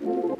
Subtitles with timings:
[0.00, 0.34] Meine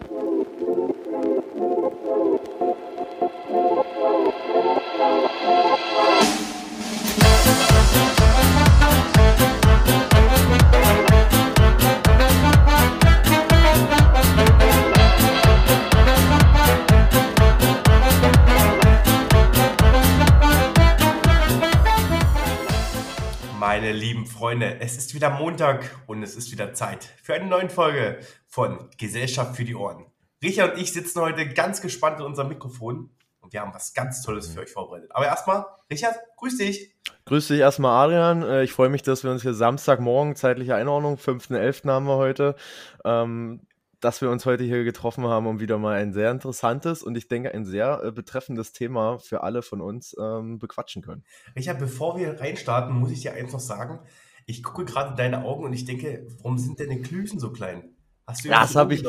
[24.55, 28.89] Freunde, es ist wieder Montag und es ist wieder Zeit für eine neue Folge von
[28.99, 30.07] Gesellschaft für die Ohren.
[30.45, 33.11] Richard und ich sitzen heute ganz gespannt in unserem Mikrofon
[33.41, 35.11] und wir haben was ganz Tolles für euch vorbereitet.
[35.13, 36.95] Aber erstmal, Richard, grüß dich.
[37.25, 38.45] Grüß dich erstmal, Adrian.
[38.45, 41.91] Äh, Ich freue mich, dass wir uns hier Samstagmorgen, zeitliche Einordnung, 5.11.
[41.91, 42.55] haben wir heute,
[43.05, 43.63] ähm,
[43.99, 47.27] dass wir uns heute hier getroffen haben, um wieder mal ein sehr interessantes und ich
[47.27, 51.25] denke ein sehr äh, betreffendes Thema für alle von uns ähm, bequatschen können.
[51.57, 53.99] Richard, bevor wir reinstarten, muss ich dir eins noch sagen.
[54.47, 57.51] Ich gucke gerade in deine Augen und ich denke, warum sind denn die Klüsen so
[57.51, 57.95] klein?
[58.27, 59.05] Hast du Ja, das habe ich.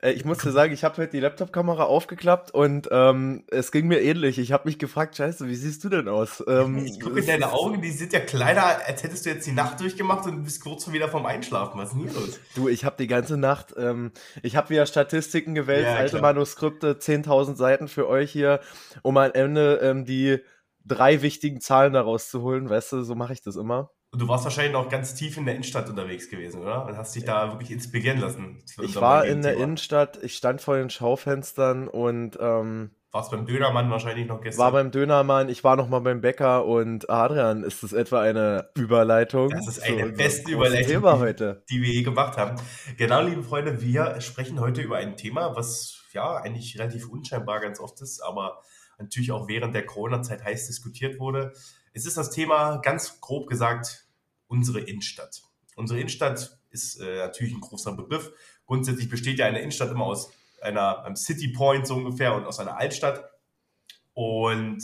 [0.00, 3.88] Äh, ich muss dir sagen, ich habe heute die Laptop-Kamera aufgeklappt und ähm, es ging
[3.88, 4.38] mir ähnlich.
[4.38, 6.42] Ich habe mich gefragt, Scheiße, wie siehst du denn aus?
[6.46, 9.52] Ähm, Ich gucke in deine Augen, die sind ja kleiner, als hättest du jetzt die
[9.52, 11.80] Nacht durchgemacht und bist kurz vor wieder vorm Einschlafen.
[11.80, 12.40] Was ist denn hier los?
[12.54, 16.22] Du, ich habe die ganze Nacht, ähm, ich habe wieder Statistiken gewälzt, Ja, alte klar.
[16.22, 18.60] Manuskripte, 10.000 Seiten für euch hier,
[19.02, 20.38] um am Ende ähm, die
[20.84, 22.70] drei wichtigen Zahlen daraus zu holen.
[22.70, 23.90] Weißt du, so mache ich das immer.
[24.18, 26.84] Und du warst wahrscheinlich auch ganz tief in der Innenstadt unterwegs gewesen, oder?
[26.86, 28.60] Und hast dich da wirklich inspirieren lassen.
[28.82, 29.56] Ich war in der.
[29.56, 34.64] Innenstadt, ich stand vor den Schaufenstern und ähm, Warst beim Dönermann wahrscheinlich noch gestern.
[34.64, 38.70] war beim Dönermann, ich war noch mal beim Bäcker und Adrian, ist das etwa eine
[38.74, 39.50] Überleitung?
[39.50, 40.88] Das ist eine unserem beste Überleitung.
[40.88, 41.62] Thema heute.
[41.70, 42.60] die wir je gemacht haben.
[42.96, 47.78] Genau, liebe Freunde, wir sprechen heute über ein Thema, was ja eigentlich relativ unscheinbar ganz
[47.78, 48.62] oft ist, aber
[48.98, 51.52] natürlich auch während der Corona-Zeit heiß diskutiert wurde.
[51.92, 54.07] Es ist das Thema, ganz grob gesagt,
[54.48, 55.42] unsere Innenstadt.
[55.76, 58.32] Unsere Innenstadt ist äh, natürlich ein großer Begriff.
[58.66, 62.58] Grundsätzlich besteht ja eine Innenstadt immer aus einer, einem City Point so ungefähr und aus
[62.58, 63.24] einer Altstadt.
[64.12, 64.82] Und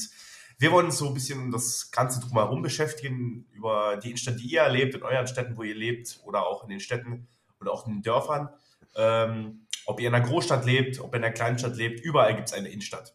[0.58, 4.46] wir wollen uns so ein bisschen um das Ganze drumherum beschäftigen, über die Innenstadt, die
[4.46, 7.27] ihr erlebt, in euren Städten, wo ihr lebt, oder auch in den Städten
[7.60, 8.50] oder auch in den Dörfern.
[8.94, 12.48] Ähm, ob ihr in einer Großstadt lebt, ob ihr in einer Kleinstadt lebt, überall gibt
[12.48, 13.14] es eine Innenstadt.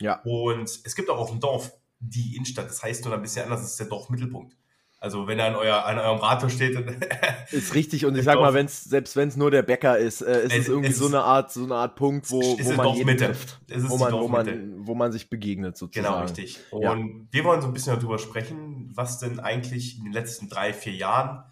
[0.00, 0.20] Ja.
[0.22, 2.68] Und es gibt auch auf dem Dorf die Innenstadt.
[2.68, 4.56] Das heißt nur ein bisschen anders, das ist der Dorfmittelpunkt.
[5.04, 6.96] Also wenn er an, euer, an eurem Rathaus steht, dann
[7.50, 10.44] Ist richtig und ich sag mal, wenn's, selbst wenn es nur der Bäcker ist, äh,
[10.46, 12.96] ist Es- es irgendwie es so eine Art, so eine Art Punkt, wo, wo man
[12.96, 16.06] jeden trifft, wo man, wo man, wo man sich begegnet sozusagen.
[16.06, 16.58] Genau, richtig.
[16.80, 16.92] Ja.
[16.92, 20.72] Und wir wollen so ein bisschen darüber sprechen, was denn eigentlich in den letzten drei,
[20.72, 21.44] vier Jahren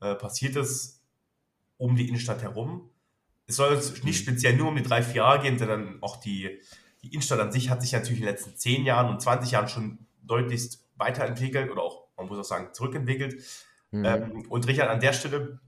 [0.00, 1.00] äh, passiert ist
[1.78, 2.88] um die Innenstadt herum.
[3.48, 6.60] Es soll jetzt nicht speziell nur um die drei, vier Jahre gehen, sondern auch die,
[7.02, 9.66] die Innenstadt an sich hat sich natürlich in den letzten zehn Jahren und 20 Jahren
[9.68, 13.42] schon deutlichst weiterentwickelt oder auch, man muss auch sagen, zurückentwickelt.
[13.90, 14.04] Mhm.
[14.04, 15.60] Ähm, und Richard, an der Stelle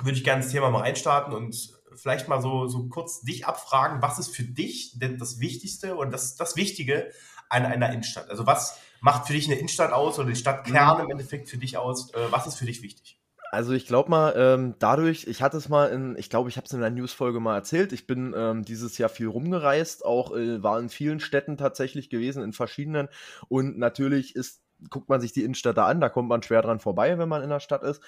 [0.00, 4.02] würde ich gerne das Thema mal reinstarten und vielleicht mal so, so kurz dich abfragen,
[4.02, 7.10] was ist für dich denn das Wichtigste und das, das Wichtige
[7.48, 8.30] an einer Innenstadt?
[8.30, 11.76] Also was macht für dich eine Innenstadt aus oder die Stadtkern im Endeffekt für dich
[11.76, 12.12] aus?
[12.14, 13.20] Äh, was ist für dich wichtig?
[13.54, 16.66] Also ich glaube mal, ähm, dadurch, ich hatte es mal in, ich glaube, ich habe
[16.66, 20.60] es in einer Newsfolge mal erzählt, ich bin ähm, dieses Jahr viel rumgereist, auch äh,
[20.60, 23.08] war in vielen Städten tatsächlich gewesen, in verschiedenen
[23.48, 26.80] und natürlich ist, guckt man sich die Innenstadt da an, da kommt man schwer dran
[26.80, 28.02] vorbei, wenn man in der Stadt ist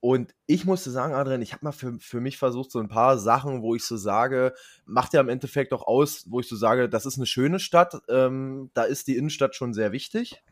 [0.00, 3.18] und ich musste sagen, Adrian, ich habe mal für, für mich versucht, so ein paar
[3.18, 4.54] Sachen, wo ich so sage,
[4.86, 8.00] macht ja im Endeffekt auch aus, wo ich so sage, das ist eine schöne Stadt,
[8.08, 10.42] ähm, da ist die Innenstadt schon sehr wichtig,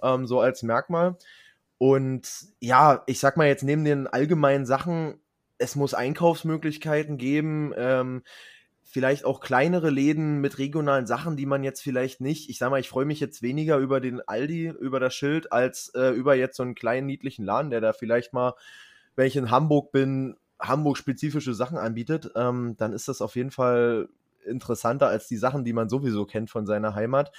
[0.00, 1.18] ähm, so als Merkmal.
[1.78, 2.28] Und
[2.60, 5.20] ja, ich sag mal jetzt neben den allgemeinen Sachen,
[5.58, 8.22] es muss Einkaufsmöglichkeiten geben, ähm,
[8.94, 12.78] vielleicht auch kleinere Läden mit regionalen Sachen, die man jetzt vielleicht nicht, ich sag mal,
[12.78, 16.56] ich freue mich jetzt weniger über den Aldi, über das Schild, als äh, über jetzt
[16.56, 18.54] so einen kleinen niedlichen Laden, der da vielleicht mal,
[19.16, 24.08] wenn ich in Hamburg bin, Hamburg-spezifische Sachen anbietet, ähm, dann ist das auf jeden Fall
[24.46, 27.32] interessanter als die Sachen, die man sowieso kennt von seiner Heimat.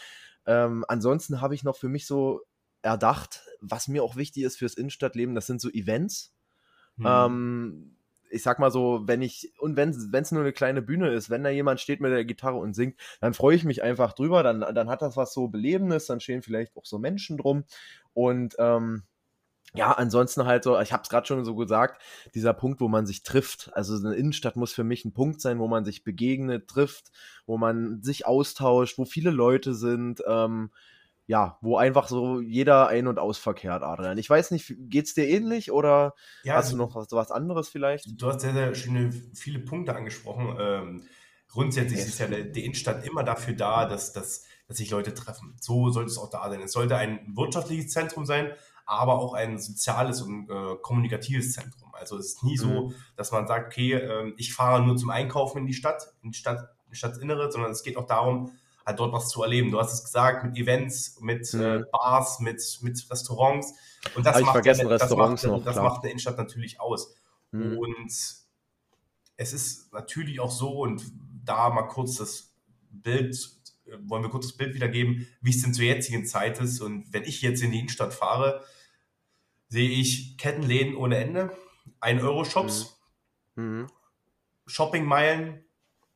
[0.46, 2.42] Ähm, ansonsten habe ich noch für mich so
[2.82, 6.36] erdacht, was mir auch wichtig ist fürs Innenstadtleben, das sind so Events.
[6.98, 7.06] Hm.
[7.08, 7.95] Ähm,
[8.30, 11.44] ich sag mal so, wenn ich, und wenn es nur eine kleine Bühne ist, wenn
[11.44, 14.62] da jemand steht mit der Gitarre und singt, dann freue ich mich einfach drüber, dann,
[14.62, 17.64] dann hat das was so Belebendes, dann stehen vielleicht auch so Menschen drum.
[18.14, 19.04] Und ähm,
[19.76, 22.02] ja, ansonsten halt so, ich habe es gerade schon so gesagt,
[22.34, 23.72] dieser Punkt, wo man sich trifft.
[23.74, 27.12] Also eine Innenstadt muss für mich ein Punkt sein, wo man sich begegnet, trifft,
[27.46, 30.24] wo man sich austauscht, wo viele Leute sind.
[30.28, 30.72] Ähm,
[31.28, 34.18] ja, wo einfach so jeder ein- und ausverkehrt, Adrian.
[34.18, 36.14] Ich weiß nicht, geht's dir ähnlich oder
[36.44, 38.06] Ja, hast also- du noch was, was anderes vielleicht?
[38.22, 40.56] Du hast sehr, sehr schöne, viele Punkte angesprochen.
[40.60, 41.04] Ähm,
[41.48, 42.10] grundsätzlich Yes.
[42.10, 45.56] ist ja der, die Innenstadt immer dafür da, dass, dass, dass sich Leute treffen.
[45.60, 46.62] So sollte es auch da sein.
[46.62, 48.52] Es sollte ein wirtschaftliches Zentrum sein,
[48.86, 51.92] aber auch ein soziales und äh, kommunikatives Zentrum.
[51.94, 52.94] Also es ist nie so, mhm.
[53.16, 56.38] dass man sagt, okay, äh, ich fahre nur zum Einkaufen in die Stadt, in die
[56.38, 58.52] Stadt, in die Stadtinnere, sondern es geht auch darum,
[58.86, 59.72] halt dort was zu erleben.
[59.72, 61.62] Du hast es gesagt, mit Events, mit mhm.
[61.62, 63.74] äh, Bars, mit, mit Restaurants.
[64.16, 67.16] Und das, macht, eine, das, macht, noch, das macht eine Innenstadt natürlich aus.
[67.52, 67.78] Mhm.
[67.78, 68.12] Und
[69.38, 71.04] es ist natürlich auch so, und
[71.44, 72.54] da mal kurz das
[72.92, 73.36] Bild,
[73.88, 76.82] äh, wollen wir kurz das Bild wiedergeben, wie es denn zur jetzigen Zeit ist.
[76.82, 78.64] Und wenn ich jetzt in die Innenstadt fahre,
[79.68, 81.52] sehe ich Kettenläden ohne Ende,
[82.02, 83.00] 1-Euro-Shops,
[83.56, 83.64] mhm.
[83.64, 83.88] mhm.
[84.68, 85.66] Shoppingmeilen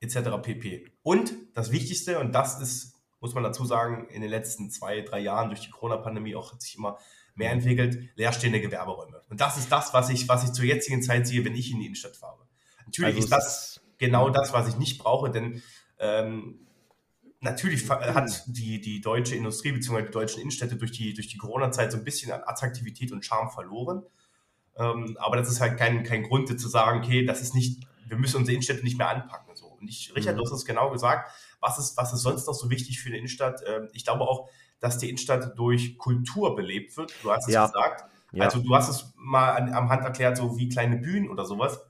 [0.01, 0.42] etc.
[0.42, 0.92] pp.
[1.09, 5.19] Und das Wichtigste, und das ist, muss man dazu sagen, in den letzten zwei, drei
[5.19, 7.00] Jahren durch die Corona-Pandemie auch hat sich immer
[7.33, 9.19] mehr entwickelt, leerstehende Gewerberäume.
[9.27, 11.79] Und das ist das, was ich, was ich zur jetzigen Zeit sehe, wenn ich in
[11.79, 12.45] die Innenstadt fahre.
[12.85, 15.63] Natürlich also ist das genau das, was ich nicht brauche, denn
[15.97, 16.67] ähm,
[17.39, 20.03] natürlich hat die, die deutsche Industrie bzw.
[20.03, 23.50] die deutschen Innenstädte durch die, durch die Corona-Zeit so ein bisschen an Attraktivität und Charme
[23.50, 24.03] verloren.
[24.77, 28.17] Ähm, aber das ist halt kein, kein Grund zu sagen, okay, das ist nicht, wir
[28.17, 29.48] müssen unsere Innenstädte nicht mehr anpacken.
[29.79, 30.39] Und ich, Richard, mhm.
[30.39, 33.17] du hast es genau gesagt, was ist, was ist sonst noch so wichtig für eine
[33.17, 33.61] Innenstadt?
[33.65, 34.49] Ähm, ich glaube auch,
[34.79, 37.13] dass die Innenstadt durch Kultur belebt wird.
[37.23, 37.65] Du hast es ja.
[37.65, 38.05] gesagt.
[38.31, 38.45] Ja.
[38.45, 41.81] Also du hast es mal an, am Hand erklärt, so wie kleine Bühnen oder sowas.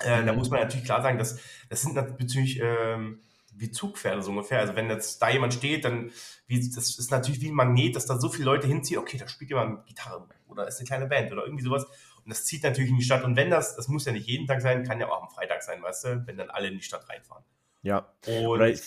[0.00, 1.38] Äh, da muss man natürlich klar sagen, dass
[1.68, 3.20] das sind natürlich ähm,
[3.54, 4.60] wie Zugpferde so ungefähr.
[4.60, 6.12] Also wenn jetzt da jemand steht, dann
[6.46, 9.00] wie, das ist natürlich wie ein Magnet, dass da so viele Leute hinziehen.
[9.00, 11.86] Okay, da spielt jemand Gitarre oder ist eine kleine Band oder irgendwie sowas.
[12.24, 13.24] Und das zieht natürlich in die Stadt.
[13.24, 15.62] Und wenn das, das muss ja nicht jeden Tag sein, kann ja auch am Freitag
[15.62, 17.44] sein, weißt du, wenn dann alle in die Stadt reinfahren.
[17.82, 18.12] Ja.
[18.26, 18.80] Und, oder ich,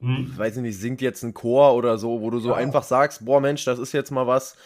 [0.00, 0.36] hm?
[0.36, 2.56] weiß nicht, singt jetzt ein Chor oder so, wo du so ja.
[2.56, 4.56] einfach sagst, boah Mensch, das ist jetzt mal was,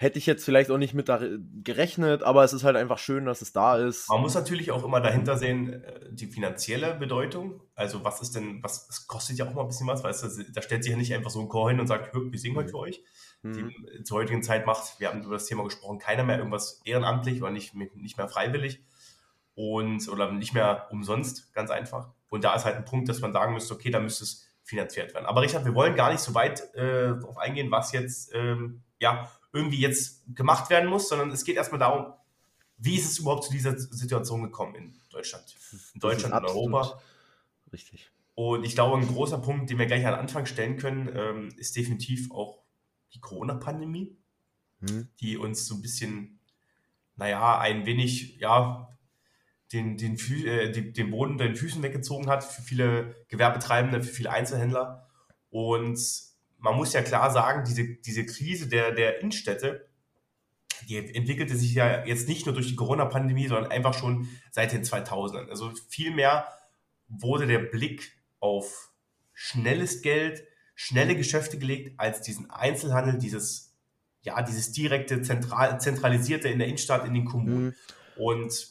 [0.00, 1.20] Hätte ich jetzt vielleicht auch nicht mit da
[1.62, 4.08] gerechnet, aber es ist halt einfach schön, dass es da ist.
[4.08, 7.60] Man muss natürlich auch immer dahinter sehen, äh, die finanzielle Bedeutung.
[7.74, 10.52] Also was ist denn, was, es kostet ja auch mal ein bisschen was, weißt du,
[10.54, 12.70] da stellt sich ja nicht einfach so ein Chor hin und sagt, wir singen heute
[12.70, 13.04] für euch.
[13.42, 13.52] Mhm.
[13.52, 17.42] Die, zur heutigen Zeit macht, wir haben über das Thema gesprochen, keiner mehr irgendwas ehrenamtlich
[17.42, 18.80] oder nicht, nicht mehr freiwillig
[19.54, 22.10] und oder nicht mehr umsonst, ganz einfach.
[22.28, 25.14] Und da ist halt ein Punkt, dass man sagen müsste, okay, da müsste es finanziert
[25.14, 25.26] werden.
[25.26, 29.30] Aber Richard, wir wollen gar nicht so weit äh, darauf eingehen, was jetzt ähm, ja
[29.52, 32.12] irgendwie jetzt gemacht werden muss, sondern es geht erstmal darum,
[32.76, 35.56] wie ist es überhaupt zu dieser Situation gekommen in Deutschland?
[35.94, 37.00] In Deutschland, in Europa.
[37.72, 38.10] Richtig.
[38.34, 41.76] Und ich glaube, ein großer Punkt, den wir gleich an Anfang stellen können, ähm, ist
[41.76, 42.62] definitiv auch
[43.14, 44.16] die Corona-Pandemie,
[44.80, 45.08] hm.
[45.20, 46.40] die uns so ein bisschen,
[47.16, 48.88] naja, ein wenig, ja,
[49.72, 55.08] den, den, äh, den Boden den Füßen weggezogen hat für viele Gewerbetreibende, für viele Einzelhändler.
[55.50, 56.00] Und
[56.58, 59.88] man muss ja klar sagen, diese, diese Krise der, der Innenstädte,
[60.88, 64.82] die entwickelte sich ja jetzt nicht nur durch die Corona-Pandemie, sondern einfach schon seit den
[64.82, 65.48] 2000ern.
[65.48, 66.46] Also vielmehr
[67.08, 68.92] wurde der Blick auf
[69.32, 70.44] schnelles Geld,
[70.82, 73.76] schnelle Geschäfte gelegt, als diesen Einzelhandel, dieses,
[74.22, 77.66] ja, dieses direkte, zentral, zentralisierte in der Innenstadt, in den Kommunen.
[77.66, 77.74] Mhm.
[78.16, 78.68] Und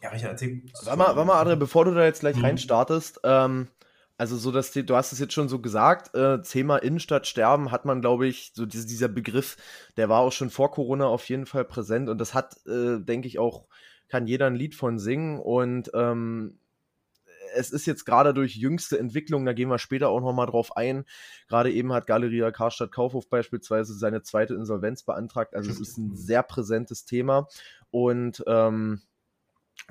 [0.00, 0.62] ja, Richard, erzähl.
[0.84, 2.44] Warte mal, warte mal, Adrian, bevor du da jetzt gleich mhm.
[2.46, 3.68] reinstartest, ähm,
[4.16, 7.70] also so, dass die, du hast es jetzt schon so gesagt, äh, Thema Innenstadt sterben
[7.70, 9.58] hat man, glaube ich, so diese, dieser Begriff,
[9.98, 13.28] der war auch schon vor Corona auf jeden Fall präsent und das hat, äh, denke
[13.28, 13.66] ich, auch,
[14.08, 16.58] kann jeder ein Lied von singen und ähm,
[17.56, 21.04] es ist jetzt gerade durch jüngste Entwicklungen, da gehen wir später auch nochmal drauf ein.
[21.48, 25.54] Gerade eben hat Galeria Karstadt Kaufhof beispielsweise seine zweite Insolvenz beantragt.
[25.54, 27.48] Also es ist ein sehr präsentes Thema.
[27.90, 29.00] Und ähm,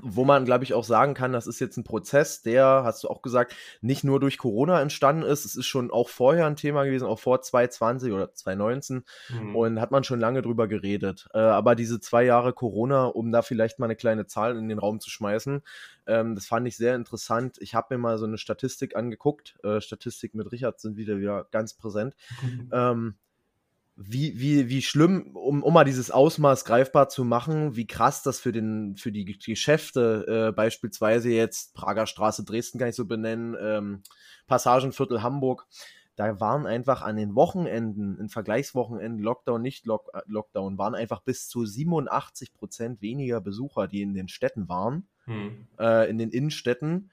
[0.02, 3.08] wo man, glaube ich, auch sagen kann, das ist jetzt ein Prozess, der, hast du
[3.08, 5.46] auch gesagt, nicht nur durch Corona entstanden ist.
[5.46, 9.56] Es ist schon auch vorher ein Thema gewesen, auch vor 2020 oder 2019 mhm.
[9.56, 11.28] und hat man schon lange drüber geredet.
[11.34, 14.80] Äh, aber diese zwei Jahre Corona, um da vielleicht mal eine kleine Zahl in den
[14.80, 15.62] Raum zu schmeißen,
[16.08, 17.58] ähm, das fand ich sehr interessant.
[17.60, 19.58] Ich habe mir mal so eine Statistik angeguckt.
[19.64, 22.16] Äh, Statistik mit Richard sind wieder, wieder ganz präsent.
[22.42, 22.70] Mhm.
[22.74, 23.16] Ähm,
[23.98, 28.40] wie, wie, wie schlimm, um, um mal dieses Ausmaß greifbar zu machen, wie krass das
[28.40, 33.56] für, den, für die Geschäfte, äh, beispielsweise jetzt Prager Straße Dresden kann ich so benennen,
[33.60, 34.04] ähm,
[34.48, 35.66] Passagenviertel Hamburg,
[36.16, 41.22] da waren einfach an den Wochenenden, in Vergleichswochenenden, Lockdown, nicht Lock, äh, Lockdown, waren einfach
[41.22, 45.68] bis zu 87 Prozent weniger Besucher, die in den Städten waren, hm.
[45.80, 47.12] äh, in den Innenstädten.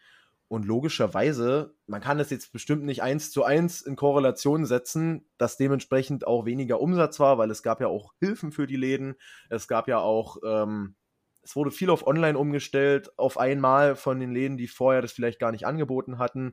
[0.52, 5.56] Und logischerweise, man kann das jetzt bestimmt nicht eins zu eins in Korrelation setzen, dass
[5.56, 9.14] dementsprechend auch weniger Umsatz war, weil es gab ja auch Hilfen für die Läden.
[9.48, 10.94] Es gab ja auch, ähm,
[11.42, 15.38] es wurde viel auf Online umgestellt, auf einmal von den Läden, die vorher das vielleicht
[15.38, 16.52] gar nicht angeboten hatten.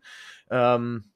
[0.49, 1.11] Ähm,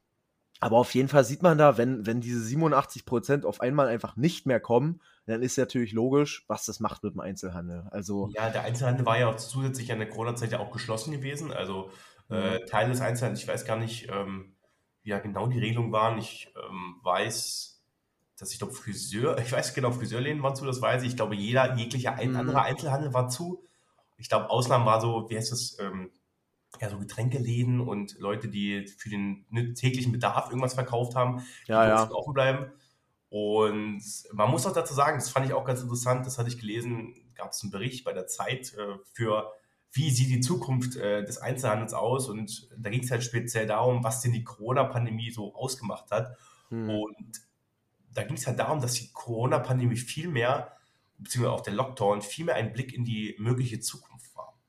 [0.59, 4.17] aber auf jeden Fall sieht man da, wenn, wenn diese 87 Prozent auf einmal einfach
[4.17, 7.87] nicht mehr kommen, dann ist natürlich logisch, was das macht mit dem Einzelhandel.
[7.91, 11.53] Also, ja, der Einzelhandel war ja auch zusätzlich an der Corona-Zeit ja auch geschlossen gewesen.
[11.53, 11.89] Also
[12.29, 12.65] äh.
[12.65, 13.41] Teil des Einzelhandels.
[13.41, 14.55] Ich weiß gar nicht, ähm,
[15.03, 16.17] wie ja genau die Regelungen waren.
[16.17, 17.81] Ich ähm, weiß,
[18.37, 21.09] dass ich glaube, Friseur, ich weiß genau, Friseurläden waren zu, das weiß ich.
[21.09, 22.37] Ich glaube, jeder, jeglicher ein, mhm.
[22.37, 23.63] anderer Einzelhandel war zu.
[24.17, 26.11] Ich glaube, Ausland war so, wie heißt das, ähm,
[26.81, 31.71] ja, so Getränkeläden und Leute, die für den ne, täglichen Bedarf irgendwas verkauft haben, die
[31.71, 32.11] ja, ja.
[32.11, 32.71] offen bleiben.
[33.29, 36.59] Und man muss auch dazu sagen, das fand ich auch ganz interessant, das hatte ich
[36.59, 39.51] gelesen, gab es einen Bericht bei der Zeit äh, für,
[39.93, 42.27] wie sieht die Zukunft äh, des Einzelhandels aus?
[42.27, 46.35] Und da ging es halt speziell darum, was denn die Corona-Pandemie so ausgemacht hat.
[46.69, 46.89] Hm.
[46.89, 47.41] Und
[48.11, 50.75] da ging es halt darum, dass die Corona-Pandemie viel mehr,
[51.19, 54.59] beziehungsweise auch der Lockdown, viel mehr ein Blick in die mögliche Zukunft war.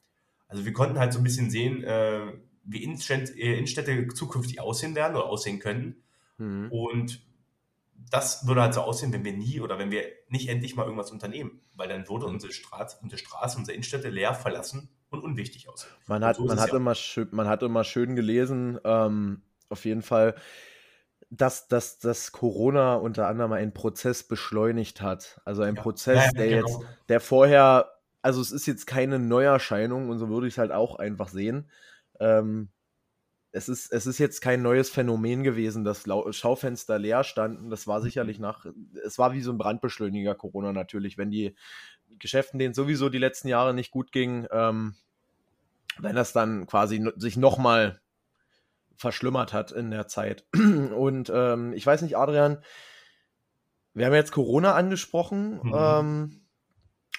[0.46, 2.32] Also wir konnten halt so ein bisschen sehen, äh,
[2.64, 6.02] wie Innenstädte, äh, Innenstädte zukünftig aussehen werden oder aussehen können.
[6.36, 6.70] Mhm.
[6.70, 7.26] Und
[8.10, 11.10] das würde halt so aussehen, wenn wir nie oder wenn wir nicht endlich mal irgendwas
[11.10, 15.92] unternehmen, weil dann würde unsere Straße, unsere Straße, unsere Innenstädte leer verlassen und unwichtig aussehen.
[16.06, 19.84] Man hat, so man hat, ja immer, schön, man hat immer schön gelesen, ähm, auf
[19.84, 20.34] jeden Fall,
[21.30, 25.40] dass, dass, dass Corona unter anderem einen Prozess beschleunigt hat.
[25.44, 25.82] Also ein ja.
[25.82, 26.68] Prozess, ja, der genau.
[26.68, 27.90] jetzt, der vorher,
[28.22, 31.70] also es ist jetzt keine Neuerscheinung und so würde ich es halt auch einfach sehen.
[32.20, 32.68] Ähm,
[33.54, 37.70] es ist, es ist jetzt kein neues Phänomen gewesen, dass Schaufenster leer standen.
[37.70, 38.66] Das war sicherlich nach,
[39.04, 41.54] es war wie so ein Brandbeschleuniger Corona natürlich, wenn die
[42.18, 44.94] Geschäften, denen sowieso die letzten Jahre nicht gut ging, ähm,
[45.98, 48.00] wenn das dann quasi sich nochmal
[48.96, 50.44] verschlimmert hat in der Zeit.
[50.54, 52.62] Und ähm, ich weiß nicht, Adrian,
[53.92, 55.60] wir haben jetzt Corona angesprochen.
[55.62, 55.74] Mhm.
[55.76, 56.40] Ähm,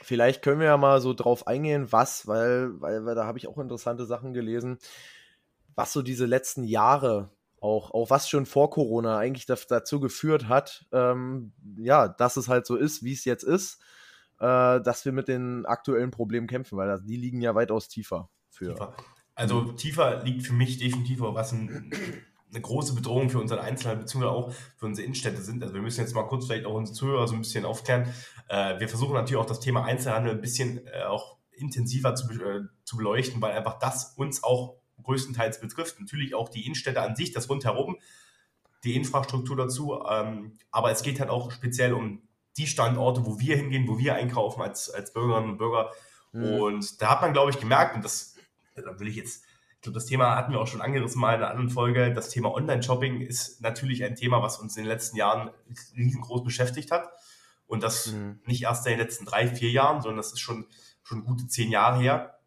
[0.01, 3.47] vielleicht können wir ja mal so drauf eingehen, was, weil, weil, weil da habe ich
[3.47, 4.77] auch interessante Sachen gelesen,
[5.75, 10.85] was so diese letzten Jahre auch, auch was schon vor Corona eigentlich dazu geführt hat,
[10.91, 13.81] ähm, ja, dass es halt so ist, wie es jetzt ist,
[14.39, 18.73] äh, dass wir mit den aktuellen Problemen kämpfen, weil die liegen ja weitaus tiefer für.
[18.73, 18.95] Tiefer.
[19.35, 21.91] Also tiefer liegt für mich definitiv was ein,
[22.49, 25.61] eine große Bedrohung für unseren Einzelhandel, beziehungsweise auch für unsere Innenstädte sind.
[25.61, 28.13] Also wir müssen jetzt mal kurz vielleicht auch unsere Zuhörer so ein bisschen aufklären.
[28.47, 32.61] Äh, wir versuchen natürlich auch das Thema Einzelhandel ein bisschen äh, auch intensiver zu, äh,
[32.85, 35.99] zu beleuchten, weil einfach das uns auch größtenteils betrifft.
[35.99, 37.97] Natürlich auch die Innenstädte an sich, das rundherum,
[38.85, 40.01] die Infrastruktur dazu.
[40.09, 42.21] Ähm, aber es geht halt auch speziell um
[42.57, 45.91] die Standorte, wo wir hingehen, wo wir einkaufen als, als Bürgerinnen und Bürger.
[46.31, 46.43] Mhm.
[46.43, 48.35] Und da hat man, glaube ich, gemerkt, und das
[48.83, 49.43] da will ich jetzt,
[49.75, 52.13] ich glaube, das Thema hatten wir auch schon angerissen mal in einer anderen Folge.
[52.13, 55.51] Das Thema Online-Shopping ist natürlich ein Thema, was uns in den letzten Jahren
[55.95, 57.09] riesengroß beschäftigt hat.
[57.67, 58.41] Und das mhm.
[58.45, 60.67] nicht erst in den letzten drei, vier Jahren, sondern das ist schon,
[61.03, 62.39] schon gute zehn Jahre her.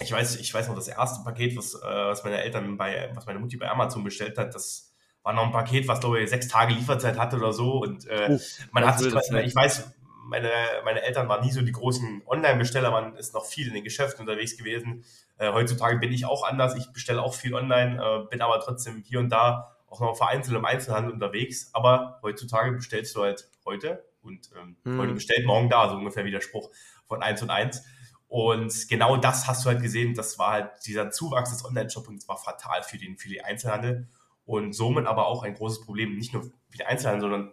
[0.00, 3.26] Ich weiß, ich weiß noch, das erste Paket, was, äh, was meine Eltern bei, was
[3.26, 4.91] meine Mutti bei Amazon bestellt hat, das
[5.22, 7.80] war noch ein Paket, was glaube ich sechs Tage Lieferzeit hatte oder so.
[7.82, 8.38] Und äh,
[8.72, 9.92] man hat sich, ich weiß,
[10.24, 10.50] meine,
[10.84, 14.22] meine Eltern waren nie so die großen Online-Besteller, man ist noch viel in den Geschäften
[14.22, 15.04] unterwegs gewesen.
[15.38, 19.02] Äh, heutzutage bin ich auch anders, ich bestelle auch viel online, äh, bin aber trotzdem
[19.06, 21.70] hier und da auch noch vereinzelt im Einzelhandel unterwegs.
[21.72, 24.98] Aber heutzutage bestellst du halt heute und ähm, hm.
[24.98, 26.70] heute bestellt, morgen da, so ungefähr wie der Spruch
[27.06, 27.84] von 1 und 1.
[28.28, 32.38] Und genau das hast du halt gesehen, das war halt dieser Zuwachs des Online-Shoppings war
[32.38, 34.08] fatal für den, für den Einzelhandel
[34.44, 37.52] und somit aber auch ein großes Problem, nicht nur für den Einzelhandel, sondern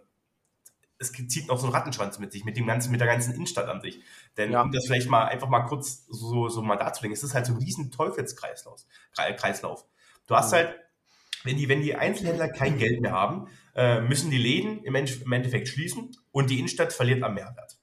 [1.00, 3.68] es zieht noch so einen Rattenschwanz mit sich, mit dem ganzen, mit der ganzen Innenstadt
[3.68, 4.00] an sich.
[4.36, 4.62] Denn ja.
[4.62, 7.54] um das vielleicht mal einfach mal kurz so, so mal darzulegen, es ist halt so
[7.54, 8.84] ein riesen Teufelskreislauf.
[9.14, 9.86] Kreislauf.
[10.26, 10.56] Du hast mhm.
[10.56, 10.74] halt,
[11.44, 15.68] wenn die, wenn die Einzelhändler kein Geld mehr haben, äh, müssen die Läden im, Endeffekt
[15.68, 17.78] schließen und die Innenstadt verliert am Mehrwert.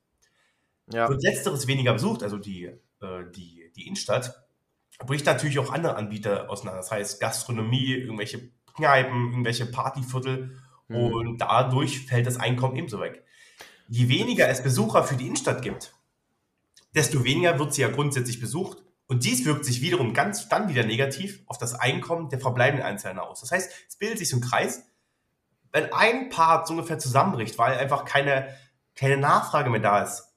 [0.94, 1.10] Ja.
[1.10, 4.48] Wird letzteres weniger besucht, also die, äh, die, die Innenstadt,
[5.00, 6.82] bricht natürlich auch andere Anbieter auseinander.
[6.82, 10.58] Das heißt Gastronomie, irgendwelche Kneipen, irgendwelche Partyviertel
[10.88, 10.96] Mhm.
[10.96, 13.24] Und dadurch fällt das Einkommen ebenso weg.
[13.88, 15.94] Je weniger es Besucher für die Innenstadt gibt,
[16.96, 18.84] desto weniger wird sie ja grundsätzlich besucht.
[19.08, 23.20] Und dies wirkt sich wiederum ganz dann wieder negativ auf das Einkommen der verbleibenden Einzelnen
[23.20, 23.40] aus.
[23.40, 24.84] Das heißt, es bildet sich so ein Kreis,
[25.72, 28.54] wenn ein Part so ungefähr zusammenbricht, weil einfach keine,
[28.96, 30.34] keine Nachfrage mehr da ist,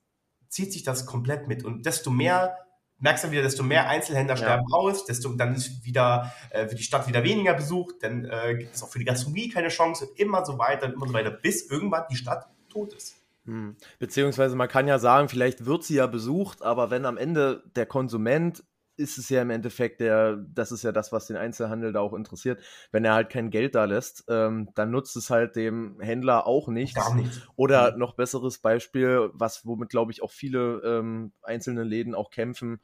[0.49, 1.65] zieht sich das komplett mit.
[1.65, 2.59] Und desto mehr
[3.01, 4.43] merkst du wieder, desto mehr Einzelhändler ja.
[4.43, 8.55] sterben aus, desto dann ist wieder äh, wird die Stadt wieder weniger besucht, dann äh,
[8.57, 11.13] gibt es auch für die Gastronomie keine Chance und immer so weiter und immer so
[11.13, 13.17] weiter, bis irgendwann die Stadt tot ist.
[13.47, 13.77] Hm.
[13.99, 17.87] Beziehungsweise man kann ja sagen, vielleicht wird sie ja besucht, aber wenn am Ende der
[17.87, 18.63] Konsument
[19.01, 22.15] ist es ja im Endeffekt der, das ist ja das, was den Einzelhandel da auch
[22.15, 22.63] interessiert.
[22.93, 26.69] Wenn er halt kein Geld da lässt, ähm, dann nutzt es halt dem Händler auch
[26.69, 26.95] nichts.
[26.95, 27.41] Gar nichts.
[27.57, 32.81] Oder noch besseres Beispiel, was womit glaube ich auch viele ähm, einzelne Läden auch kämpfen.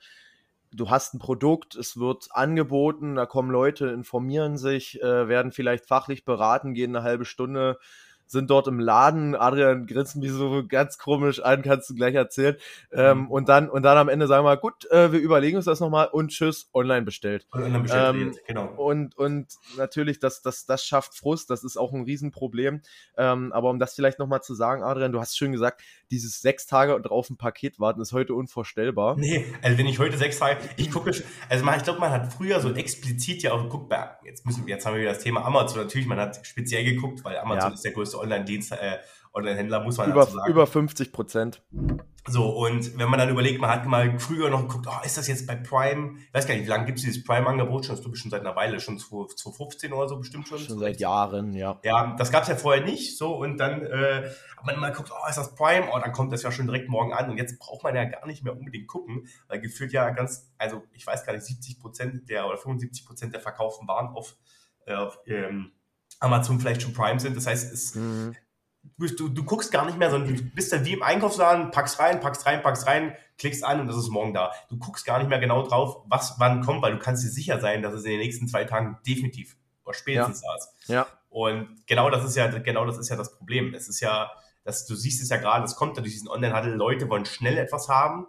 [0.73, 5.87] Du hast ein Produkt, es wird angeboten, da kommen Leute, informieren sich, äh, werden vielleicht
[5.87, 7.79] fachlich beraten, gehen eine halbe Stunde
[8.27, 9.35] sind dort im Laden.
[9.35, 12.57] Adrian grinst mich so ganz komisch an, kannst du gleich erzählen.
[12.93, 13.31] Ähm, mhm.
[13.31, 16.09] und dann und dann am Ende sagen wir, gut, äh, wir überlegen uns das nochmal
[16.09, 17.47] und tschüss, online bestellt.
[17.53, 18.67] Online bestellt, ähm, genau.
[18.77, 22.83] Und, und natürlich, das, das, das schafft Frust, das ist auch ein Riesenproblem.
[23.17, 26.67] Ähm, aber um das vielleicht nochmal zu sagen, Adrian, du hast schön gesagt, dieses sechs
[26.67, 29.17] Tage drauf ein Paket warten ist heute unvorstellbar.
[29.17, 31.13] Nee, also wenn ich heute sechs Tage, ich gucke,
[31.49, 33.93] also man, ich glaube, man hat früher so explizit ja auch geguckt,
[34.25, 37.37] jetzt müssen jetzt haben wir wieder das Thema Amazon, natürlich, man hat speziell geguckt, weil
[37.39, 37.75] Amazon ja.
[37.75, 38.99] ist der größte Online-Dienst, äh,
[39.37, 40.51] Online-Händler, muss man über, dazu sagen.
[40.51, 41.63] Über 50 Prozent.
[42.29, 45.29] So, und wenn man dann überlegt, man hat mal früher noch geguckt, oh, ist das
[45.29, 46.17] jetzt bei Prime?
[46.17, 47.97] Ich weiß gar nicht, wie lange gibt es dieses Prime-Angebot schon?
[47.97, 50.59] Das ist schon seit einer Weile, schon 2015 oder so bestimmt schon.
[50.59, 51.79] Schon seit Jahren, ja.
[51.85, 53.17] Ja, das gab es ja vorher nicht.
[53.17, 55.87] So, und dann äh, hat man mal geguckt, oh, ist das Prime?
[55.93, 57.31] Oh, dann kommt das ja schon direkt morgen an.
[57.31, 60.83] Und jetzt braucht man ja gar nicht mehr unbedingt gucken, weil gefühlt ja ganz, also
[60.95, 64.37] ich weiß gar nicht, 70 Prozent der oder 75 Prozent der verkauften Waren auf,
[64.87, 65.71] äh, auf ähm,
[66.19, 67.37] Amazon vielleicht schon Prime sind.
[67.37, 68.35] Das heißt, es, mhm
[68.99, 72.21] du, du guckst gar nicht mehr, sondern du bist dann wie im Einkaufsladen, packst rein,
[72.21, 74.53] packst rein, packst rein, klickst an und das ist morgen da.
[74.69, 77.61] Du guckst gar nicht mehr genau drauf, was wann kommt, weil du kannst dir sicher
[77.61, 80.49] sein, dass es in den nächsten zwei Tagen definitiv oder spätestens ja.
[80.49, 80.89] da ist.
[80.89, 81.07] Ja.
[81.29, 83.75] Und genau das ist ja, genau das ist ja das Problem.
[83.75, 84.31] Es ist ja,
[84.65, 87.59] dass du siehst es ja gerade, es kommt ja durch diesen Online-Handel, Leute wollen schnell
[87.59, 88.27] etwas haben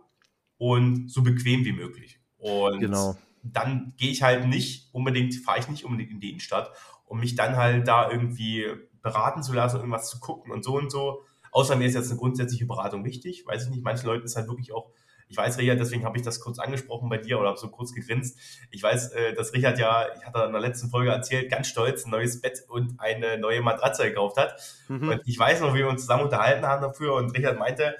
[0.58, 2.20] und so bequem wie möglich.
[2.38, 3.16] Und genau.
[3.44, 6.72] dann gehe ich halt nicht unbedingt, fahre ich nicht unbedingt in die Innenstadt,
[7.06, 8.66] um mich dann halt da irgendwie
[9.08, 11.24] beraten zu lassen, irgendwas zu gucken und so und so.
[11.52, 13.46] Außer mir ist jetzt eine grundsätzliche Beratung wichtig.
[13.46, 14.92] Weiß ich nicht, manchen Leuten ist halt wirklich auch,
[15.30, 17.94] ich weiß, Richard, deswegen habe ich das kurz angesprochen bei dir oder habe so kurz
[17.94, 18.38] gegrinst.
[18.72, 22.06] Ich weiß, äh, dass Richard ja, ich hatte in der letzten Folge erzählt, ganz stolz
[22.06, 24.56] ein neues Bett und eine neue Matratze gekauft hat.
[24.88, 25.10] Mhm.
[25.10, 27.98] Und ich weiß noch, wie wir uns zusammen unterhalten haben dafür und Richard meinte,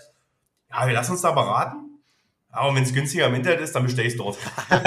[0.70, 1.88] ja, wir lassen uns da beraten.
[2.50, 4.38] Aber wenn es günstiger im Internet ist, dann bestelle ich es dort.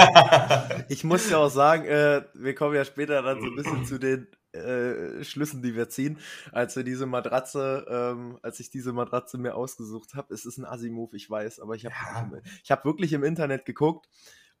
[0.89, 3.99] ich muss ja auch sagen, äh, wir kommen ja später dann so ein bisschen zu
[3.99, 6.19] den äh, Schlüssen, die wir ziehen,
[6.51, 10.33] als wir diese Matratze, ähm, als ich diese Matratze mir ausgesucht habe.
[10.33, 11.95] Es ist ein Assi-Move, ich weiß, aber ich habe
[12.37, 12.41] ja.
[12.63, 14.07] ich hab wirklich im Internet geguckt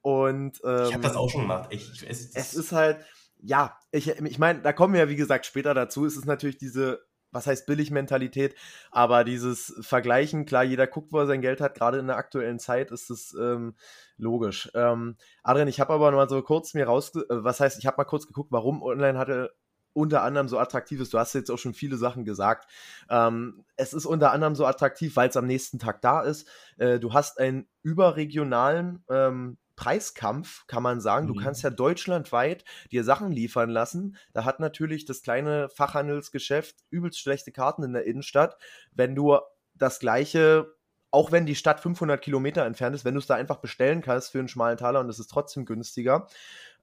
[0.01, 1.69] und ähm, ich habe das auch schon gemacht.
[1.71, 3.05] Ich, ich, es, es ist halt,
[3.41, 6.05] ja, ich, ich meine, da kommen wir ja wie gesagt später dazu.
[6.05, 8.55] Es ist natürlich diese was heißt Billig-Mentalität,
[8.91, 12.59] aber dieses Vergleichen, klar, jeder guckt, wo er sein Geld hat, gerade in der aktuellen
[12.59, 13.75] Zeit ist es ähm,
[14.17, 14.69] logisch.
[14.75, 17.97] Ähm, Adrian, ich habe aber mal so kurz mir raus, äh, was heißt, ich habe
[17.97, 19.53] mal kurz geguckt, warum online hatte
[19.93, 21.13] unter anderem so attraktiv ist.
[21.13, 22.69] Du hast jetzt auch schon viele Sachen gesagt.
[23.09, 26.47] Ähm, es ist unter anderem so attraktiv, weil es am nächsten Tag da ist.
[26.77, 31.27] Äh, du hast einen überregionalen ähm, Preiskampf, kann man sagen.
[31.27, 31.33] Mhm.
[31.33, 34.17] Du kannst ja deutschlandweit dir Sachen liefern lassen.
[34.33, 38.57] Da hat natürlich das kleine Fachhandelsgeschäft übelst schlechte Karten in der Innenstadt.
[38.93, 39.37] Wenn du
[39.73, 40.73] das gleiche
[41.13, 44.31] auch wenn die Stadt 500 Kilometer entfernt ist, wenn du es da einfach bestellen kannst
[44.31, 46.27] für einen schmalen Taler und es ist trotzdem günstiger.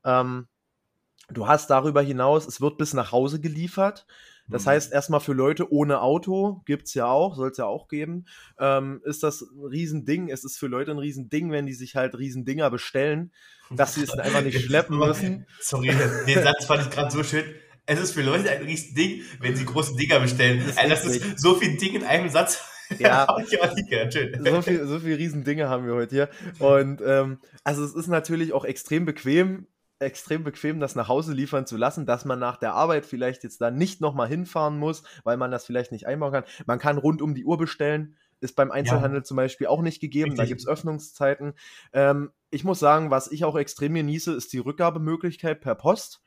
[0.04, 0.48] Ähm,
[1.32, 4.06] Du hast darüber hinaus, es wird bis nach Hause geliefert.
[4.48, 4.70] Das mhm.
[4.70, 8.24] heißt, erstmal für Leute ohne Auto, gibt's ja auch, soll es ja auch geben,
[8.58, 10.30] ähm, ist das ein Riesending.
[10.30, 13.32] Es ist für Leute ein Riesending, wenn die sich halt Riesendinger bestellen,
[13.70, 15.46] dass sie es einfach nicht schleppen müssen.
[15.60, 15.92] Sorry,
[16.26, 17.44] den Satz fand ich gerade so schön.
[17.84, 20.62] Es ist für Leute ein Riesending, wenn sie große Dinger bestellen.
[20.64, 22.62] Das, ist, das ist so viel Ding in einem Satz.
[22.98, 26.30] Ja, so viel, so viel Riesendinge haben wir heute hier.
[26.58, 29.66] Und ähm, also es ist natürlich auch extrem bequem
[30.00, 33.60] extrem bequem, das nach Hause liefern zu lassen, dass man nach der Arbeit vielleicht jetzt
[33.60, 36.44] da nicht nochmal hinfahren muss, weil man das vielleicht nicht einbauen kann.
[36.66, 39.24] Man kann rund um die Uhr bestellen, ist beim Einzelhandel ja.
[39.24, 40.38] zum Beispiel auch nicht gegeben, Richtig.
[40.38, 41.54] da gibt es Öffnungszeiten.
[41.92, 46.22] Ähm, ich muss sagen, was ich auch extrem genieße, ist die Rückgabemöglichkeit per Post.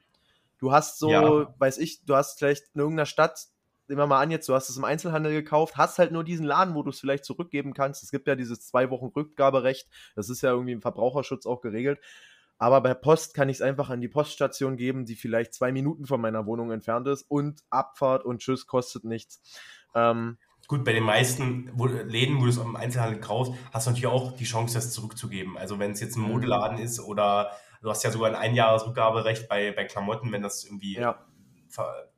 [0.58, 1.56] Du hast so, ja.
[1.58, 3.48] weiß ich, du hast vielleicht in irgendeiner Stadt
[3.92, 6.46] nehmen wir mal an, jetzt, du hast es im Einzelhandel gekauft, hast halt nur diesen
[6.46, 8.04] Laden, wo du es vielleicht zurückgeben kannst.
[8.04, 12.00] Es gibt ja dieses zwei Wochen Rückgaberecht, das ist ja irgendwie im Verbraucherschutz auch geregelt.
[12.62, 16.06] Aber bei Post kann ich es einfach an die Poststation geben, die vielleicht zwei Minuten
[16.06, 19.41] von meiner Wohnung entfernt ist und Abfahrt und Tschüss kostet nichts.
[19.95, 21.76] Ähm, Gut, bei den meisten
[22.08, 25.58] Läden, wo du es im Einzelhandel kaufst, hast du natürlich auch die Chance, das zurückzugeben.
[25.58, 26.34] Also wenn es jetzt ein mhm.
[26.34, 27.50] Modeladen ist oder
[27.82, 31.17] du hast ja sogar ein Einjahresrückgaberecht bei, bei Klamotten, wenn das irgendwie ja.
[31.67, 32.12] ver,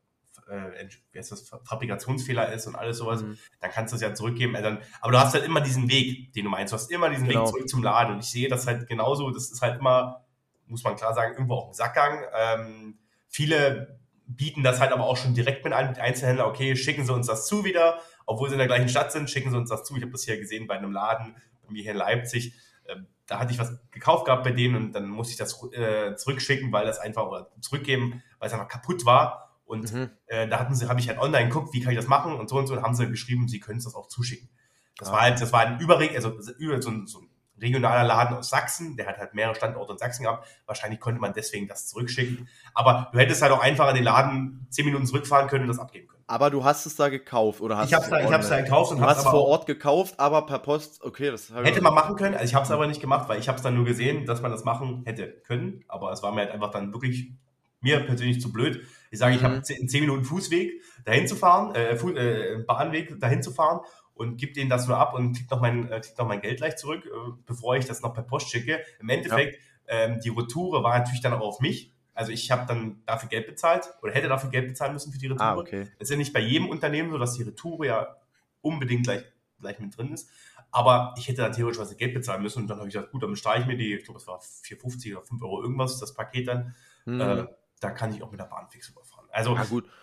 [0.49, 3.37] äh, das, Fabrikationsfehler ist und alles sowas, mhm.
[3.61, 4.57] dann kannst du es ja zurückgeben.
[4.57, 6.73] Also, aber du hast halt immer diesen Weg, den du meinst.
[6.73, 7.43] Du hast immer diesen genau.
[7.43, 8.15] Weg zurück zum Laden.
[8.15, 10.22] Und ich sehe das halt genauso, das ist halt immer
[10.67, 12.23] muss man klar sagen, irgendwo auch ein Sackgang.
[12.35, 17.05] Ähm, viele bieten das halt aber auch schon direkt mit an, mit Einzelhändler, okay, schicken
[17.05, 19.69] sie uns das zu wieder, obwohl sie in der gleichen Stadt sind, schicken sie uns
[19.69, 19.95] das zu.
[19.95, 22.53] Ich habe das hier gesehen bei einem Laden bei mir hier in Leipzig.
[22.87, 26.15] Ähm, da hatte ich was gekauft gehabt bei denen und dann musste ich das äh,
[26.15, 29.59] zurückschicken, weil das einfach, oder zurückgeben, weil es einfach kaputt war.
[29.65, 30.09] Und mhm.
[30.27, 32.49] äh, da hatten sie, habe ich halt online geguckt, wie kann ich das machen und
[32.49, 34.49] so und so, und haben sie geschrieben, sie können es das auch zuschicken.
[34.97, 35.13] Das ah.
[35.13, 37.29] war halt, das war ein Überreg, also über so ein, so ein
[37.61, 40.47] regionaler Laden aus Sachsen, der hat halt mehrere Standorte in Sachsen gehabt.
[40.65, 42.47] Wahrscheinlich konnte man deswegen das zurückschicken.
[42.73, 45.79] Aber du hättest halt auch einfach an den Laden zehn Minuten zurückfahren können und das
[45.79, 46.23] abgeben können.
[46.27, 48.61] Aber du hast es da gekauft oder hast ich habe es da, ich hab's da
[48.61, 51.03] gekauft und du hast vor Ort gekauft, aber per Post.
[51.03, 52.33] Okay, das hätte man machen können.
[52.33, 54.41] Also ich habe es aber nicht gemacht, weil ich habe es dann nur gesehen, dass
[54.41, 55.83] man das machen hätte können.
[55.87, 57.33] Aber es war mir halt einfach dann wirklich
[57.81, 58.81] mir persönlich zu blöd.
[59.11, 63.43] Ich sage, ich habe einen 10 Minuten Fußweg dahin zu fahren, äh, äh, Bahnweg dahin
[63.43, 63.81] zu fahren
[64.15, 66.57] und gebe denen das nur ab und krieg noch mein, äh, krieg noch mein Geld
[66.57, 68.83] gleich zurück, äh, bevor ich das noch per Post schicke.
[68.99, 69.95] Im Endeffekt, ja.
[69.95, 71.93] ähm, die Retoure war natürlich dann auch auf mich.
[72.13, 75.27] Also ich habe dann dafür Geld bezahlt oder hätte dafür Geld bezahlen müssen für die
[75.27, 75.45] Retour.
[75.45, 75.87] Ah, okay.
[75.97, 78.15] Das ist ja nicht bei jedem Unternehmen so, dass die Retour ja
[78.61, 79.23] unbedingt gleich,
[79.59, 80.29] gleich mit drin ist.
[80.71, 83.23] Aber ich hätte da theoretisch was Geld bezahlen müssen und dann habe ich gesagt, gut,
[83.23, 86.13] dann bestelle ich mir die, ich glaube, es war 4,50 oder 5 Euro irgendwas, das
[86.13, 86.75] Paket dann.
[87.05, 87.21] Mhm.
[87.21, 87.45] Äh,
[87.79, 89.27] da kann ich auch mit der Bahn fix überfahren.
[89.31, 89.57] Also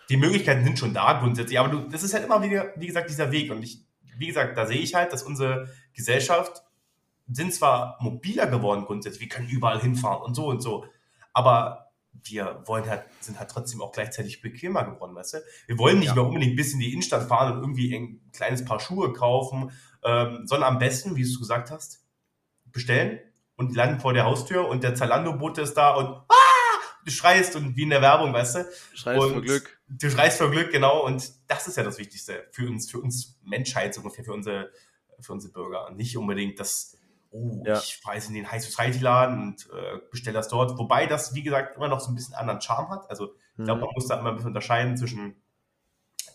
[0.09, 3.09] die Möglichkeiten sind schon da grundsätzlich, aber du, das ist halt immer wieder, wie gesagt,
[3.09, 3.51] dieser Weg.
[3.51, 3.85] Und ich,
[4.21, 6.63] wie gesagt, da sehe ich halt, dass unsere Gesellschaft
[7.33, 10.85] sind zwar mobiler geworden grundsätzlich, wir können überall hinfahren und so und so,
[11.33, 11.91] aber
[12.25, 15.39] wir wollen halt, sind halt trotzdem auch gleichzeitig bequemer geworden, weißt du?
[15.67, 16.15] Wir wollen nicht ja.
[16.15, 19.71] mehr unbedingt bis in die Innenstadt fahren und irgendwie ein kleines Paar Schuhe kaufen,
[20.03, 22.05] ähm, sondern am besten, wie du es gesagt hast,
[22.67, 23.21] bestellen
[23.57, 26.35] und landen vor der Haustür und der Zalando-Bote ist da und ah,
[27.05, 28.67] du schreist und wie in der Werbung, weißt du?
[28.95, 29.80] Schreist und vor Glück.
[29.99, 31.05] Du schreist vor Glück, genau.
[31.05, 34.71] Und das ist ja das Wichtigste für uns, für uns Menschheit, so ungefähr, für unsere,
[35.21, 35.89] für unsere Bürger.
[35.89, 36.97] Und nicht unbedingt das,
[37.31, 37.79] oh, ja.
[37.79, 40.79] ich fahre in den High Society Laden und äh, bestelle das dort.
[40.79, 43.11] Wobei das, wie gesagt, immer noch so ein bisschen anderen Charme hat.
[43.11, 43.87] Also ich glaube, mhm.
[43.87, 45.43] man muss da immer ein bisschen unterscheiden zwischen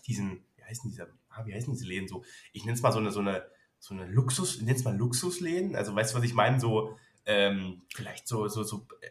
[0.05, 2.23] diesen, wie heißen diese, ah, wie heißen diese Läden so?
[2.51, 3.45] Ich nenne es mal so eine, so eine,
[3.79, 5.75] so eine Luxus, ich nenne es mal Luxusläden.
[5.75, 6.59] Also weißt du, was ich meine?
[6.59, 9.09] So, ähm, vielleicht so, so, so, äh,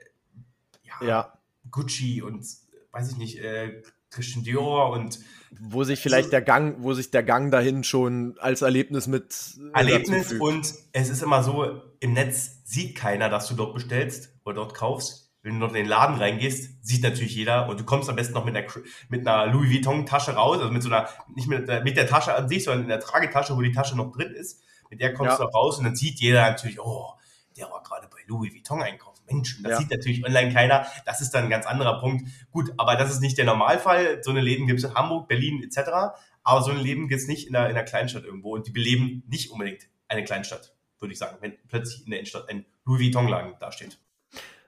[0.82, 1.38] ja, ja,
[1.70, 2.46] Gucci und
[2.92, 3.82] weiß ich nicht, äh,
[4.14, 5.18] Christian Dior und
[5.60, 9.56] wo sich vielleicht so, der Gang, wo sich der Gang dahin schon als Erlebnis mit
[9.72, 14.56] Erlebnis und es ist immer so, im Netz sieht keiner, dass du dort bestellst oder
[14.56, 15.32] dort kaufst.
[15.42, 18.32] Wenn du dort in den Laden reingehst, sieht natürlich jeder und du kommst am besten
[18.32, 18.66] noch mit einer,
[19.10, 22.34] mit einer Louis Vuitton Tasche raus, also mit so einer, nicht mit, mit der Tasche
[22.34, 24.62] an sich, sondern in der Tragetasche, wo die Tasche noch drin ist.
[24.90, 25.44] Mit der kommst ja.
[25.44, 27.12] du raus und dann sieht jeder natürlich, oh,
[27.58, 29.78] der war gerade bei Louis Vuitton einkaufen Mensch, das ja.
[29.78, 30.86] sieht natürlich online keiner.
[31.06, 32.28] Das ist dann ein ganz anderer Punkt.
[32.50, 34.22] Gut, aber das ist nicht der Normalfall.
[34.22, 36.16] So eine Läden gibt es in Hamburg, Berlin etc.
[36.42, 38.54] Aber so eine Läden gibt es nicht in einer, in einer Kleinstadt irgendwo.
[38.54, 42.48] Und die beleben nicht unbedingt eine Kleinstadt, würde ich sagen, wenn plötzlich in der Innenstadt
[42.48, 43.98] ein Louis Vuitton-Laden dasteht.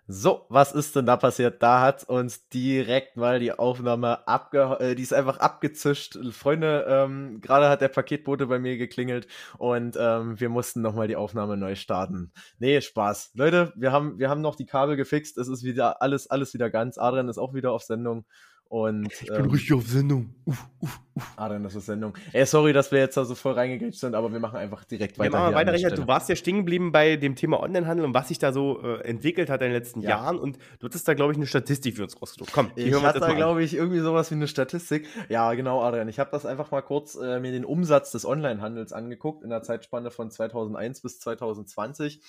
[0.09, 1.61] So, was ist denn da passiert?
[1.65, 4.77] Da hat uns direkt mal die Aufnahme abge...
[4.79, 6.17] Äh, die ist einfach abgezischt.
[6.31, 9.27] Freunde, ähm, gerade hat der Paketbote bei mir geklingelt
[9.59, 12.33] und ähm, wir mussten nochmal die Aufnahme neu starten.
[12.61, 13.33] Nee, Spaß.
[13.35, 15.39] Leute, wir haben, wir haben noch die Kabel gefixt.
[15.39, 16.99] Es ist wieder alles, alles wieder ganz.
[16.99, 18.27] Adrian ist auch wieder auf Sendung.
[18.69, 20.35] Und, ich bin ähm, richtig auf Sendung.
[20.45, 21.33] Uff, uff, uff.
[21.37, 22.15] Ah, dann ist das Sendung.
[22.33, 25.21] Ey, sorry, dass wir jetzt da so voll reingegrätscht sind, aber wir machen einfach direkt
[25.21, 25.39] weiter.
[25.39, 28.41] Ja, weiter Richard, du warst ja stehen geblieben bei dem Thema Onlinehandel und was sich
[28.41, 30.11] da so äh, entwickelt hat in den letzten ja.
[30.11, 30.39] Jahren.
[30.41, 32.53] Und du hattest da, glaube ich, eine Statistik für uns rausgesucht.
[32.53, 35.07] Komm, ich hatte da, glaube ich, irgendwie sowas wie eine Statistik.
[35.29, 36.09] Ja, genau, Adrian.
[36.09, 39.63] Ich habe das einfach mal kurz äh, mir den Umsatz des Onlinehandels angeguckt in der
[39.63, 42.21] Zeitspanne von 2001 bis 2020.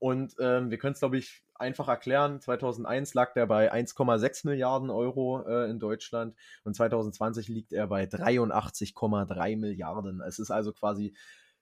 [0.00, 2.40] Und ähm, wir können es, glaube ich, einfach erklären.
[2.40, 6.34] 2001 lag der bei 1,6 Milliarden Euro äh, in Deutschland
[6.64, 10.22] und 2020 liegt er bei 83,3 Milliarden.
[10.22, 11.14] Es ist also quasi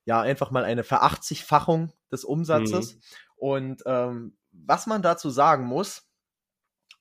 [0.05, 2.94] ja einfach mal eine Verachtzigfachung des Umsatzes.
[2.94, 3.01] Mhm.
[3.37, 6.09] Und ähm, was man dazu sagen muss,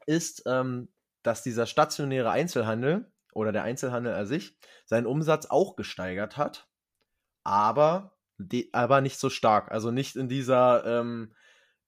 [0.07, 0.89] ist, ähm,
[1.21, 6.67] dass dieser stationäre Einzelhandel oder der Einzelhandel an sich seinen Umsatz auch gesteigert hat,
[7.43, 9.71] aber de, aber nicht so stark.
[9.71, 11.33] Also nicht in dieser, ähm,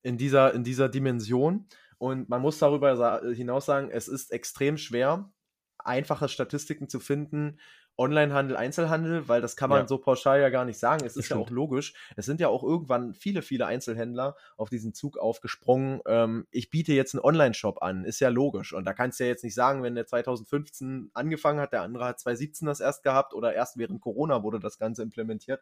[0.01, 1.67] in dieser, in dieser Dimension.
[1.97, 5.31] Und man muss darüber hinaus sagen, es ist extrem schwer,
[5.77, 7.59] einfache Statistiken zu finden,
[7.99, 9.88] Onlinehandel, Einzelhandel, weil das kann man ja.
[9.88, 11.05] so pauschal ja gar nicht sagen.
[11.05, 11.93] Es ist ja auch logisch.
[12.15, 15.99] Es sind ja auch irgendwann viele, viele Einzelhändler auf diesen Zug aufgesprungen.
[16.07, 18.71] Ähm, ich biete jetzt einen Online-Shop an, ist ja logisch.
[18.71, 22.05] Und da kannst du ja jetzt nicht sagen, wenn der 2015 angefangen hat, der andere
[22.05, 25.62] hat 2017 das erst gehabt oder erst während Corona wurde das Ganze implementiert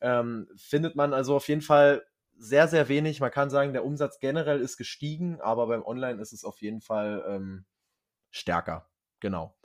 [0.00, 2.04] ähm, findet man also auf jeden Fall
[2.36, 3.20] sehr, sehr wenig.
[3.20, 6.80] Man kann sagen, der Umsatz generell ist gestiegen, aber beim Online ist es auf jeden
[6.80, 7.64] Fall ähm,
[8.30, 8.88] stärker.
[9.20, 9.56] Genau.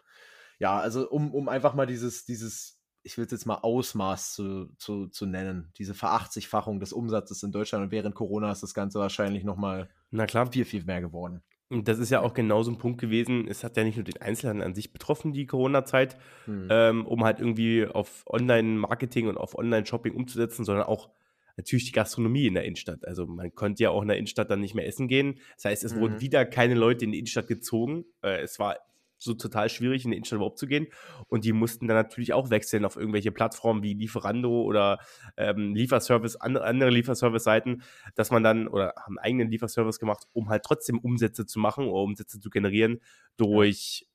[0.59, 4.67] Ja, also um, um einfach mal dieses, dieses, ich will es jetzt mal Ausmaß zu,
[4.77, 8.99] zu, zu nennen, diese Verachtzigfachung des Umsatzes in Deutschland und während Corona ist das Ganze
[8.99, 10.51] wahrscheinlich nochmal Na klar.
[10.51, 11.43] viel, viel mehr geworden.
[11.69, 13.47] Und das ist ja auch genau so ein Punkt gewesen.
[13.47, 16.67] Es hat ja nicht nur den Einzelhandel an sich betroffen, die Corona-Zeit, hm.
[16.71, 21.09] ähm, um halt irgendwie auf Online-Marketing und auf Online-Shopping umzusetzen, sondern auch
[21.57, 23.05] natürlich die Gastronomie in der Innenstadt.
[23.05, 25.39] Also man konnte ja auch in der Innenstadt dann nicht mehr essen gehen.
[25.55, 25.99] Das heißt, es mhm.
[25.99, 28.05] wurden wieder keine Leute in die Innenstadt gezogen.
[28.23, 28.77] Äh, es war
[29.19, 30.87] so total schwierig, in die Innenstadt überhaupt zu gehen.
[31.27, 34.99] Und die mussten dann natürlich auch wechseln auf irgendwelche Plattformen wie Lieferando oder
[35.37, 37.83] ähm, Lieferservice, andere, andere Lieferservice-Seiten,
[38.15, 41.87] dass man dann oder haben einen eigenen Lieferservice gemacht, um halt trotzdem Umsätze zu machen
[41.87, 42.99] oder Umsätze zu generieren
[43.37, 44.08] durch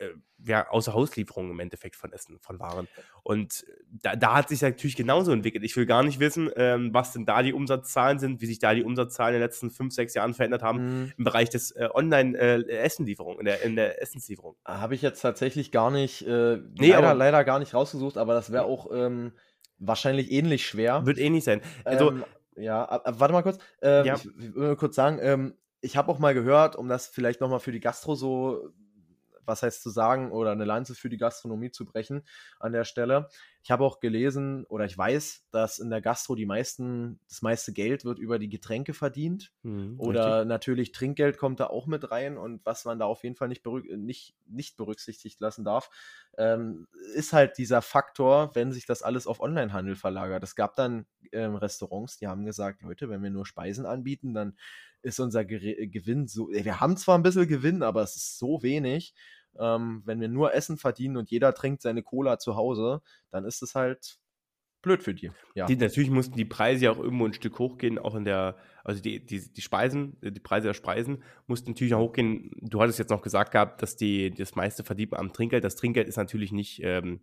[0.00, 2.88] äh, ja, Außerhauslieferungen im Endeffekt von Essen, von Waren.
[3.22, 5.62] Und da, da hat sich natürlich genauso entwickelt.
[5.64, 8.72] Ich will gar nicht wissen, ähm, was denn da die Umsatzzahlen sind, wie sich da
[8.74, 11.12] die Umsatzzahlen in den letzten fünf, sechs Jahren verändert haben mhm.
[11.18, 14.56] im Bereich des äh, Online-Essenlieferung, äh, in, der, in der Essenslieferung.
[14.64, 18.50] Habe ich jetzt tatsächlich gar nicht, äh, nee, leider, leider gar nicht rausgesucht, aber das
[18.50, 19.32] wäre auch ähm,
[19.78, 21.04] wahrscheinlich ähnlich schwer.
[21.04, 21.60] Wird ähnlich sein.
[21.84, 22.24] Also, ähm,
[22.56, 23.58] ja, warte mal kurz.
[23.82, 24.14] Ähm, ja.
[24.14, 27.60] Ich, ich will kurz sagen, ähm, ich habe auch mal gehört, um das vielleicht nochmal
[27.60, 28.70] für die Gastro so
[29.50, 32.22] was heißt zu sagen oder eine Lanze für die Gastronomie zu brechen
[32.58, 33.28] an der Stelle.
[33.62, 37.72] Ich habe auch gelesen oder ich weiß, dass in der Gastro die meisten, das meiste
[37.72, 39.52] Geld wird über die Getränke verdient.
[39.62, 40.48] Mhm, oder richtig.
[40.48, 43.66] natürlich Trinkgeld kommt da auch mit rein und was man da auf jeden Fall nicht,
[43.66, 45.90] nicht, nicht berücksichtigt lassen darf,
[46.38, 50.42] ähm, ist halt dieser Faktor, wenn sich das alles auf Onlinehandel verlagert.
[50.42, 54.56] Es gab dann ähm, Restaurants, die haben gesagt, Leute, wenn wir nur Speisen anbieten, dann
[55.02, 59.14] ist unser Gewinn so, wir haben zwar ein bisschen Gewinn, aber es ist so wenig.
[59.58, 63.62] Ähm, wenn wir nur Essen verdienen und jeder trinkt seine Cola zu Hause, dann ist
[63.62, 64.18] es halt
[64.82, 65.30] blöd für die.
[65.54, 65.66] Ja.
[65.66, 69.02] Die, natürlich mussten die Preise ja auch irgendwo ein Stück hochgehen, auch in der, also
[69.02, 72.50] die, die, die Speisen, äh, die Preise der Speisen mussten natürlich auch hochgehen.
[72.60, 75.64] Du hattest jetzt noch gesagt gehabt, dass die das meiste verdienen am Trinkgeld.
[75.64, 77.20] Das Trinkgeld ist natürlich nicht, ähm,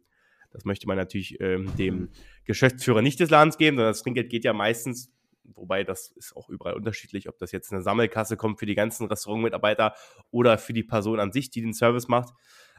[0.52, 2.10] das möchte man natürlich ähm, dem
[2.46, 5.12] Geschäftsführer nicht des Ladens geben, sondern das Trinkgeld geht ja meistens
[5.56, 9.08] wobei das ist auch überall unterschiedlich, ob das jetzt eine Sammelkasse kommt für die ganzen
[9.08, 9.94] Restaurantmitarbeiter
[10.32, 12.34] oder für die Person an sich, die den Service macht.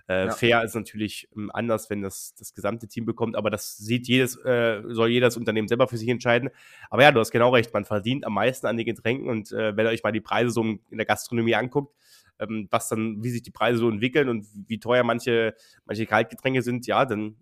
[0.08, 0.32] Äh, ja.
[0.32, 4.36] Fair ist natürlich ähm, anders, wenn das das gesamte Team bekommt, aber das sieht jedes,
[4.36, 6.48] äh, soll jedes Unternehmen selber für sich entscheiden.
[6.88, 9.76] Aber ja, du hast genau recht, man verdient am meisten an den Getränken und äh,
[9.76, 11.94] wenn ihr euch mal die Preise so in der Gastronomie anguckt,
[12.38, 15.54] ähm, was dann, wie sich die Preise so entwickeln und wie teuer manche,
[15.84, 17.36] manche Kaltgetränke sind, ja, dann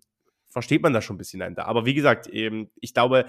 [0.49, 1.67] versteht man das schon ein bisschen dahinter.
[1.67, 3.25] Aber wie gesagt, eben, ich glaube,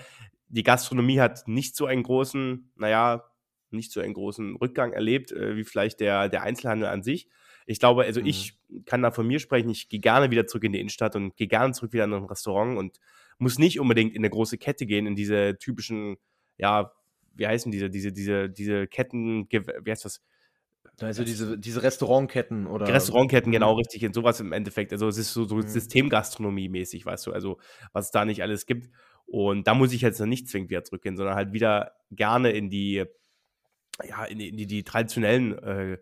[0.49, 3.25] die Gastronomie hat nicht so einen großen, naja,
[3.71, 7.29] nicht so einen großen Rückgang erlebt, äh, wie vielleicht der, der Einzelhandel an sich.
[7.67, 8.27] Ich glaube, also mhm.
[8.27, 11.37] ich kann da von mir sprechen, ich gehe gerne wieder zurück in die Innenstadt und
[11.37, 12.99] gehe gerne zurück wieder in ein Restaurant und
[13.39, 16.17] muss nicht unbedingt in eine große Kette gehen, in diese typischen,
[16.57, 16.93] ja,
[17.35, 20.23] wie heißen diese, diese, diese, diese Ketten, wie heißt das?
[21.01, 22.89] Also diese, diese Restaurantketten oder.
[22.89, 23.79] Restaurantketten, genau, mhm.
[23.79, 24.93] richtig, in sowas im Endeffekt.
[24.93, 25.63] Also es ist so, so mhm.
[25.63, 27.59] Systemgastronomie-mäßig, weißt du, also
[27.93, 28.89] was es da nicht alles gibt.
[29.31, 33.05] Und da muss ich jetzt nicht zwingend wieder zurückgehen, sondern halt wieder gerne in die,
[34.03, 35.99] ja, in die, in die, die traditionellen, äh,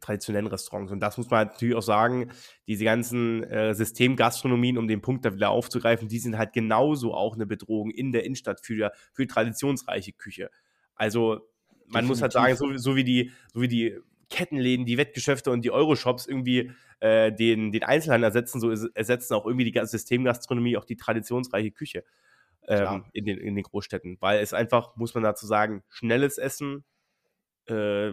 [0.00, 0.92] traditionellen Restaurants.
[0.92, 2.30] Und das muss man natürlich auch sagen,
[2.68, 7.34] diese ganzen äh, Systemgastronomien, um den Punkt da wieder aufzugreifen, die sind halt genauso auch
[7.34, 10.50] eine Bedrohung in der Innenstadt für, für die traditionsreiche Küche.
[10.94, 11.40] Also
[11.86, 12.08] man Definitiv.
[12.08, 13.98] muss halt sagen, so, so, wie die, so wie die
[14.30, 19.44] Kettenläden, die Wettgeschäfte und die Euroshops irgendwie äh, den, den Einzelhandel ersetzen, so ersetzen auch
[19.44, 22.04] irgendwie die Systemgastronomie auch die traditionsreiche Küche
[22.68, 26.84] ähm, in, den, in den Großstädten, weil es einfach, muss man dazu sagen, schnelles Essen,
[27.66, 28.12] äh,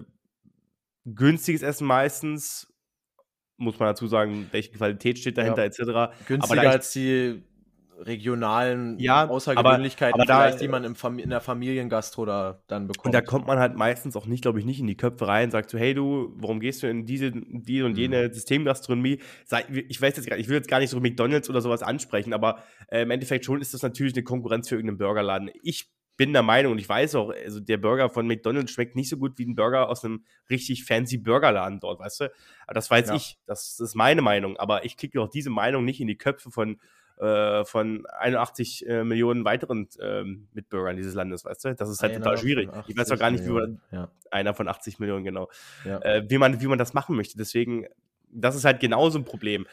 [1.05, 2.73] günstiges Essen meistens,
[3.57, 5.67] muss man dazu sagen, welche Qualität steht dahinter, ja.
[5.67, 6.15] etc.
[6.27, 7.43] Günstiger als die
[7.99, 13.05] regionalen ja, Außergewöhnlichkeiten, aber, aber da, die man im in der Familiengastro da dann bekommt.
[13.05, 15.45] Und da kommt man halt meistens auch nicht, glaube ich, nicht in die Köpfe rein
[15.45, 18.33] und sagt so, hey du, warum gehst du in diese, diese und jene mhm.
[18.33, 19.19] Systemgastronomie?
[19.87, 22.63] Ich weiß jetzt gar ich will jetzt gar nicht so McDonalds oder sowas ansprechen, aber
[22.87, 25.49] äh, im Endeffekt schon ist das natürlich eine Konkurrenz für irgendeinen Burgerladen.
[25.63, 29.09] Ich bin der Meinung und ich weiß auch, also der Burger von McDonald's schmeckt nicht
[29.09, 32.31] so gut wie ein Burger aus einem richtig fancy Burgerladen dort, weißt du?
[32.65, 33.15] Aber das weiß ja.
[33.15, 36.49] ich, das ist meine Meinung, aber ich kriege auch diese Meinung nicht in die Köpfe
[36.49, 36.79] von
[37.17, 41.75] äh, von 81 äh, Millionen weiteren äh, Mitbürgern dieses Landes, weißt du?
[41.75, 42.69] Das ist halt einer total schwierig.
[42.87, 43.81] Ich weiß auch gar nicht, Millionen.
[43.89, 44.11] wie man, ja.
[44.31, 45.49] einer von 80 Millionen, genau,
[45.85, 45.99] ja.
[46.01, 47.37] Äh, wie, man, wie man das machen möchte.
[47.37, 47.85] Deswegen,
[48.29, 49.65] das ist halt genauso ein Problem,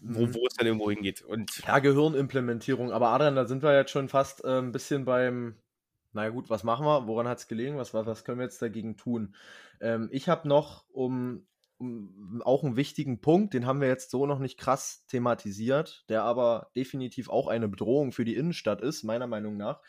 [0.00, 0.34] wo, mhm.
[0.34, 1.22] wo es dann irgendwo hingeht.
[1.22, 2.92] Und ja, Gehirnimplementierung.
[2.92, 5.56] Aber Adrian, da sind wir jetzt schon fast äh, ein bisschen beim,
[6.12, 7.06] naja gut, was machen wir?
[7.06, 7.78] Woran hat es gelegen?
[7.78, 9.34] Was, was, was können wir jetzt dagegen tun?
[9.80, 11.46] Ähm, ich habe noch, um
[12.44, 16.70] auch einen wichtigen Punkt, den haben wir jetzt so noch nicht krass thematisiert, der aber
[16.76, 19.80] definitiv auch eine Bedrohung für die Innenstadt ist, meiner Meinung nach,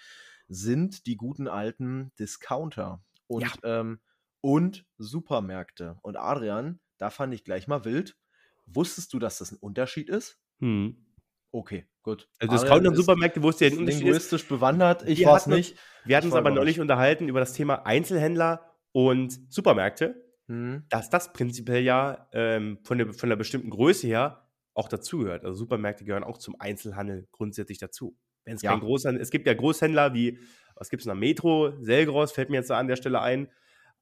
[0.48, 3.80] sind die guten alten Discounter und, ja.
[3.80, 4.00] ähm,
[4.40, 5.98] und Supermärkte.
[6.02, 8.18] Und Adrian, da fand ich gleich mal wild.
[8.66, 10.40] Wusstest du, dass das ein Unterschied ist?
[10.60, 11.06] Hm.
[11.52, 12.30] Okay, gut.
[12.40, 14.00] Also Discounter und Supermärkte wusste ja nicht.
[14.00, 15.78] linguistisch bewandert, ich war es nicht.
[16.06, 20.84] Wir hatten uns aber neulich unterhalten über das Thema Einzelhändler und Supermärkte mhm.
[20.90, 25.44] dass das prinzipiell ja ähm, von, der, von einer bestimmten Größe her auch dazugehört.
[25.44, 28.18] Also Supermärkte gehören auch zum Einzelhandel grundsätzlich dazu.
[28.44, 28.72] Wenn es ja.
[28.72, 30.40] kein Großhandel, es gibt ja Großhändler wie,
[30.76, 33.50] was gibt es noch, Metro, Selgros, fällt mir jetzt an der Stelle ein.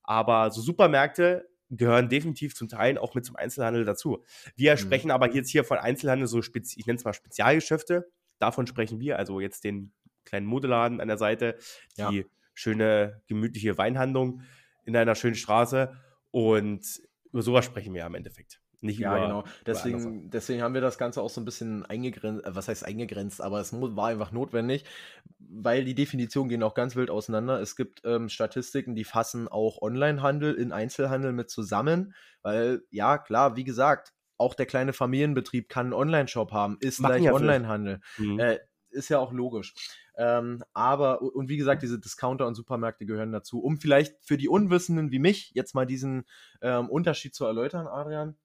[0.04, 4.24] Aber so Supermärkte gehören definitiv zum Teil auch mit zum Einzelhandel dazu.
[4.56, 4.78] Wir mhm.
[4.78, 8.10] sprechen aber jetzt hier von Einzelhandel, so ich nenne es mal Spezialgeschäfte.
[8.40, 9.92] Davon sprechen wir, also jetzt den
[10.26, 11.58] kleinen Modeladen an der Seite,
[11.98, 12.24] die ja.
[12.54, 14.42] schöne, gemütliche Weinhandlung
[14.86, 15.96] in einer schönen Straße
[16.32, 16.86] und
[17.32, 18.62] über sowas sprechen wir ja im Endeffekt.
[18.82, 19.44] Nicht ja, über, genau.
[19.66, 23.42] Deswegen, deswegen haben wir das Ganze auch so ein bisschen eingegrenzt, äh, was heißt eingegrenzt,
[23.42, 24.86] aber es war einfach notwendig,
[25.38, 27.60] weil die Definitionen gehen auch ganz wild auseinander.
[27.60, 33.58] Es gibt ähm, Statistiken, die fassen auch Onlinehandel in Einzelhandel mit zusammen, weil, ja, klar,
[33.58, 38.00] wie gesagt, auch der kleine Familienbetrieb kann einen Online-Shop haben, ist Machen gleich ja Onlinehandel.
[38.18, 38.40] Mhm.
[38.40, 38.60] Äh,
[38.92, 39.74] ist ja auch logisch.
[40.16, 43.62] Ähm, aber, und wie gesagt, diese Discounter und Supermärkte gehören dazu.
[43.62, 46.26] Um vielleicht für die Unwissenden wie mich jetzt mal diesen
[46.62, 48.38] ähm, Unterschied zu erläutern, Adrian.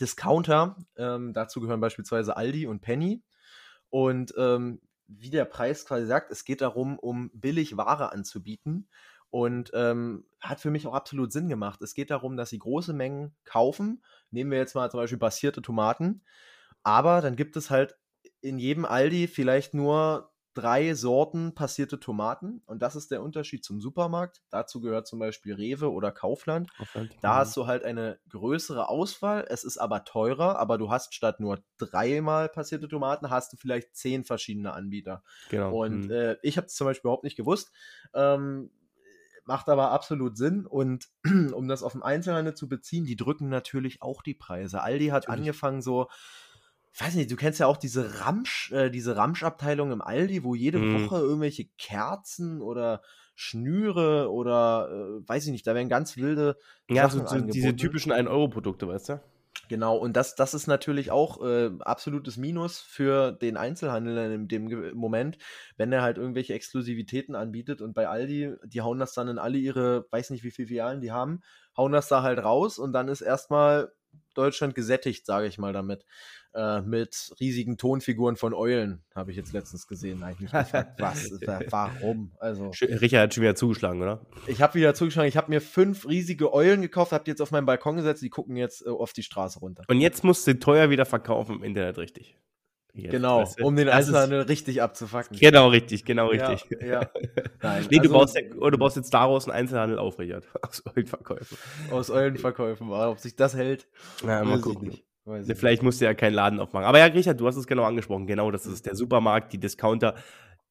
[0.00, 3.22] Discounter, ähm, dazu gehören beispielsweise Aldi und Penny.
[3.90, 8.88] Und ähm, wie der Preis quasi sagt, es geht darum, um billig Ware anzubieten.
[9.30, 11.80] Und ähm, hat für mich auch absolut Sinn gemacht.
[11.82, 14.02] Es geht darum, dass sie große Mengen kaufen.
[14.32, 16.24] Nehmen wir jetzt mal zum Beispiel basierte Tomaten.
[16.82, 17.96] Aber dann gibt es halt
[18.40, 23.80] in jedem Aldi vielleicht nur drei Sorten passierte Tomaten und das ist der Unterschied zum
[23.80, 24.42] Supermarkt.
[24.50, 26.74] Dazu gehört zum Beispiel Rewe oder Kaufland.
[26.76, 27.36] Kaufland da ja.
[27.36, 31.62] hast du halt eine größere Auswahl, es ist aber teurer, aber du hast statt nur
[31.78, 35.22] dreimal passierte Tomaten, hast du vielleicht zehn verschiedene Anbieter.
[35.50, 35.84] Genau.
[35.84, 36.10] Und mhm.
[36.10, 37.72] äh, ich habe es zum Beispiel überhaupt nicht gewusst.
[38.12, 38.70] Ähm,
[39.44, 40.66] macht aber absolut Sinn.
[40.66, 41.08] Und
[41.52, 44.82] um das auf den Einzelhandel zu beziehen, die drücken natürlich auch die Preise.
[44.82, 45.40] Aldi hat natürlich.
[45.40, 46.08] angefangen so
[46.92, 50.54] ich weiß nicht, du kennst ja auch diese Ramsch, äh, diese Ramsch-Abteilung im Aldi, wo
[50.54, 51.04] jede mm.
[51.04, 53.02] Woche irgendwelche Kerzen oder
[53.34, 56.56] Schnüre oder äh, weiß ich nicht, da werden ganz wilde.
[56.88, 59.20] Ja, Sachen so, diese typischen 1-Euro-Produkte, weißt du?
[59.68, 64.96] Genau, und das, das ist natürlich auch äh, absolutes Minus für den Einzelhandel in dem
[64.96, 65.38] Moment,
[65.76, 69.58] wenn er halt irgendwelche Exklusivitäten anbietet und bei Aldi, die hauen das dann in alle
[69.58, 71.40] ihre, weiß nicht wie viele Filialen die haben,
[71.76, 73.92] hauen das da halt raus und dann ist erstmal
[74.34, 76.04] Deutschland gesättigt, sage ich mal damit
[76.54, 80.20] äh, mit riesigen Tonfiguren von Eulen, habe ich jetzt letztens gesehen.
[80.20, 81.30] Nein, nicht gefragt, was,
[81.70, 82.32] warum?
[82.38, 84.26] Also, Richard hat schon wieder zugeschlagen, oder?
[84.46, 85.28] Ich habe wieder zugeschlagen.
[85.28, 88.30] Ich habe mir fünf riesige Eulen gekauft, habe die jetzt auf meinen Balkon gesetzt, die
[88.30, 89.84] gucken jetzt äh, auf die Straße runter.
[89.88, 92.36] Und jetzt musst du teuer wieder verkaufen im Internet, richtig?
[92.92, 93.64] Jetzt, genau, weißt du?
[93.64, 95.36] um den Einzelhandel richtig abzufacken.
[95.38, 96.66] Genau, richtig, genau richtig.
[96.80, 97.10] Ja, ja.
[97.62, 100.44] Nein, nee, also, du, baust, oder du baust jetzt daraus einen Einzelhandel auf, Richard.
[100.62, 101.58] Aus Eulenverkäufen.
[101.90, 103.86] Aus Eulenverkäufen, ob sich das hält,
[104.26, 104.98] ja, mal gucken.
[105.30, 106.86] Ne, vielleicht musst du ja keinen Laden aufmachen.
[106.86, 108.26] Aber ja, Richard, du hast es genau angesprochen.
[108.26, 110.14] Genau, das ist der Supermarkt, die Discounter,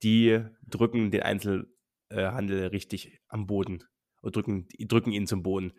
[0.03, 3.83] die drücken den Einzelhandel richtig am Boden.
[4.21, 5.73] Und drücken, drücken ihn zum Boden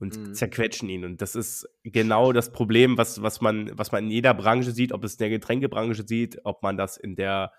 [0.00, 0.34] und mhm.
[0.34, 1.04] zerquetschen ihn.
[1.04, 4.92] Und das ist genau das Problem, was, was, man, was man in jeder Branche sieht,
[4.92, 7.52] ob es in der Getränkebranche sieht, ob man das in der,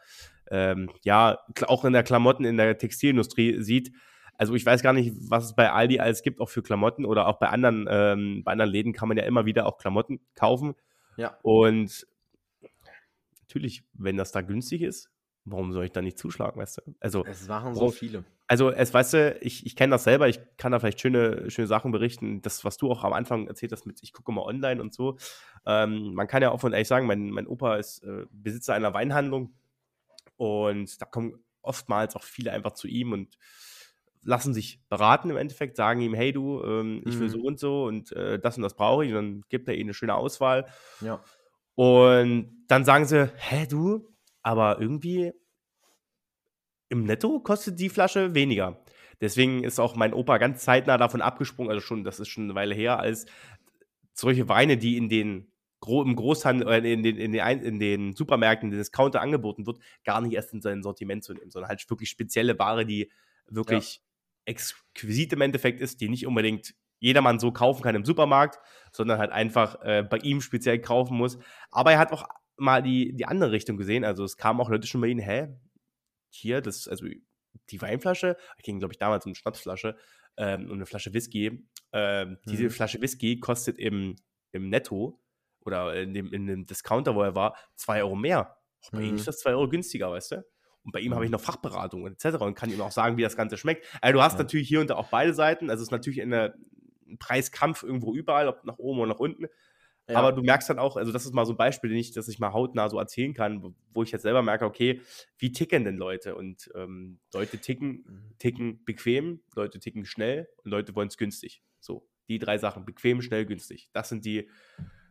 [0.49, 3.91] ähm, ja, auch in der Klamotten, in der Textilindustrie sieht.
[4.41, 7.27] Also ich weiß gar nicht, was es bei Aldi alles gibt, auch für Klamotten oder
[7.27, 10.73] auch bei anderen, ähm, bei anderen Läden kann man ja immer wieder auch Klamotten kaufen.
[11.15, 11.37] Ja.
[11.43, 12.07] Und
[13.41, 15.11] natürlich, wenn das da günstig ist,
[15.45, 16.95] warum soll ich da nicht zuschlagen, weißt du?
[16.99, 18.23] Also, es machen so viele.
[18.47, 21.67] Also, es, weißt du, ich, ich kenne das selber, ich kann da vielleicht schöne, schöne
[21.67, 22.41] Sachen berichten.
[22.41, 25.19] Das, was du auch am Anfang erzählt hast, mit ich gucke mal online und so.
[25.67, 28.95] Ähm, man kann ja offen und ehrlich sagen, mein, mein Opa ist äh, Besitzer einer
[28.95, 29.53] Weinhandlung
[30.35, 33.37] und da kommen oftmals auch viele einfach zu ihm und
[34.23, 37.31] lassen sich beraten im Endeffekt, sagen ihm, hey du, ähm, ich will mhm.
[37.31, 39.89] so und so und äh, das und das brauche ich und dann gibt er ihnen
[39.89, 40.67] eine schöne Auswahl.
[41.01, 41.23] Ja.
[41.75, 44.07] Und dann sagen sie, hä du,
[44.43, 45.31] aber irgendwie
[46.89, 48.83] im Netto kostet die Flasche weniger.
[49.21, 52.55] Deswegen ist auch mein Opa ganz zeitnah davon abgesprungen, also schon, das ist schon eine
[52.55, 53.25] Weile her, als
[54.13, 55.47] solche Weine, die in den
[55.87, 59.81] im Großhandel, äh, in den, in, den, in den Supermärkten, in den Discounter angeboten wird,
[60.03, 63.11] gar nicht erst in sein Sortiment zu nehmen, sondern halt wirklich spezielle Ware, die
[63.47, 64.01] wirklich
[64.45, 68.59] exquisit im Endeffekt ist, die nicht unbedingt jedermann so kaufen kann im Supermarkt,
[68.91, 71.37] sondern halt einfach äh, bei ihm speziell kaufen muss.
[71.71, 72.27] Aber er hat auch
[72.57, 74.05] mal die, die andere Richtung gesehen.
[74.05, 75.47] Also es kamen auch Leute schon bei ihm, hä,
[76.29, 77.07] hier, das, also
[77.69, 79.97] die Weinflasche, ich ging, glaube ich, damals um eine Schnapsflasche
[80.37, 81.67] ähm, und eine Flasche Whisky.
[81.91, 82.37] Ähm, mhm.
[82.47, 84.15] Diese Flasche Whisky kostet im,
[84.51, 85.19] im Netto
[85.65, 88.57] oder in dem, in dem Discounter, wo er war, zwei Euro mehr.
[88.83, 89.05] Auch bei mhm.
[89.05, 90.45] ihm ist das zwei Euro günstiger, weißt du?
[90.83, 91.33] Und bei ihm habe ich mhm.
[91.33, 92.37] noch Fachberatung etc.
[92.41, 93.85] und kann ihm auch sagen, wie das Ganze schmeckt.
[94.01, 94.39] Also du hast ja.
[94.39, 95.69] natürlich hier und da auch beide Seiten.
[95.69, 96.55] Also es ist natürlich eine,
[97.07, 99.45] ein Preiskampf irgendwo überall, ob nach oben oder nach unten.
[100.09, 100.17] Ja.
[100.17, 102.27] Aber du merkst dann auch, also das ist mal so ein Beispiel, den ich, das
[102.27, 105.01] ich mal hautnah so erzählen kann, wo ich jetzt selber merke, okay,
[105.37, 106.35] wie ticken denn Leute?
[106.35, 108.37] Und ähm, Leute ticken, mhm.
[108.39, 111.63] ticken bequem, Leute ticken schnell und Leute wollen es günstig.
[111.79, 113.89] So, die drei Sachen, bequem, schnell, günstig.
[113.93, 114.49] Das sind die,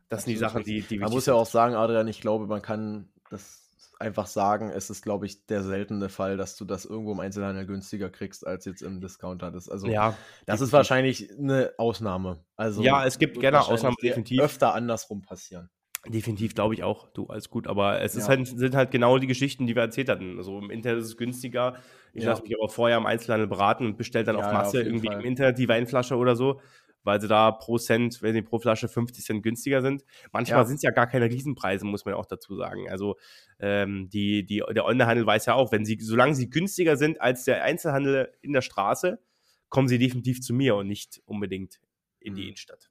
[0.08, 2.62] das sind die Sachen, die, die Man muss ja auch sagen, Adrian, ich glaube, man
[2.62, 7.12] kann das einfach sagen, es ist, glaube ich, der seltene Fall, dass du das irgendwo
[7.12, 9.50] im Einzelhandel günstiger kriegst, als jetzt im Discounter.
[9.50, 10.16] Das, also, ja,
[10.46, 12.44] das ist wahrscheinlich eine Ausnahme.
[12.56, 14.40] Also, ja, es gibt gerne Ausnahmen, definitiv.
[14.40, 15.68] Öfter andersrum passieren.
[16.08, 17.08] Definitiv, glaube ich auch.
[17.08, 17.66] Du, alles gut.
[17.66, 18.26] Aber es ja.
[18.26, 20.38] halt, sind halt genau die Geschichten, die wir erzählt hatten.
[20.38, 21.74] Also im Internet ist es günstiger.
[22.14, 22.30] Ich ja.
[22.30, 25.20] lasse mich aber vorher im Einzelhandel beraten und bestelle dann ja, auf Masse irgendwie Fall.
[25.20, 26.60] im Internet die Weinflasche oder so.
[27.02, 30.04] Weil sie da pro Cent, wenn sie pro Flasche 50 Cent günstiger sind.
[30.32, 30.64] Manchmal ja.
[30.64, 32.90] sind es ja gar keine Riesenpreise, muss man auch dazu sagen.
[32.90, 33.16] Also
[33.58, 37.44] ähm, die, die, der Onlinehandel weiß ja auch, wenn sie, solange sie günstiger sind als
[37.44, 39.20] der Einzelhandel in der Straße,
[39.68, 41.80] kommen sie definitiv zu mir und nicht unbedingt
[42.18, 42.48] in die mhm.
[42.48, 42.90] Innenstadt.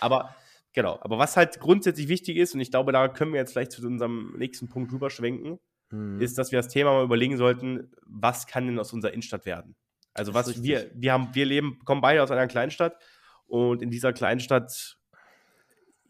[0.00, 0.34] Aber
[0.72, 3.72] genau, aber was halt grundsätzlich wichtig ist, und ich glaube, da können wir jetzt vielleicht
[3.72, 5.58] zu unserem nächsten Punkt rüberschwenken,
[5.90, 6.20] mhm.
[6.20, 9.76] ist, dass wir das Thema mal überlegen sollten, was kann denn aus unserer Innenstadt werden?
[10.14, 12.96] Also was wir, wir haben, wir leben, kommen beide aus einer Kleinstadt
[13.46, 14.98] und in dieser Kleinstadt,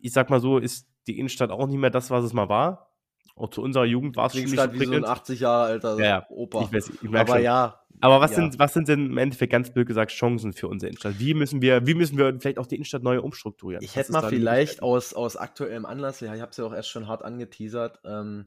[0.01, 2.91] ich sag mal so, ist die Innenstadt auch nicht mehr das, was es mal war.
[3.37, 5.99] Auch zu unserer Jugend war es schon nicht so wie so ein 80 Jahre alter
[6.03, 6.63] ja, Opa.
[6.63, 7.43] Ich weiß, ich Aber schon.
[7.43, 7.81] ja.
[8.01, 8.37] Aber was, ja.
[8.37, 11.19] sind, was sind denn im Endeffekt ganz blöd gesagt Chancen für unsere Innenstadt?
[11.19, 13.83] Wie müssen wir, wie müssen wir vielleicht auch die Innenstadt neu umstrukturieren?
[13.83, 16.91] Ich hätte mal vielleicht aus, aus aktuellem Anlass, ja, ich habe es ja auch erst
[16.91, 18.47] schon hart angeteasert, ähm,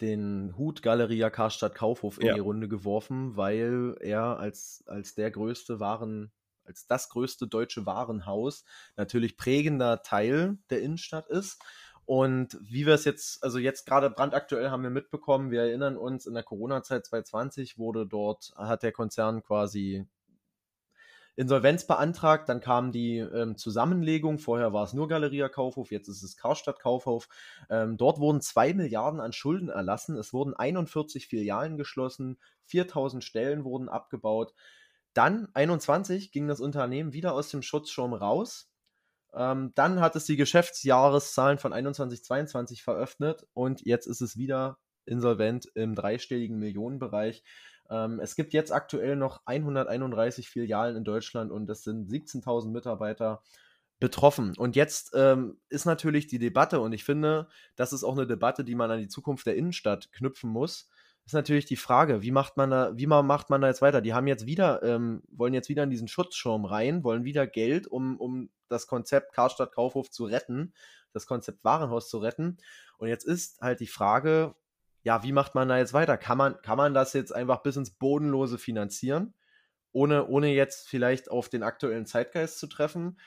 [0.00, 2.34] den Hut Galeria Karstadt Kaufhof in ja.
[2.34, 6.32] die Runde geworfen, weil er als, als der größte Waren,
[6.64, 8.64] als das größte deutsche Warenhaus
[8.96, 11.62] natürlich prägender Teil der Innenstadt ist.
[12.06, 16.26] Und wie wir es jetzt, also jetzt gerade brandaktuell haben wir mitbekommen, wir erinnern uns,
[16.26, 20.06] in der Corona-Zeit 2020 wurde dort, hat der Konzern quasi
[21.36, 24.38] Insolvenz beantragt, dann kam die ähm, Zusammenlegung.
[24.38, 27.28] Vorher war es nur Galeria Kaufhof, jetzt ist es Karstadt Kaufhof.
[27.68, 30.16] Ähm, dort wurden 2 Milliarden an Schulden erlassen.
[30.16, 34.54] Es wurden 41 Filialen geschlossen, 4000 Stellen wurden abgebaut.
[35.14, 38.68] Dann 21 ging das Unternehmen wieder aus dem Schutzschirm raus.
[39.32, 44.78] Ähm, dann hat es die Geschäftsjahreszahlen von 21, 22 veröffnet und jetzt ist es wieder
[45.06, 47.42] insolvent im dreistelligen Millionenbereich.
[47.90, 53.42] Ähm, es gibt jetzt aktuell noch 131 Filialen in Deutschland und es sind 17.000 Mitarbeiter
[54.00, 54.54] betroffen.
[54.56, 58.64] Und jetzt ähm, ist natürlich die Debatte, und ich finde, das ist auch eine Debatte,
[58.64, 60.88] die man an die Zukunft der Innenstadt knüpfen muss.
[61.26, 64.02] Ist natürlich die Frage, wie macht man da, wie macht man da jetzt weiter?
[64.02, 67.86] Die haben jetzt wieder, ähm, wollen jetzt wieder in diesen Schutzschirm rein, wollen wieder Geld,
[67.86, 70.74] um, um das Konzept Karstadt Kaufhof zu retten,
[71.14, 72.58] das Konzept Warenhaus zu retten.
[72.98, 74.54] Und jetzt ist halt die Frage,
[75.02, 76.18] ja, wie macht man da jetzt weiter?
[76.18, 79.34] Kann man, kann man das jetzt einfach bis ins Bodenlose finanzieren,
[79.92, 83.18] ohne, ohne jetzt vielleicht auf den aktuellen Zeitgeist zu treffen?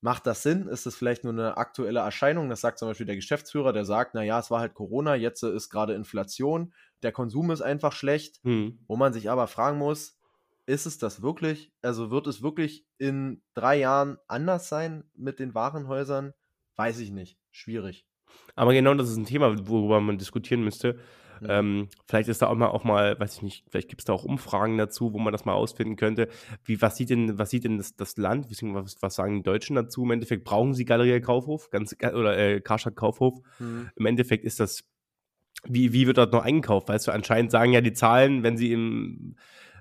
[0.00, 0.68] Macht das Sinn?
[0.68, 2.48] Ist das vielleicht nur eine aktuelle Erscheinung?
[2.48, 5.70] Das sagt zum Beispiel der Geschäftsführer, der sagt, naja, es war halt Corona, jetzt ist
[5.70, 6.72] gerade Inflation,
[7.02, 8.78] der Konsum ist einfach schlecht, hm.
[8.86, 10.18] wo man sich aber fragen muss,
[10.66, 11.72] ist es das wirklich?
[11.82, 16.34] Also wird es wirklich in drei Jahren anders sein mit den Warenhäusern?
[16.76, 17.38] Weiß ich nicht.
[17.50, 18.06] Schwierig.
[18.54, 20.98] Aber genau das ist ein Thema, worüber man diskutieren müsste.
[21.40, 21.46] Mhm.
[21.48, 24.12] Ähm, vielleicht ist da auch mal, auch mal, weiß ich nicht, vielleicht gibt es da
[24.12, 26.28] auch Umfragen dazu, wo man das mal ausfinden könnte.
[26.64, 29.76] Wie, was sieht denn, was sieht denn das, das Land, was, was sagen die Deutschen
[29.76, 30.04] dazu?
[30.04, 33.40] Im Endeffekt brauchen sie Galerie Kaufhof, ganz, oder äh, Karstadt Kaufhof.
[33.58, 33.90] Mhm.
[33.96, 34.84] Im Endeffekt ist das,
[35.64, 36.88] wie, wie wird dort noch eingekauft?
[36.88, 39.36] Weißt du, anscheinend sagen ja die Zahlen, wenn sie im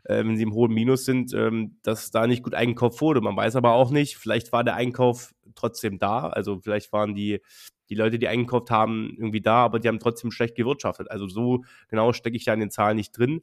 [0.08, 3.22] äh, wenn sie im hohen Minus sind, ähm, dass da nicht gut eingekauft wurde.
[3.22, 6.28] Man weiß aber auch nicht, vielleicht war der Einkauf trotzdem da.
[6.28, 7.42] Also vielleicht waren die,
[7.90, 11.10] die Leute, die eingekauft haben, irgendwie da, aber die haben trotzdem schlecht gewirtschaftet.
[11.12, 13.42] Also so genau stecke ich da in den Zahlen nicht drin.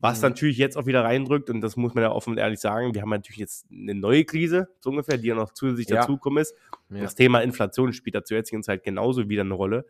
[0.00, 0.30] Was mhm.
[0.30, 3.02] natürlich jetzt auch wieder reindrückt, und das muss man ja offen und ehrlich sagen, wir
[3.02, 5.96] haben natürlich jetzt eine neue Krise, so ungefähr, die ja noch zusätzlich ja.
[5.96, 6.54] dazugekommen ist.
[6.88, 7.02] Ja.
[7.02, 9.84] Das Thema Inflation spielt da zur jetzigen Zeit genauso wieder eine Rolle.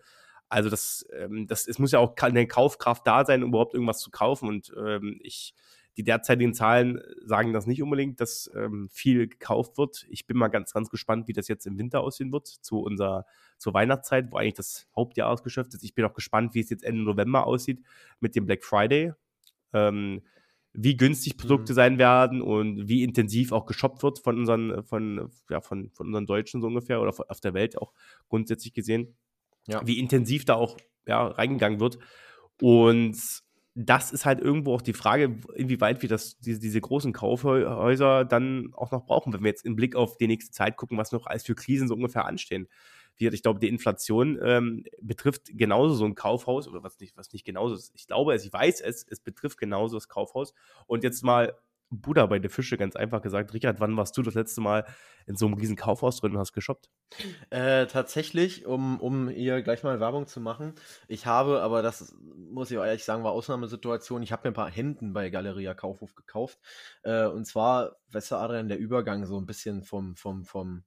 [0.48, 4.00] Also das, ähm, das, es muss ja auch eine Kaufkraft da sein, um überhaupt irgendwas
[4.00, 4.48] zu kaufen.
[4.48, 5.54] Und ähm, ich,
[6.00, 10.06] die derzeitigen Zahlen sagen das nicht unbedingt, dass ähm, viel gekauft wird.
[10.08, 13.26] Ich bin mal ganz, ganz gespannt, wie das jetzt im Winter aussehen wird, zu unserer,
[13.58, 15.84] zur Weihnachtszeit, wo eigentlich das Hauptjahresgeschäft ist.
[15.84, 17.82] Ich bin auch gespannt, wie es jetzt Ende November aussieht
[18.18, 19.12] mit dem Black Friday.
[19.74, 20.22] Ähm,
[20.72, 21.76] wie günstig Produkte mhm.
[21.76, 26.24] sein werden und wie intensiv auch geshoppt wird von unseren, von, ja, von, von unseren
[26.24, 27.92] Deutschen so ungefähr oder auf der Welt auch
[28.30, 29.18] grundsätzlich gesehen.
[29.66, 29.86] Ja.
[29.86, 31.98] Wie intensiv da auch ja, reingegangen wird.
[32.62, 33.18] Und
[33.74, 38.72] das ist halt irgendwo auch die Frage, inwieweit wir das, diese, diese großen Kaufhäuser dann
[38.74, 41.26] auch noch brauchen, wenn wir jetzt im Blick auf die nächste Zeit gucken, was noch
[41.26, 42.68] als für Krisen so ungefähr anstehen.
[43.16, 47.44] Ich glaube, die Inflation ähm, betrifft genauso so ein Kaufhaus, oder was nicht, was nicht
[47.44, 47.92] genauso ist.
[47.94, 50.54] Ich glaube es, ich weiß es, es betrifft genauso das Kaufhaus.
[50.86, 51.54] Und jetzt mal
[51.90, 53.52] Buddha bei der Fische, ganz einfach gesagt.
[53.52, 54.84] Richard, wann warst du das letzte Mal
[55.26, 56.88] in so einem riesen Kaufhaus drin und hast geshoppt?
[57.50, 60.74] Äh, tatsächlich, um, um hier gleich mal Werbung zu machen.
[61.08, 64.22] Ich habe, aber das muss ich ehrlich sagen, war Ausnahmesituation.
[64.22, 66.58] Ich habe mir ein paar Hemden bei Galeria Kaufhof gekauft.
[67.02, 70.84] Äh, und zwar, weißt du, Adrian, der Übergang so ein bisschen vom, vom, vom,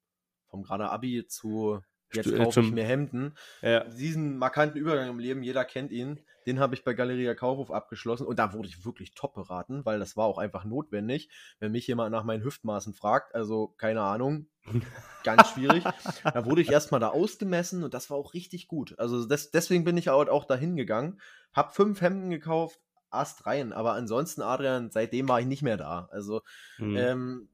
[0.48, 1.82] vom gerade Abi zu
[2.14, 3.36] jetzt äh, kaufe ich mir Hemden.
[3.62, 3.84] Ja.
[3.84, 6.20] Diesen markanten Übergang im Leben, jeder kennt ihn.
[6.46, 10.00] Den habe ich bei Galeria Kaufhof abgeschlossen und da wurde ich wirklich top beraten, weil
[10.00, 11.30] das war auch einfach notwendig.
[11.60, 14.48] Wenn mich jemand nach meinen Hüftmaßen fragt, also keine Ahnung,
[15.24, 15.84] ganz schwierig.
[16.24, 18.98] da wurde ich erstmal da ausgemessen und das war auch richtig gut.
[19.00, 21.20] Also das, deswegen bin ich auch, auch dahin gegangen,
[21.54, 22.80] habe fünf Hemden gekauft,
[23.14, 23.74] Ast rein.
[23.74, 26.10] Aber ansonsten, Adrian, seitdem war ich nicht mehr da.
[26.12, 26.42] Also,
[26.78, 26.98] mhm.
[26.98, 27.50] ähm,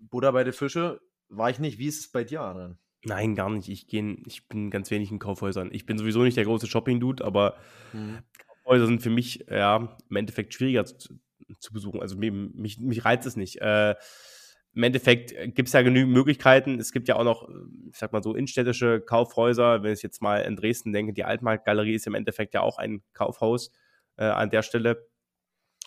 [0.00, 1.78] Buddha bei den Fische war ich nicht.
[1.78, 2.78] Wie ist es bei dir, Adrian?
[3.06, 3.68] Nein, gar nicht.
[3.68, 5.70] Ich, geh, ich bin ganz wenig in Kaufhäusern.
[5.72, 7.56] Ich bin sowieso nicht der große Shopping-Dude, aber
[7.92, 8.18] mhm.
[8.64, 11.14] Kaufhäuser sind für mich ja im Endeffekt schwieriger zu,
[11.60, 12.00] zu besuchen.
[12.00, 13.60] Also mich, mich reizt es nicht.
[13.60, 13.94] Äh,
[14.74, 16.80] Im Endeffekt gibt es ja genügend Möglichkeiten.
[16.80, 17.48] Es gibt ja auch noch,
[17.88, 19.84] ich sag mal so, innenstädtische Kaufhäuser.
[19.84, 23.04] Wenn ich jetzt mal in Dresden denke, die Altmarktgalerie ist im Endeffekt ja auch ein
[23.12, 23.70] Kaufhaus
[24.16, 25.06] äh, an der Stelle.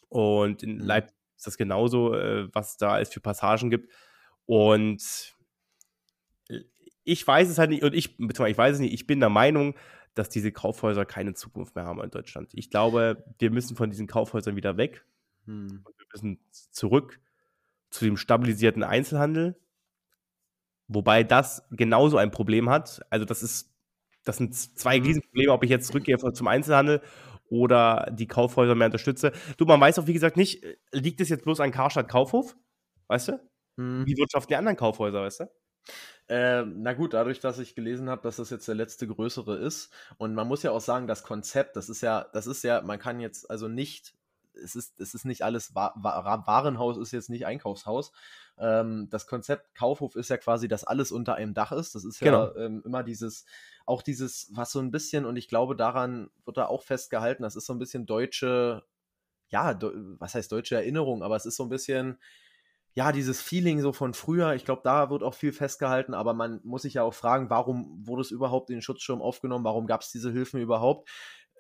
[0.08, 0.86] Und in mhm.
[0.86, 3.92] Leipzig ist das genauso, äh, was da es für Passagen gibt.
[4.46, 5.36] Und
[7.10, 9.76] ich weiß es halt nicht, und ich, ich weiß es nicht, ich bin der Meinung,
[10.14, 12.52] dass diese Kaufhäuser keine Zukunft mehr haben in Deutschland.
[12.54, 15.06] Ich glaube, wir müssen von diesen Kaufhäusern wieder weg.
[15.46, 15.84] Hm.
[15.84, 16.40] Wir müssen
[16.72, 17.20] zurück
[17.90, 19.60] zu dem stabilisierten Einzelhandel.
[20.88, 23.02] Wobei das genauso ein Problem hat.
[23.10, 23.74] Also, das ist,
[24.24, 25.06] das sind zwei hm.
[25.06, 27.02] Riesenprobleme, ob ich jetzt zurückgehe zum Einzelhandel
[27.50, 29.32] oder die Kaufhäuser mehr unterstütze.
[29.58, 32.56] Du, man weiß auch, wie gesagt, nicht, liegt es jetzt bloß an Karstadt Kaufhof?
[33.08, 33.40] Weißt du?
[33.78, 34.06] Hm.
[34.06, 35.46] Wie wirtschaften die anderen Kaufhäuser, weißt du?
[36.30, 39.92] Äh, na gut, dadurch, dass ich gelesen habe, dass das jetzt der letzte größere ist.
[40.18, 43.00] Und man muss ja auch sagen, das Konzept, das ist ja, das ist ja, man
[43.00, 44.14] kann jetzt also nicht,
[44.54, 48.12] es ist, es ist nicht alles, Warenhaus ist jetzt nicht Einkaufshaus.
[48.60, 51.96] Ähm, das Konzept Kaufhof ist ja quasi, dass alles unter einem Dach ist.
[51.96, 52.56] Das ist ja genau.
[52.58, 53.46] ähm, immer dieses,
[53.88, 57.56] auch dieses, was so ein bisschen, und ich glaube, daran wird da auch festgehalten, das
[57.56, 58.84] ist so ein bisschen deutsche,
[59.48, 59.80] ja,
[60.20, 62.20] was heißt deutsche Erinnerung, aber es ist so ein bisschen,
[62.96, 66.60] ja, dieses Feeling so von früher, ich glaube, da wird auch viel festgehalten, aber man
[66.64, 70.02] muss sich ja auch fragen, warum wurde es überhaupt in den Schutzschirm aufgenommen, warum gab
[70.02, 71.10] es diese Hilfen überhaupt?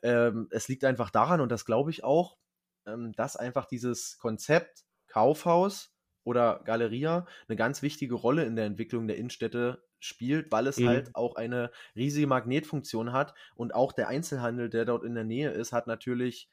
[0.02, 2.38] Ähm, es liegt einfach daran, und das glaube ich auch,
[2.86, 9.08] ähm, dass einfach dieses Konzept Kaufhaus oder Galeria eine ganz wichtige Rolle in der Entwicklung
[9.08, 10.88] der Innenstädte spielt, weil es mhm.
[10.88, 15.52] halt auch eine riesige Magnetfunktion hat und auch der Einzelhandel, der dort in der Nähe
[15.52, 16.50] ist, hat natürlich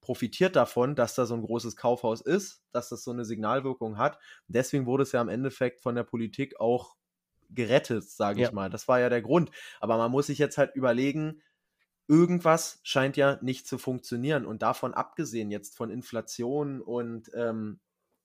[0.00, 4.18] profitiert davon, dass da so ein großes Kaufhaus ist, dass das so eine Signalwirkung hat.
[4.46, 6.96] Deswegen wurde es ja im Endeffekt von der Politik auch
[7.50, 8.52] gerettet, sage ich ja.
[8.52, 8.70] mal.
[8.70, 9.50] Das war ja der Grund.
[9.80, 11.42] Aber man muss sich jetzt halt überlegen,
[12.06, 14.46] irgendwas scheint ja nicht zu funktionieren.
[14.46, 17.80] Und davon abgesehen jetzt von Inflation und ähm,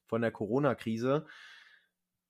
[0.05, 1.25] von der Corona-Krise,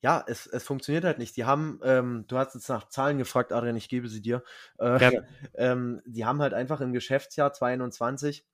[0.02, 1.38] ja, es, es funktioniert halt nicht.
[1.38, 4.44] Die haben, ähm, du hast jetzt nach Zahlen gefragt, Adrian, ich gebe sie dir.
[4.78, 5.22] Äh,
[5.56, 8.46] ähm, die haben halt einfach im Geschäftsjahr 2021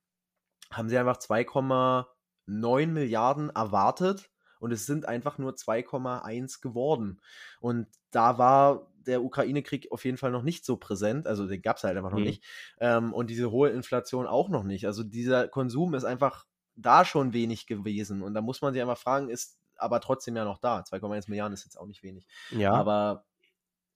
[0.71, 7.21] haben sie einfach 2,9 Milliarden erwartet und es sind einfach nur 2,1 geworden.
[7.59, 11.77] Und da war der Ukraine-Krieg auf jeden Fall noch nicht so präsent, also den gab
[11.77, 12.25] es halt einfach noch mhm.
[12.25, 12.43] nicht.
[12.79, 14.85] Ähm, und diese hohe Inflation auch noch nicht.
[14.85, 16.45] Also dieser Konsum ist einfach
[16.75, 18.21] da schon wenig gewesen.
[18.21, 20.81] Und da muss man sich einfach fragen, ist aber trotzdem ja noch da.
[20.81, 22.27] 2,1 Milliarden ist jetzt auch nicht wenig.
[22.51, 22.73] Ja.
[22.73, 23.25] Aber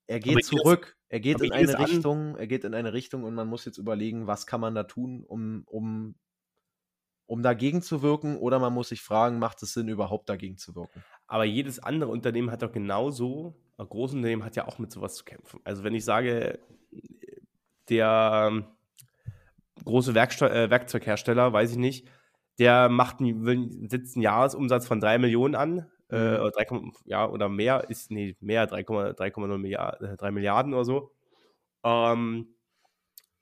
[0.07, 0.97] er geht aber zurück.
[1.09, 4.25] Er geht in eine Richtung, er geht in eine Richtung und man muss jetzt überlegen,
[4.25, 6.15] was kann man da tun, um, um
[7.25, 10.75] um dagegen zu wirken oder man muss sich fragen, macht es Sinn, überhaupt dagegen zu
[10.75, 11.03] wirken?
[11.27, 15.15] Aber jedes andere Unternehmen hat doch genauso, ein großes Unternehmen hat ja auch mit sowas
[15.15, 15.59] zu kämpfen.
[15.63, 16.59] Also wenn ich sage,
[17.89, 18.65] der ähm,
[19.83, 22.07] große Werkste äh, Werkzeughersteller, weiß ich nicht,
[22.59, 26.51] der macht einen, setzt einen Jahresumsatz von 3 Millionen an, äh, mhm.
[26.51, 31.11] 3, ja, oder mehr, ist, nee, mehr, 3,0 Milliarden, äh, 3 Milliarden oder so.
[31.83, 32.55] Ähm,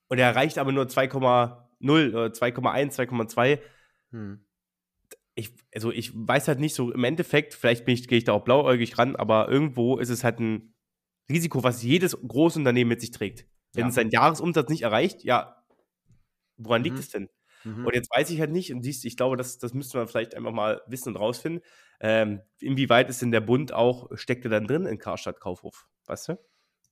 [0.07, 3.59] und er erreicht aber nur 2,0 2,1, 2,2.
[4.11, 4.45] Hm.
[5.35, 8.97] Ich, also ich weiß halt nicht so, im Endeffekt, vielleicht gehe ich da auch blauäugig
[8.97, 10.73] ran, aber irgendwo ist es halt ein
[11.29, 13.47] Risiko, was jedes Großunternehmen mit sich trägt.
[13.73, 13.87] Wenn ja.
[13.87, 15.63] es seinen Jahresumsatz nicht erreicht, ja,
[16.57, 16.99] woran liegt mhm.
[16.99, 17.29] es denn?
[17.63, 17.85] Mhm.
[17.85, 20.35] Und jetzt weiß ich halt nicht, und siehst, ich glaube, das, das müsste man vielleicht
[20.35, 21.63] einfach mal wissen und rausfinden,
[21.99, 26.29] ähm, inwieweit ist denn der Bund auch, steckt er dann drin in Karstadt Kaufhof, weißt
[26.29, 26.37] du?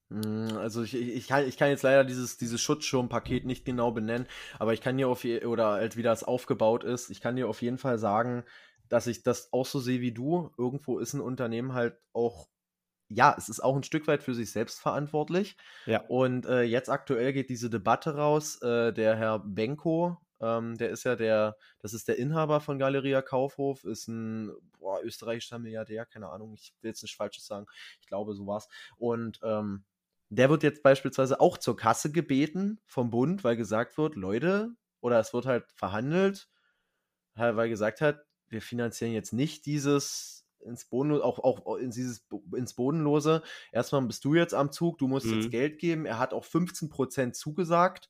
[0.10, 4.28] Hm, also ich, ich, kann, ich kann jetzt leider dieses, dieses Schutzschirmpaket nicht genau benennen,
[4.58, 7.48] aber ich kann dir auf je, oder halt wie das aufgebaut ist, ich kann dir
[7.48, 8.44] auf jeden Fall sagen,
[8.90, 10.52] dass ich das auch so sehe wie du.
[10.58, 12.48] Irgendwo ist ein Unternehmen halt auch,
[13.08, 15.58] ja, es ist auch ein Stück weit für sich selbst verantwortlich.
[15.86, 16.02] Ja.
[16.08, 18.62] Und äh, jetzt aktuell geht diese Debatte raus.
[18.62, 23.22] Äh, der Herr Benko, ähm, der ist ja der, das ist der Inhaber von Galeria
[23.22, 27.68] Kaufhof, ist ein boah, österreichischer Milliardär, keine Ahnung, ich will jetzt nichts Falsches sagen.
[28.02, 28.68] Ich glaube, so war's.
[28.98, 29.84] Und ähm,
[30.30, 35.20] der wird jetzt beispielsweise auch zur Kasse gebeten vom Bund, weil gesagt wird, Leute, oder
[35.20, 36.50] es wird halt verhandelt,
[37.34, 42.74] weil gesagt hat, wir finanzieren jetzt nicht dieses ins Bodenlose, auch, auch in dieses, ins
[42.74, 43.42] Bodenlose.
[43.72, 45.36] Erstmal bist du jetzt am Zug, du musst mhm.
[45.36, 46.06] jetzt Geld geben.
[46.06, 48.10] Er hat auch 15% zugesagt.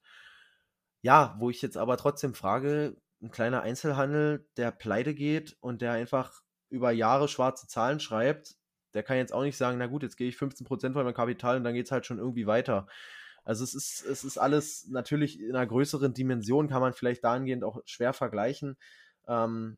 [1.01, 5.93] Ja, wo ich jetzt aber trotzdem frage, ein kleiner Einzelhandel, der pleite geht und der
[5.93, 8.55] einfach über Jahre schwarze Zahlen schreibt,
[8.93, 11.57] der kann jetzt auch nicht sagen, na gut, jetzt gehe ich 15% von meinem Kapital
[11.57, 12.87] und dann geht es halt schon irgendwie weiter.
[13.43, 17.63] Also es ist, es ist alles natürlich in einer größeren Dimension, kann man vielleicht dahingehend
[17.63, 18.77] auch schwer vergleichen.
[19.27, 19.77] Ähm,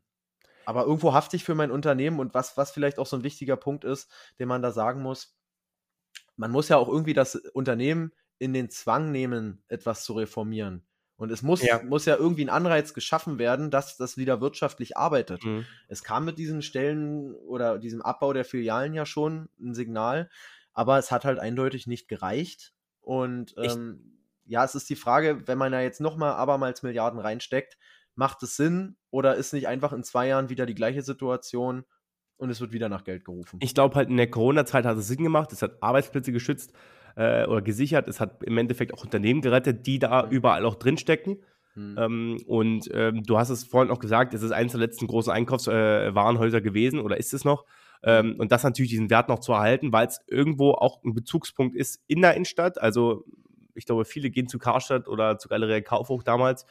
[0.65, 3.83] aber irgendwo haftig für mein Unternehmen und was, was vielleicht auch so ein wichtiger Punkt
[3.83, 5.35] ist, den man da sagen muss,
[6.35, 10.83] man muss ja auch irgendwie das Unternehmen in den Zwang nehmen, etwas zu reformieren.
[11.21, 14.97] Und es muss ja, muss ja irgendwie ein Anreiz geschaffen werden, dass das wieder wirtschaftlich
[14.97, 15.45] arbeitet.
[15.45, 15.67] Mhm.
[15.87, 20.31] Es kam mit diesen Stellen oder diesem Abbau der Filialen ja schon ein Signal,
[20.73, 22.73] aber es hat halt eindeutig nicht gereicht.
[23.01, 27.77] Und ähm, ja, es ist die Frage, wenn man da jetzt nochmal abermals Milliarden reinsteckt,
[28.15, 31.85] macht es Sinn oder ist nicht einfach in zwei Jahren wieder die gleiche Situation
[32.37, 33.59] und es wird wieder nach Geld gerufen?
[33.61, 36.73] Ich glaube halt in der Corona-Zeit hat es Sinn gemacht, es hat Arbeitsplätze geschützt
[37.15, 41.37] äh, oder gesichert, es hat im Endeffekt auch Unternehmen gerettet, die da überall auch drinstecken.
[41.75, 41.95] Mhm.
[41.97, 45.31] Ähm, und ähm, du hast es vorhin auch gesagt, es ist eines der letzten großen
[45.31, 47.65] Einkaufswarenhäuser äh, gewesen oder ist es noch.
[48.03, 51.75] Ähm, und das natürlich diesen Wert noch zu erhalten, weil es irgendwo auch ein Bezugspunkt
[51.75, 52.81] ist in der Innenstadt.
[52.81, 53.25] Also
[53.75, 56.65] ich glaube, viele gehen zu Karstadt oder zu Galerie Kaufhoch damals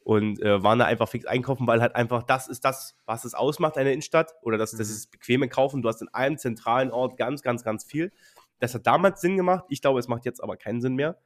[0.00, 3.34] und äh, waren da einfach fix einkaufen, weil halt einfach das ist das, was es
[3.34, 4.94] ausmacht, eine Innenstadt oder das, das mhm.
[4.94, 5.82] ist bequeme Kaufen.
[5.82, 8.12] Du hast in einem zentralen Ort ganz, ganz, ganz viel.
[8.64, 9.64] Das hat damals Sinn gemacht.
[9.68, 11.18] Ich glaube, es macht jetzt aber keinen Sinn mehr,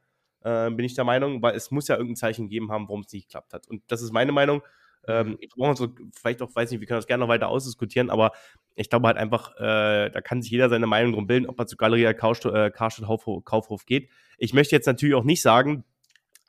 [0.43, 3.13] äh, bin ich der Meinung, weil es muss ja irgendein Zeichen gegeben haben, warum es
[3.13, 3.67] nicht geklappt hat.
[3.67, 4.61] Und das ist meine Meinung.
[5.07, 8.09] Ähm, ich brauche so, vielleicht auch, weiß nicht, wir können das gerne noch weiter ausdiskutieren,
[8.09, 8.31] aber
[8.75, 11.67] ich glaube halt einfach, äh, da kann sich jeder seine Meinung drum bilden, ob er
[11.67, 14.09] zu Galeria Karstadt, äh, Kaufhof, Kaufhof geht.
[14.37, 15.85] Ich möchte jetzt natürlich auch nicht sagen,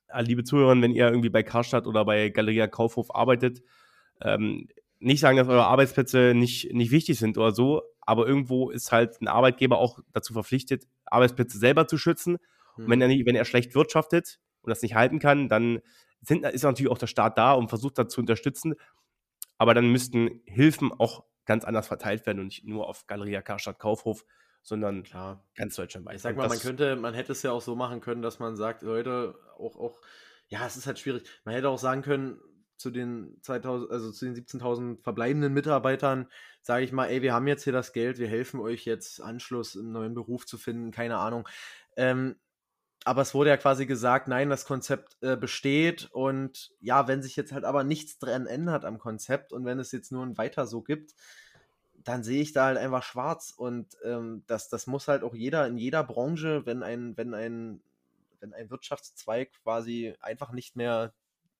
[0.09, 3.63] äh, liebe Zuhörer, wenn ihr irgendwie bei Karstadt oder bei Galeria Kaufhof arbeitet,
[4.21, 4.69] ähm,
[4.99, 9.21] nicht sagen, dass eure Arbeitsplätze nicht, nicht wichtig sind oder so, aber irgendwo ist halt
[9.21, 12.39] ein Arbeitgeber auch dazu verpflichtet, Arbeitsplätze selber zu schützen.
[12.77, 15.81] Und wenn er, nicht, wenn er schlecht wirtschaftet und das nicht halten kann, dann
[16.23, 18.75] sind, ist natürlich auch der Staat da und versucht da zu unterstützen.
[19.59, 23.79] Aber dann müssten Hilfen auch ganz anders verteilt werden und nicht nur auf Galeria Karstadt
[23.79, 24.25] Kaufhof,
[24.63, 25.45] sondern Klar.
[25.57, 26.17] ganz deutschlandweit.
[26.17, 28.57] Ich sag mal, man könnte, man hätte es ja auch so machen können, dass man
[28.57, 30.01] sagt, Leute, auch, auch,
[30.49, 31.29] ja, es ist halt schwierig.
[31.45, 32.41] Man hätte auch sagen können,
[32.81, 36.29] zu den 2000, also zu den 17.000 verbleibenden Mitarbeitern,
[36.63, 39.75] sage ich mal, ey, wir haben jetzt hier das Geld, wir helfen euch jetzt Anschluss
[39.75, 41.47] im neuen Beruf zu finden, keine Ahnung.
[41.97, 42.37] Ähm,
[43.05, 47.37] aber es wurde ja quasi gesagt, nein, das Konzept äh, besteht und ja, wenn sich
[47.37, 50.67] jetzt halt aber nichts dran ändert am Konzept und wenn es jetzt nur ein Weiter
[50.67, 51.15] so gibt,
[51.95, 55.67] dann sehe ich da halt einfach schwarz und ähm, das, das muss halt auch jeder
[55.67, 57.83] in jeder Branche, wenn ein, wenn ein,
[58.41, 61.13] wenn ein Wirtschaftszweig quasi einfach nicht mehr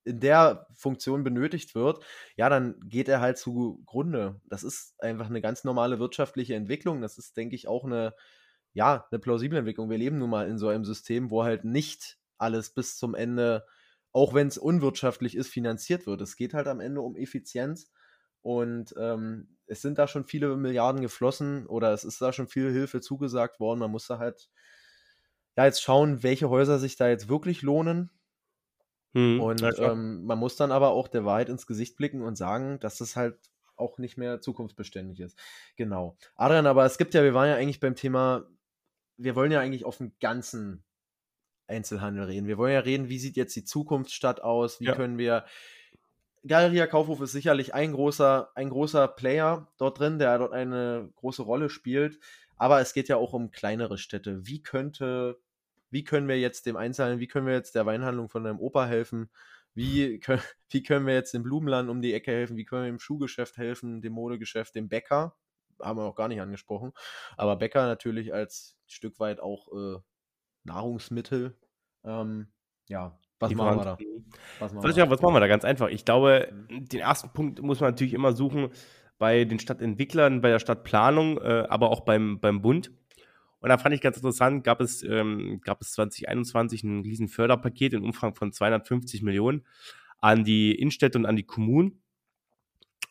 [0.03, 2.03] in der Funktion benötigt wird,
[2.35, 4.41] ja, dann geht er halt zugrunde.
[4.47, 7.01] Das ist einfach eine ganz normale wirtschaftliche Entwicklung.
[7.01, 8.13] Das ist, denke ich, auch eine,
[8.73, 9.89] ja, eine plausible Entwicklung.
[9.89, 13.65] Wir leben nun mal in so einem System, wo halt nicht alles bis zum Ende,
[14.11, 16.21] auch wenn es unwirtschaftlich ist, finanziert wird.
[16.21, 17.91] Es geht halt am Ende um Effizienz
[18.41, 22.71] und ähm, es sind da schon viele Milliarden geflossen oder es ist da schon viel
[22.71, 23.79] Hilfe zugesagt worden.
[23.79, 24.49] Man muss da halt
[25.57, 28.09] ja jetzt schauen, welche Häuser sich da jetzt wirklich lohnen.
[29.13, 32.79] Hm, und ähm, man muss dann aber auch der Wahrheit ins Gesicht blicken und sagen,
[32.79, 33.37] dass das halt
[33.75, 35.37] auch nicht mehr zukunftsbeständig ist.
[35.75, 36.15] Genau.
[36.35, 38.45] Adrian, aber es gibt ja, wir waren ja eigentlich beim Thema
[39.23, 40.83] wir wollen ja eigentlich auf den ganzen
[41.67, 42.47] Einzelhandel reden.
[42.47, 44.79] Wir wollen ja reden, wie sieht jetzt die Zukunftsstadt aus?
[44.79, 44.95] Wie ja.
[44.95, 45.45] können wir.
[46.45, 51.43] Galeria Kaufhof ist sicherlich ein großer, ein großer Player dort drin, der dort eine große
[51.43, 52.19] Rolle spielt.
[52.57, 54.45] Aber es geht ja auch um kleinere Städte.
[54.47, 55.39] Wie könnte,
[55.91, 58.85] wie können wir jetzt dem Einzelnen, wie können wir jetzt der Weinhandlung von deinem Opa
[58.85, 59.29] helfen?
[59.73, 62.57] Wie können, wie können wir jetzt dem Blumenladen um die Ecke helfen?
[62.57, 65.35] Wie können wir dem Schuhgeschäft helfen, dem Modegeschäft, dem Bäcker?
[65.83, 66.93] haben wir noch gar nicht angesprochen.
[67.37, 69.99] Aber Bäcker natürlich als Stück weit auch äh,
[70.63, 71.57] Nahrungsmittel.
[72.03, 72.47] Ähm,
[72.87, 73.97] ja, was machen wir da?
[74.59, 75.47] Was machen, wir ja, was machen wir da?
[75.47, 75.89] Ganz einfach.
[75.89, 76.87] Ich glaube, mhm.
[76.87, 78.69] den ersten Punkt muss man natürlich immer suchen
[79.17, 82.91] bei den Stadtentwicklern, bei der Stadtplanung, äh, aber auch beim, beim Bund.
[83.61, 87.93] Und da fand ich ganz interessant, gab es, ähm, gab es 2021 ein riesen Förderpaket
[87.93, 89.65] in Umfang von 250 Millionen
[90.19, 92.01] an die Innenstädte und an die Kommunen,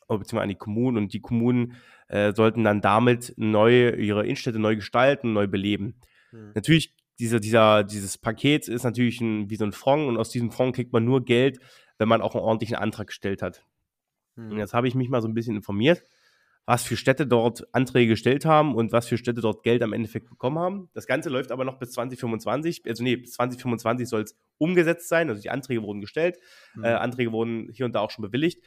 [0.08, 0.96] beziehungsweise an die Kommunen.
[0.96, 1.76] Und die Kommunen
[2.08, 5.94] äh, sollten dann damit neu, ihre Innenstädte neu gestalten, neu beleben.
[6.32, 6.50] Mhm.
[6.54, 10.50] Natürlich, diese, dieser, dieses Paket ist natürlich ein, wie so ein Fonds und aus diesem
[10.50, 11.60] Fonds kriegt man nur Geld,
[11.98, 13.62] wenn man auch einen ordentlichen Antrag gestellt hat.
[14.34, 14.52] Mhm.
[14.52, 16.02] Und jetzt habe ich mich mal so ein bisschen informiert,
[16.66, 20.28] was für Städte dort Anträge gestellt haben und was für Städte dort Geld am Endeffekt
[20.28, 20.90] bekommen haben.
[20.94, 22.82] Das Ganze läuft aber noch bis 2025.
[22.86, 25.28] Also nee, bis 2025 soll es umgesetzt sein.
[25.28, 26.38] Also die Anträge wurden gestellt,
[26.74, 26.84] mhm.
[26.84, 28.62] äh, Anträge wurden hier und da auch schon bewilligt.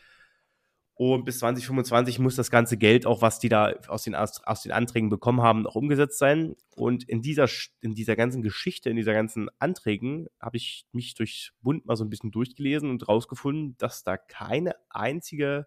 [0.95, 4.71] Und bis 2025 muss das ganze Geld, auch was die da aus den, aus den
[4.71, 6.55] Anträgen bekommen haben, auch umgesetzt sein.
[6.75, 7.47] Und in dieser,
[7.81, 12.03] in dieser ganzen Geschichte, in dieser ganzen Anträgen, habe ich mich durch Bund mal so
[12.03, 15.65] ein bisschen durchgelesen und rausgefunden, dass da keine einzige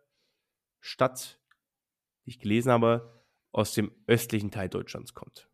[0.81, 1.41] Stadt,
[2.27, 3.13] die ich gelesen habe,
[3.53, 5.49] aus dem östlichen Teil Deutschlands kommt.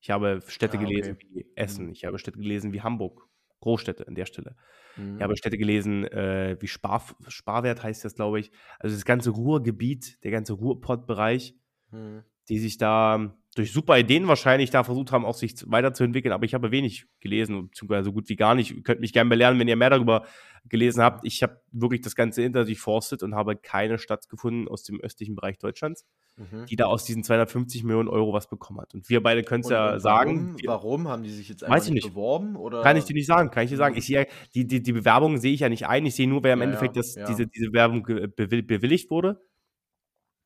[0.00, 0.94] Ich habe Städte ah, okay.
[0.94, 1.92] gelesen wie Essen, mhm.
[1.92, 3.28] ich habe Städte gelesen wie Hamburg,
[3.60, 4.56] Großstädte an der Stelle.
[4.96, 5.16] Mhm.
[5.16, 8.52] Ich habe Städte gelesen, äh, wie Spar, Sparwert heißt das, glaube ich.
[8.78, 11.54] Also das ganze Ruhrgebiet, der ganze Ruhrpott-Bereich,
[11.90, 12.22] mhm.
[12.48, 16.32] die sich da durch super Ideen wahrscheinlich da versucht haben, auch sich weiterzuentwickeln.
[16.32, 18.70] Aber ich habe wenig gelesen, beziehungsweise so gut wie gar nicht.
[18.70, 20.26] Ihr könnt mich gerne belehren, wenn ihr mehr darüber
[20.68, 21.24] gelesen habt.
[21.24, 25.00] Ich habe wirklich das Ganze hinter sich forstet und habe keine Stadt gefunden aus dem
[25.00, 26.04] östlichen Bereich Deutschlands,
[26.36, 26.66] mhm.
[26.66, 28.92] die da aus diesen 250 Millionen Euro was bekommen hat.
[28.92, 30.56] Und wir beide können es ja warum, sagen.
[30.66, 32.56] Warum haben die sich jetzt einfach nicht beworben?
[32.56, 32.82] Oder?
[32.82, 33.94] Kann ich dir nicht sagen, kann ich dir sagen.
[33.94, 34.00] Mhm.
[34.00, 36.04] Ich sehe, die, die, die Bewerbung sehe ich ja nicht ein.
[36.04, 37.26] Ich sehe nur, wer im ja, Endeffekt das, ja.
[37.26, 39.40] diese, diese Bewerbung bewilligt wurde.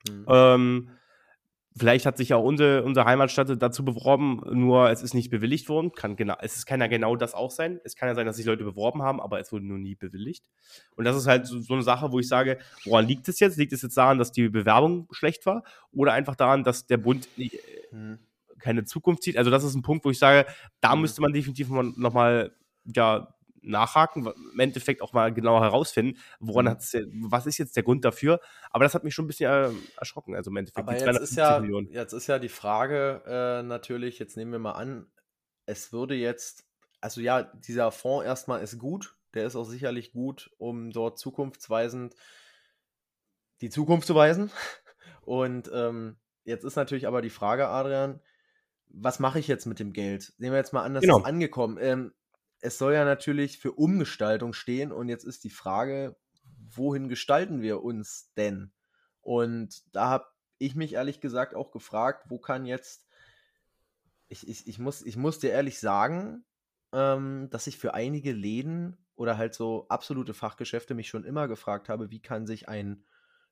[0.09, 0.27] Mhm.
[0.29, 0.91] Ähm,
[1.77, 5.93] Vielleicht hat sich auch unsere, unsere Heimatstadt dazu beworben, nur es ist nicht bewilligt worden.
[5.93, 7.81] Kann genau, es kann ja genau das auch sein.
[7.85, 10.45] Es kann ja sein, dass sich Leute beworben haben, aber es wurde nur nie bewilligt.
[10.97, 13.57] Und das ist halt so, so eine Sache, wo ich sage, woran liegt es jetzt?
[13.57, 15.63] Liegt es jetzt daran, dass die Bewerbung schlecht war?
[15.93, 17.57] Oder einfach daran, dass der Bund nicht,
[17.91, 18.19] hm.
[18.59, 19.37] keine Zukunft sieht?
[19.37, 20.47] Also das ist ein Punkt, wo ich sage,
[20.81, 21.03] da hm.
[21.03, 22.53] müsste man definitiv nochmal
[22.85, 23.33] ja,
[23.63, 26.71] nachhaken, im Endeffekt auch mal genauer herausfinden, woran mhm.
[26.71, 28.41] hat's, was ist jetzt der Grund dafür.
[28.71, 30.35] Aber das hat mich schon ein bisschen äh, erschrocken.
[30.35, 31.91] Also im Endeffekt Aber jetzt ist, ja, Millionen.
[31.93, 35.07] jetzt ist ja die Frage äh, natürlich, jetzt nehmen wir mal an,
[35.67, 36.65] es würde jetzt,
[37.01, 42.15] also ja, dieser Fonds erstmal ist gut, der ist auch sicherlich gut, um dort zukunftsweisend
[43.61, 44.51] die Zukunft zu weisen.
[45.23, 48.21] Und ähm, jetzt ist natürlich aber die Frage, Adrian,
[48.89, 50.33] was mache ich jetzt mit dem Geld?
[50.39, 51.19] Nehmen wir jetzt mal an, das genau.
[51.19, 51.79] ist angekommen.
[51.81, 52.13] Ähm,
[52.61, 56.17] es soll ja natürlich für Umgestaltung stehen und jetzt ist die Frage,
[56.71, 58.73] wohin gestalten wir uns denn?
[59.21, 60.27] Und da habe
[60.59, 63.07] ich mich ehrlich gesagt auch gefragt, wo kann jetzt,
[64.29, 66.45] ich, ich, ich, muss, ich muss dir ehrlich sagen,
[66.93, 71.89] ähm, dass ich für einige Läden oder halt so absolute Fachgeschäfte mich schon immer gefragt
[71.89, 73.05] habe, wie kann sich ein,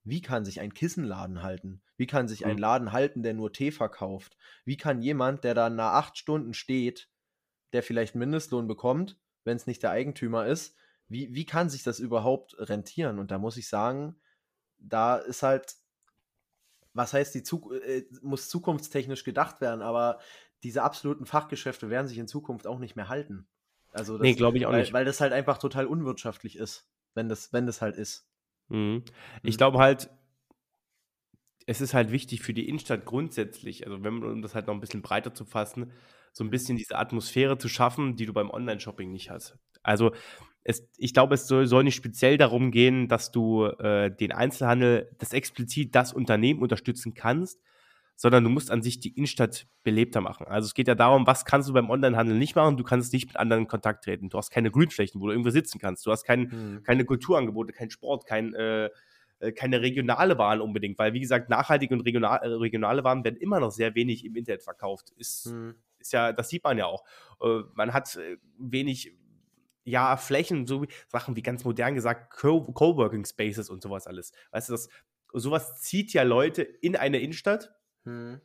[0.04, 1.82] wie kann sich ein Kissenladen halten?
[1.96, 2.62] Wie kann sich ein mhm.
[2.62, 4.36] Laden halten, der nur Tee verkauft?
[4.64, 7.08] Wie kann jemand, der da nach acht Stunden steht,
[7.72, 10.76] der vielleicht Mindestlohn bekommt, wenn es nicht der Eigentümer ist,
[11.08, 13.18] wie, wie kann sich das überhaupt rentieren?
[13.18, 14.16] Und da muss ich sagen,
[14.78, 15.74] da ist halt,
[16.92, 20.18] was heißt, die Zuk äh, muss zukunftstechnisch gedacht werden, aber
[20.62, 23.46] diese absoluten Fachgeschäfte werden sich in Zukunft auch nicht mehr halten.
[23.92, 24.92] Also das, nee, glaube ich auch weil, nicht.
[24.92, 28.28] Weil das halt einfach total unwirtschaftlich ist, wenn das, wenn das halt ist.
[28.68, 29.04] Mhm.
[29.42, 29.58] Ich mhm.
[29.58, 30.10] glaube halt,
[31.66, 34.74] es ist halt wichtig für die Innenstadt grundsätzlich, also wenn man, um das halt noch
[34.74, 35.92] ein bisschen breiter zu fassen,
[36.38, 39.58] so ein bisschen diese Atmosphäre zu schaffen, die du beim Online-Shopping nicht hast.
[39.82, 40.12] Also
[40.62, 45.10] es, ich glaube, es soll, soll, nicht speziell darum gehen, dass du äh, den Einzelhandel,
[45.18, 47.60] das explizit das Unternehmen unterstützen kannst,
[48.14, 50.46] sondern du musst an sich die Innenstadt belebter machen.
[50.46, 52.76] Also es geht ja darum, was kannst du beim Onlinehandel nicht machen?
[52.76, 54.28] Du kannst nicht mit anderen in Kontakt treten.
[54.28, 56.06] Du hast keine Grünflächen, wo du irgendwo sitzen kannst.
[56.06, 56.82] Du hast kein, mhm.
[56.84, 58.90] keine Kulturangebote, kein Sport, kein, äh,
[59.40, 63.36] äh, keine regionale Waren unbedingt, weil wie gesagt, nachhaltige und regional, äh, regionale Waren werden
[63.36, 65.10] immer noch sehr wenig im Internet verkauft.
[65.16, 65.74] Ist, mhm
[66.08, 67.04] ist ja, das sieht man ja auch.
[67.40, 69.16] Äh, man hat äh, wenig
[69.84, 74.32] ja, Flächen, so Sachen wie ganz modern gesagt, Coworking Spaces und sowas alles.
[74.50, 74.88] Weißt du, das,
[75.32, 77.74] sowas zieht ja Leute in eine Innenstadt.
[78.04, 78.40] Hm.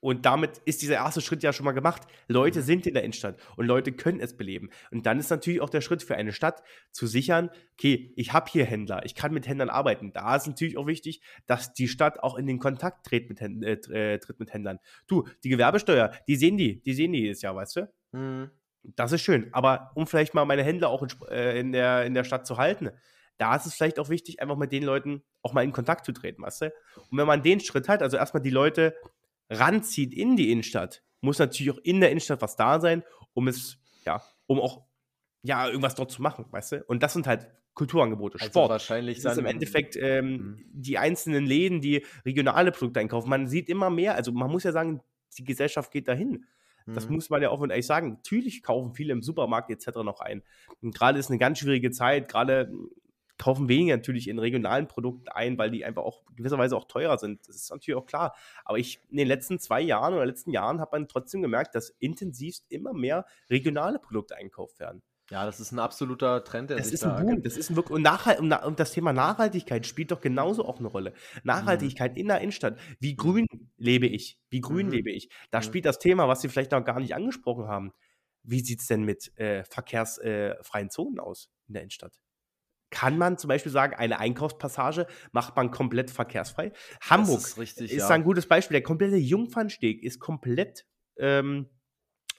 [0.00, 2.02] Und damit ist dieser erste Schritt ja schon mal gemacht.
[2.26, 2.64] Leute mhm.
[2.64, 4.70] sind in der Innenstadt und Leute können es beleben.
[4.90, 8.50] Und dann ist natürlich auch der Schritt für eine Stadt zu sichern, okay, ich habe
[8.50, 10.12] hier Händler, ich kann mit Händlern arbeiten.
[10.12, 14.18] Da ist natürlich auch wichtig, dass die Stadt auch in den Kontakt tritt mit, äh,
[14.18, 14.78] tritt mit Händlern.
[15.06, 17.92] Du, die Gewerbesteuer, die sehen die, die sehen die jedes Jahr, weißt du?
[18.12, 18.50] Mhm.
[18.82, 19.48] Das ist schön.
[19.52, 22.56] Aber um vielleicht mal meine Händler auch in, äh, in, der, in der Stadt zu
[22.56, 22.90] halten,
[23.36, 26.12] da ist es vielleicht auch wichtig, einfach mit den Leuten auch mal in Kontakt zu
[26.12, 26.66] treten, weißt du?
[27.10, 28.94] Und wenn man den Schritt hat, also erstmal die Leute
[29.50, 33.02] ranzieht in die Innenstadt, muss natürlich auch in der Innenstadt was da sein,
[33.34, 34.86] um es, ja, um auch,
[35.42, 36.84] ja, irgendwas dort zu machen, weißt du?
[36.86, 38.70] Und das sind halt Kulturangebote, also Sport.
[38.70, 40.64] Wahrscheinlich das ist im Endeffekt ähm, mhm.
[40.72, 43.28] die einzelnen Läden, die regionale Produkte einkaufen.
[43.28, 45.00] Man sieht immer mehr, also man muss ja sagen,
[45.38, 46.46] die Gesellschaft geht dahin.
[46.86, 47.14] Das mhm.
[47.14, 48.08] muss man ja offen und ehrlich sagen.
[48.08, 49.98] Natürlich kaufen viele im Supermarkt etc.
[50.02, 50.42] noch ein.
[50.82, 52.28] Und gerade ist eine ganz schwierige Zeit.
[52.28, 52.72] Gerade
[53.40, 57.48] kaufen weniger natürlich in regionalen Produkten ein, weil die einfach auch gewisserweise auch teurer sind.
[57.48, 58.36] Das ist natürlich auch klar.
[58.64, 61.88] Aber ich in den letzten zwei Jahren oder letzten Jahren hat man trotzdem gemerkt, dass
[61.98, 65.02] intensivst immer mehr regionale Produkte einkauft werden.
[65.30, 66.68] Ja, das ist ein absoluter Trend.
[66.70, 67.42] Der das ist ein da Boom.
[67.42, 70.88] Das ist ein wirklich und, Nachhalt, und, das Thema Nachhaltigkeit spielt doch genauso auch eine
[70.88, 71.14] Rolle.
[71.42, 72.18] Nachhaltigkeit mhm.
[72.18, 72.78] in der Innenstadt.
[72.98, 73.46] Wie grün
[73.78, 74.38] lebe ich?
[74.50, 74.92] Wie grün mhm.
[74.92, 75.30] lebe ich?
[75.50, 75.62] Da mhm.
[75.62, 77.92] spielt das Thema, was Sie vielleicht noch gar nicht angesprochen haben.
[78.42, 82.18] Wie sieht es denn mit äh, verkehrsfreien äh, Zonen aus in der Innenstadt?
[82.90, 86.72] Kann man zum Beispiel sagen, eine Einkaufspassage macht man komplett verkehrsfrei.
[87.00, 88.14] Hamburg ist, richtig, ist ja.
[88.14, 88.74] ein gutes Beispiel.
[88.74, 90.86] Der komplette Jungfernsteg ist komplett,
[91.16, 91.68] ähm,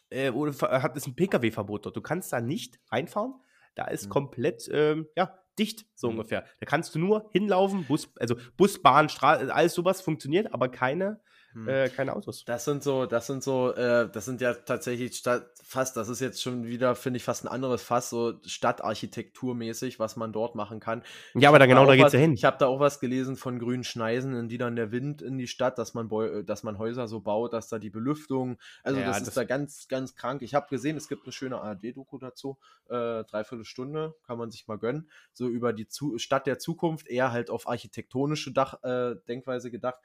[0.09, 1.95] äh, oder hat ist ein Pkw-Verbot dort.
[1.95, 3.33] Du kannst da nicht reinfahren.
[3.75, 4.09] Da ist mhm.
[4.09, 6.17] komplett, ähm, ja, dicht, so mhm.
[6.17, 6.45] ungefähr.
[6.59, 11.21] Da kannst du nur hinlaufen, Bus, also Bus, Bahn, Straße, alles sowas funktioniert, aber keine.
[11.67, 12.45] Äh, keine Autos.
[12.45, 16.19] Das sind so, das sind so, äh, das sind ja tatsächlich Stadt, fast, das ist
[16.19, 20.79] jetzt schon wieder, finde ich, fast ein anderes Fass, so Stadtarchitekturmäßig, was man dort machen
[20.79, 21.03] kann.
[21.33, 22.33] Ja, aber da genau da, da geht's ja hin.
[22.33, 25.37] Ich habe da auch was gelesen von grünen Schneisen, in die dann der Wind in
[25.37, 28.99] die Stadt, dass man, äh, dass man Häuser so baut, dass da die Belüftung, also
[28.99, 30.41] ja, das, das, ist da ganz, ganz krank.
[30.41, 32.57] Ich habe gesehen, es gibt eine schöne ARD-Doku dazu,
[32.89, 37.07] äh, dreiviertel Stunde, kann man sich mal gönnen, so über die Zu Stadt der Zukunft,
[37.07, 39.99] eher halt auf architektonische Dach, äh, Denkweise gedacht.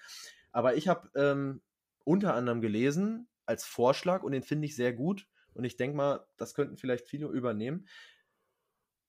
[0.57, 1.61] Aber ich habe ähm,
[2.05, 6.27] unter anderem gelesen als Vorschlag und den finde ich sehr gut und ich denke mal,
[6.39, 7.87] das könnten vielleicht viele übernehmen.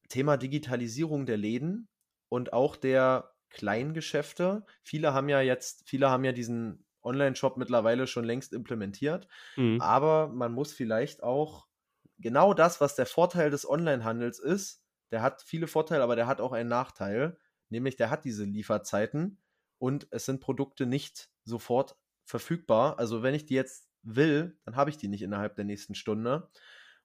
[0.09, 1.87] Thema Digitalisierung der Läden
[2.27, 4.65] und auch der Kleingeschäfte.
[4.83, 9.79] Viele haben ja jetzt, viele haben ja diesen Online-Shop mittlerweile schon längst implementiert, mhm.
[9.79, 11.69] aber man muss vielleicht auch
[12.17, 16.41] genau das, was der Vorteil des Online-Handels ist, der hat viele Vorteile, aber der hat
[16.41, 17.37] auch einen Nachteil,
[17.69, 19.39] nämlich der hat diese Lieferzeiten
[19.77, 21.95] und es sind Produkte nicht sofort
[22.25, 22.99] verfügbar.
[22.99, 26.49] Also wenn ich die jetzt will, dann habe ich die nicht innerhalb der nächsten Stunde.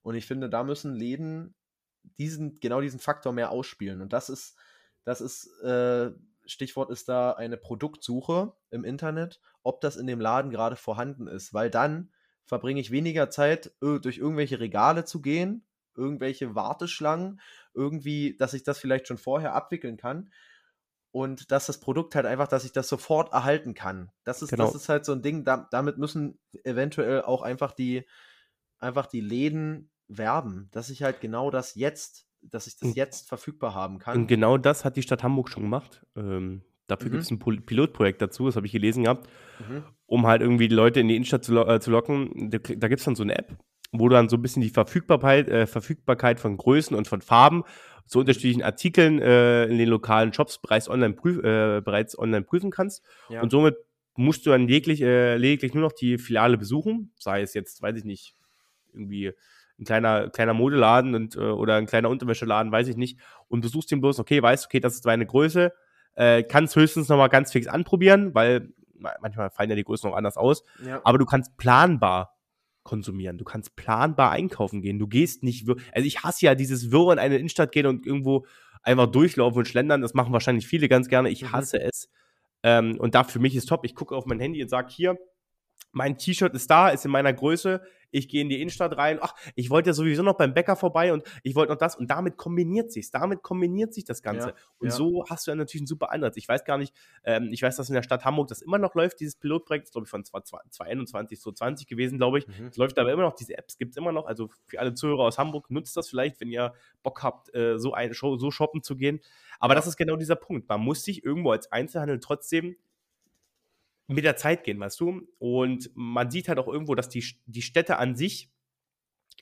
[0.01, 1.55] Und ich finde, da müssen Läden
[2.17, 4.01] diesen, genau diesen Faktor mehr ausspielen.
[4.01, 4.57] Und das ist,
[5.05, 6.11] das ist, äh,
[6.45, 11.53] Stichwort ist da eine Produktsuche im Internet, ob das in dem Laden gerade vorhanden ist,
[11.53, 12.11] weil dann
[12.43, 15.65] verbringe ich weniger Zeit, durch irgendwelche Regale zu gehen,
[15.95, 17.39] irgendwelche Warteschlangen,
[17.73, 20.31] irgendwie, dass ich das vielleicht schon vorher abwickeln kann,
[21.13, 24.09] und dass das Produkt halt einfach, dass ich das sofort erhalten kann.
[24.23, 24.65] Das ist, genau.
[24.65, 28.03] das ist halt so ein Ding, da, damit müssen eventuell auch einfach die,
[28.79, 33.75] einfach die Läden werben, dass ich halt genau das jetzt, dass ich das jetzt verfügbar
[33.75, 34.17] haben kann.
[34.17, 36.03] Und genau das hat die Stadt Hamburg schon gemacht.
[36.15, 37.11] Ähm, dafür mhm.
[37.11, 39.83] gibt es ein Pilotprojekt dazu, das habe ich gelesen gehabt, mhm.
[40.07, 42.49] um halt irgendwie die Leute in die Innenstadt zu, lo äh, zu locken.
[42.49, 43.55] Da, da gibt es dann so eine App,
[43.91, 47.63] wo du dann so ein bisschen die Verfügbarkeit, äh, Verfügbarkeit von Größen und von Farben
[48.05, 52.71] zu unterschiedlichen Artikeln äh, in den lokalen Shops bereits online, prüf, äh, bereits online prüfen
[52.71, 53.03] kannst.
[53.29, 53.41] Ja.
[53.41, 53.75] Und somit
[54.15, 57.97] musst du dann lediglich, äh, lediglich nur noch die Filiale besuchen, sei es jetzt, weiß
[57.97, 58.35] ich nicht,
[58.93, 59.31] irgendwie
[59.79, 63.91] ein kleiner, kleiner Modeladen und, äh, oder ein kleiner Unterwäscheladen, weiß ich nicht, und besuchst
[63.91, 65.73] den bloß, okay, weißt, okay, das ist deine Größe,
[66.15, 68.69] äh, kannst höchstens nochmal ganz fix anprobieren, weil
[69.19, 71.01] manchmal fallen ja die Größen noch anders aus, ja.
[71.03, 72.37] aber du kannst planbar
[72.83, 73.37] konsumieren.
[73.37, 74.99] Du kannst planbar einkaufen gehen.
[74.99, 78.45] Du gehst nicht, also ich hasse ja dieses Wirr in eine Innenstadt gehen und irgendwo
[78.81, 80.01] einfach durchlaufen und schlendern.
[80.01, 81.29] Das machen wahrscheinlich viele ganz gerne.
[81.29, 81.51] Ich mhm.
[81.51, 81.85] hasse mhm.
[81.89, 82.09] es.
[82.63, 83.85] Ähm, und da für mich ist top.
[83.85, 85.17] Ich gucke auf mein Handy und sage hier,
[85.91, 87.81] mein T-Shirt ist da, ist in meiner Größe,
[88.13, 91.11] ich gehe in die Innenstadt rein, ach, ich wollte ja sowieso noch beim Bäcker vorbei
[91.11, 94.49] und ich wollte noch das und damit kombiniert sich's, damit kombiniert sich das Ganze.
[94.49, 94.93] Ja, und ja.
[94.93, 96.37] so hast du ja natürlich einen super Ansatz.
[96.37, 96.93] Ich weiß gar nicht,
[97.23, 100.05] ähm, ich weiß, dass in der Stadt Hamburg das immer noch läuft, dieses Pilotprojekt, glaube
[100.05, 102.47] ich von 2021, so 20 gewesen, glaube ich.
[102.47, 102.67] Mhm.
[102.67, 105.23] Es läuft aber immer noch, diese Apps gibt es immer noch, also für alle Zuhörer
[105.23, 108.95] aus Hamburg, nutzt das vielleicht, wenn ihr Bock habt, äh, so, Show, so shoppen zu
[108.95, 109.19] gehen.
[109.59, 110.67] Aber das ist genau dieser Punkt.
[110.69, 112.75] Man muss sich irgendwo als Einzelhandel trotzdem
[114.13, 115.27] mit der Zeit gehen, weißt du?
[115.39, 118.53] Und man sieht halt auch irgendwo, dass die, die Städte an sich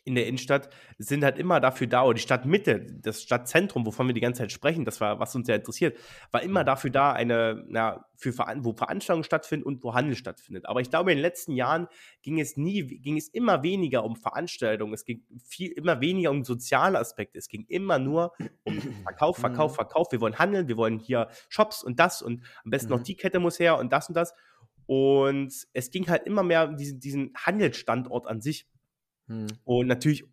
[0.04, 4.14] in der Innenstadt sind halt immer dafür da, oder die Stadtmitte, das Stadtzentrum, wovon wir
[4.14, 5.98] die ganze Zeit sprechen, das war, was uns ja interessiert,
[6.32, 6.66] war immer mhm.
[6.66, 10.66] dafür da, eine, na, für wo Veranstaltungen stattfinden und wo Handel stattfindet.
[10.66, 11.88] Aber ich glaube, in den letzten Jahren
[12.24, 16.44] ging es nie, ging es immer weniger um Veranstaltungen, es ging viel, immer weniger um
[16.44, 19.76] soziale Aspekte, es ging immer nur um Verkauf, Verkauf, mhm.
[19.76, 20.12] Verkauf.
[20.12, 23.04] Wir wollen handeln, wir wollen hier Shops und das und am besten noch mhm.
[23.04, 24.34] die Kette muss her und das und das.
[24.92, 28.68] Und es ging halt immer mehr um diesen, diesen Handelsstandort an sich.
[29.28, 29.48] Hm.
[29.64, 30.26] Und natürlich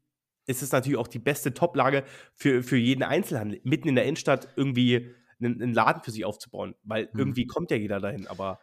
[0.46, 2.02] ist es natürlich auch die beste Toplage
[2.34, 6.74] für, für jeden Einzelhandel, mitten in der Innenstadt irgendwie einen, einen Laden für sich aufzubauen,
[6.82, 7.20] weil hm.
[7.20, 8.26] irgendwie kommt ja jeder dahin.
[8.26, 8.58] Aber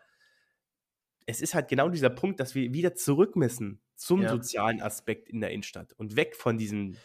[1.28, 4.28] es ist halt genau dieser Punkt, dass wir wieder zurück müssen zum ja.
[4.28, 6.98] sozialen Aspekt in der Innenstadt und weg von diesen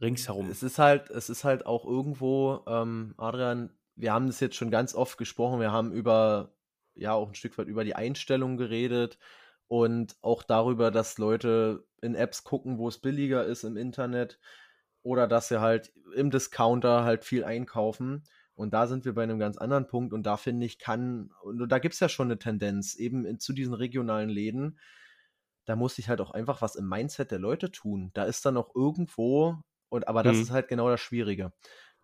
[0.00, 0.48] ringsherum.
[0.48, 4.70] Es ist halt, es ist halt auch irgendwo, ähm, Adrian, wir haben das jetzt schon
[4.70, 6.54] ganz oft gesprochen, wir haben über
[6.98, 9.18] ja auch ein Stück weit über die Einstellung geredet
[9.66, 14.38] und auch darüber, dass Leute in Apps gucken, wo es billiger ist im Internet
[15.02, 18.24] oder dass sie halt im Discounter halt viel einkaufen.
[18.54, 21.68] Und da sind wir bei einem ganz anderen Punkt und da finde ich, kann, und
[21.68, 24.78] da gibt es ja schon eine Tendenz, eben in, zu diesen regionalen Läden,
[25.64, 28.10] da muss ich halt auch einfach was im Mindset der Leute tun.
[28.14, 29.58] Da ist dann noch irgendwo,
[29.90, 30.42] und aber das mhm.
[30.42, 31.52] ist halt genau das Schwierige.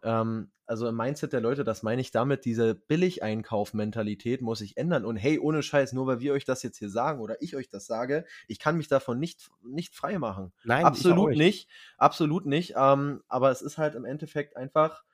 [0.04, 5.04] Ähm, also im Mindset der Leute, das meine ich damit, diese Billig-Einkauf-Mentalität muss sich ändern.
[5.04, 7.68] Und hey, ohne Scheiß, nur weil wir euch das jetzt hier sagen oder ich euch
[7.68, 10.52] das sage, ich kann mich davon nicht, nicht frei machen.
[10.64, 11.38] Nein, absolut nicht.
[11.38, 11.68] nicht.
[11.98, 12.74] Absolut nicht.
[12.76, 15.04] Ähm, aber es ist halt im Endeffekt einfach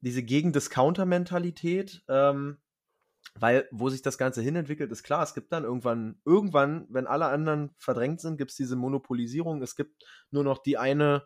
[0.00, 2.04] diese Gegen-Discounter-Mentalität.
[2.08, 2.58] Ähm,
[3.34, 7.26] weil, wo sich das Ganze hinentwickelt, ist klar, es gibt dann irgendwann, irgendwann, wenn alle
[7.26, 9.62] anderen verdrängt sind, gibt es diese Monopolisierung.
[9.62, 11.24] Es gibt nur noch die eine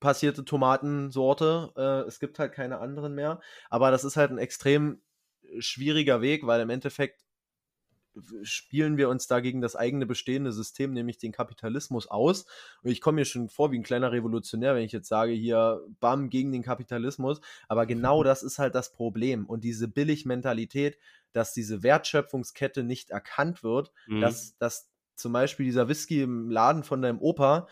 [0.00, 1.72] passierte Tomatensorte.
[1.76, 3.40] Äh, es gibt halt keine anderen mehr.
[3.70, 5.00] Aber das ist halt ein extrem
[5.58, 7.24] schwieriger Weg, weil im Endeffekt
[8.42, 12.46] spielen wir uns da gegen das eigene bestehende System, nämlich den Kapitalismus aus.
[12.82, 15.80] Und ich komme mir schon vor wie ein kleiner Revolutionär, wenn ich jetzt sage, hier,
[16.00, 17.40] bam, gegen den Kapitalismus.
[17.68, 19.46] Aber genau das ist halt das Problem.
[19.46, 20.98] Und diese Billigmentalität,
[21.32, 24.20] dass diese Wertschöpfungskette nicht erkannt wird, mhm.
[24.20, 27.68] dass, dass zum Beispiel dieser Whisky im Laden von deinem Opa,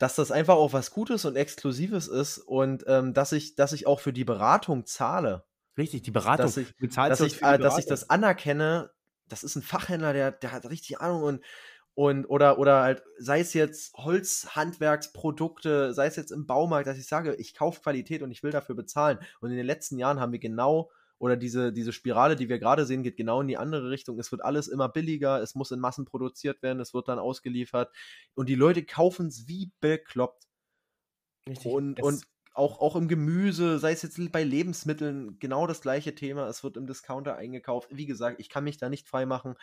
[0.00, 3.86] dass das einfach auch was Gutes und Exklusives ist und ähm, dass, ich, dass ich
[3.86, 5.44] auch für die Beratung zahle.
[5.76, 6.46] Richtig, die Beratung.
[6.46, 8.90] Dass ich, dass ich, äh, dass ich das anerkenne,
[9.28, 11.44] das ist ein Fachhändler, der, der hat richtig Ahnung und,
[11.92, 17.06] und oder, oder halt, sei es jetzt Holzhandwerksprodukte, sei es jetzt im Baumarkt, dass ich
[17.06, 19.18] sage, ich kaufe Qualität und ich will dafür bezahlen.
[19.40, 20.90] Und in den letzten Jahren haben wir genau
[21.20, 24.18] oder diese, diese Spirale, die wir gerade sehen, geht genau in die andere Richtung.
[24.18, 27.94] Es wird alles immer billiger, es muss in Massen produziert werden, es wird dann ausgeliefert
[28.34, 30.48] und die Leute kaufen es wie bekloppt.
[31.46, 31.70] Richtig.
[31.70, 36.48] Und, und auch, auch im Gemüse, sei es jetzt bei Lebensmitteln, genau das gleiche Thema.
[36.48, 37.90] Es wird im Discounter eingekauft.
[37.92, 39.56] Wie gesagt, ich kann mich da nicht freimachen,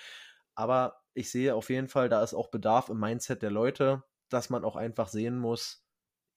[0.53, 4.51] aber ich sehe auf jeden Fall, da ist auch Bedarf im Mindset der Leute, dass
[4.51, 5.86] man auch einfach sehen muss,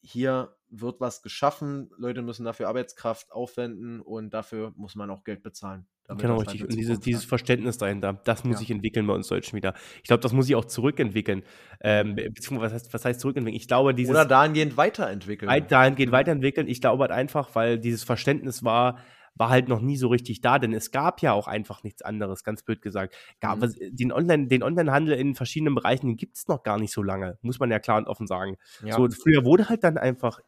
[0.03, 5.43] hier wird was geschaffen, Leute müssen dafür Arbeitskraft aufwenden und dafür muss man auch Geld
[5.43, 5.87] bezahlen.
[6.19, 6.63] Genau, richtig.
[6.63, 8.59] Und dieses, dieses Verständnis dahinter, das muss ja.
[8.61, 9.75] sich entwickeln bei uns Deutschen wieder.
[9.99, 11.45] Ich glaube, das muss sich auch zurückentwickeln.
[11.81, 13.61] Ähm, beziehungsweise, was heißt, was heißt zurückentwickeln?
[13.61, 14.11] Ich glaube, dieses.
[14.11, 15.67] Oder dahingehend weiterentwickeln.
[15.69, 16.67] Dahingehend weiterentwickeln.
[16.67, 18.99] Ich glaube halt einfach, weil dieses Verständnis war,
[19.35, 22.45] war halt noch nie so richtig da, denn es gab ja auch einfach nichts anderes,
[22.45, 23.15] ganz blöd gesagt.
[23.41, 23.75] Gab, mhm.
[23.79, 27.59] den Online, den Onlinehandel in verschiedenen Bereichen gibt es noch gar nicht so lange, muss
[27.59, 28.57] man ja klar und offen sagen.
[28.85, 28.97] Ja.
[28.97, 30.41] So, früher wurde halt dann einfach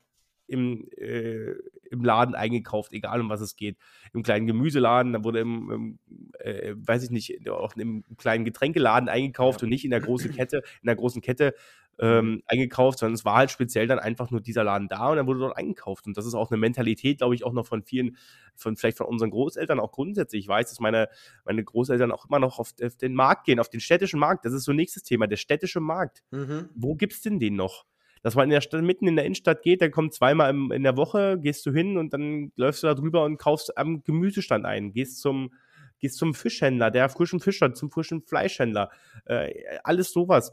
[0.46, 1.54] im, äh,
[1.90, 3.78] im Laden eingekauft, egal um was es geht.
[4.12, 5.98] Im kleinen Gemüseladen, da wurde im, im
[6.40, 9.64] äh, weiß ich nicht, auch im kleinen Getränkeladen eingekauft ja.
[9.64, 11.54] und nicht in der großen Kette, in der großen Kette
[12.02, 15.26] ähm, eingekauft, sondern es war halt speziell dann einfach nur dieser Laden da und dann
[15.28, 16.08] wurde dort eingekauft.
[16.08, 18.16] Und das ist auch eine Mentalität, glaube ich, auch noch von vielen,
[18.56, 20.42] von vielleicht von unseren Großeltern auch grundsätzlich.
[20.42, 21.08] Ich weiß, dass meine,
[21.44, 24.44] meine Großeltern auch immer noch auf, auf den Markt gehen, auf den städtischen Markt.
[24.44, 26.24] Das ist so nächstes Thema, der städtische Markt.
[26.32, 26.70] Mhm.
[26.74, 27.86] Wo gibt es denn den noch?
[28.24, 30.84] dass man in der Stadt, mitten in der Innenstadt geht, dann kommt zweimal im, in
[30.84, 34.64] der Woche, gehst du hin und dann läufst du da drüber und kaufst am Gemüsestand
[34.64, 35.52] ein, gehst zum,
[35.98, 38.90] gehst zum Fischhändler, der frischen Fisch hat, zum frischen Fleischhändler,
[39.24, 40.52] äh, alles sowas.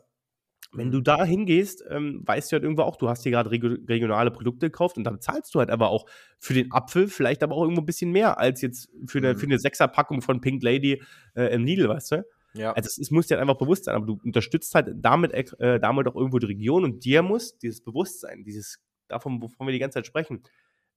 [0.72, 4.30] Wenn du da hingehst, ähm, weißt du halt irgendwo auch, du hast hier gerade regionale
[4.30, 6.06] Produkte gekauft und dann zahlst du halt aber auch
[6.38, 9.38] für den Apfel vielleicht aber auch irgendwo ein bisschen mehr als jetzt für eine, mhm.
[9.38, 11.02] für eine Sechserpackung von Pink Lady
[11.36, 12.26] äh, im Lidl, weißt du?
[12.54, 12.74] Ja.
[12.74, 15.80] Also es, es, muss dir halt einfach bewusst sein, aber du unterstützt halt damit, äh,
[15.80, 19.80] damit auch irgendwo die Region und dir muss dieses Bewusstsein, dieses, davon, wovon wir die
[19.80, 20.44] ganze Zeit sprechen,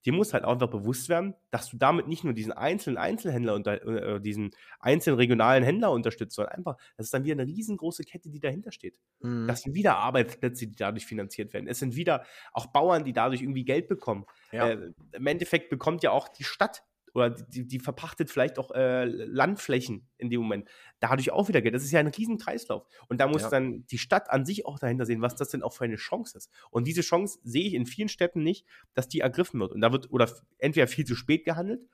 [0.04, 3.54] dir muss halt auch einfach bewusst werden, dass du damit nicht nur diesen einzelnen Einzelhändler
[3.54, 4.50] und äh, diesen
[4.80, 8.72] einzelnen regionalen Händler unterstützt, sondern einfach, das ist dann wieder eine riesengroße Kette, die dahinter
[8.72, 8.98] steht.
[9.20, 9.46] Mhm.
[9.46, 11.66] Das sind wieder Arbeitsplätze, die dadurch finanziert werden.
[11.68, 14.26] Es sind wieder auch Bauern, die dadurch irgendwie Geld bekommen.
[14.50, 14.68] Ja.
[14.68, 16.82] Äh, Im Endeffekt bekommt ja auch die Stadt
[17.14, 20.68] oder die, die verpachtet vielleicht auch äh, Landflächen in dem Moment.
[21.00, 21.74] Dadurch auch wieder Geld.
[21.74, 22.86] Das ist ja ein riesen Kreislauf.
[23.08, 23.50] Und da muss ja.
[23.50, 26.38] dann die Stadt an sich auch dahinter sehen, was das denn auch für eine Chance
[26.38, 26.50] ist.
[26.70, 29.72] Und diese Chance sehe ich in vielen Städten nicht, dass die ergriffen wird.
[29.72, 31.86] Und da wird oder entweder viel zu spät gehandelt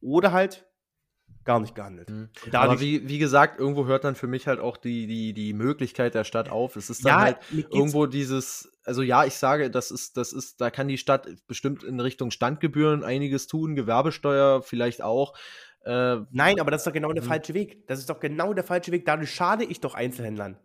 [0.00, 0.66] oder halt
[1.44, 2.10] gar nicht gehandelt.
[2.10, 2.30] Mhm.
[2.52, 6.14] Aber wie, wie gesagt, irgendwo hört dann für mich halt auch die, die, die Möglichkeit
[6.14, 6.76] der Stadt auf.
[6.76, 7.38] Es ist dann ja, halt
[7.70, 11.82] irgendwo dieses, also ja, ich sage, das ist, das ist, da kann die Stadt bestimmt
[11.82, 15.34] in Richtung Standgebühren einiges tun, Gewerbesteuer vielleicht auch.
[15.84, 17.28] Äh, Nein, aber das ist doch genau der mhm.
[17.28, 17.86] falsche Weg.
[17.86, 19.04] Das ist doch genau der falsche Weg.
[19.04, 20.58] Dadurch schade ich doch Einzelhändlern.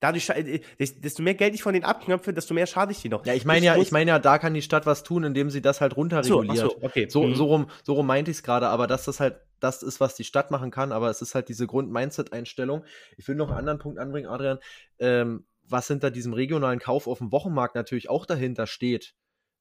[0.00, 3.24] Dadurch, äh, desto mehr Geld ich von denen abknöpfe, desto mehr schade ich die noch.
[3.24, 5.62] Ja, ich meine ja, ich meine ja, da kann die Stadt was tun, indem sie
[5.62, 6.56] das halt runterreguliert.
[6.58, 7.08] So, so, okay.
[7.08, 7.34] so, mhm.
[7.34, 10.14] so rum, so rum meinte ich es gerade, aber dass das halt das ist, was
[10.14, 12.84] die Stadt machen kann, aber es ist halt diese Grund-Mindset-Einstellung.
[13.16, 14.58] Ich will noch einen anderen Punkt anbringen, Adrian,
[14.98, 19.14] ähm, was hinter diesem regionalen Kauf auf dem Wochenmarkt natürlich auch dahinter steht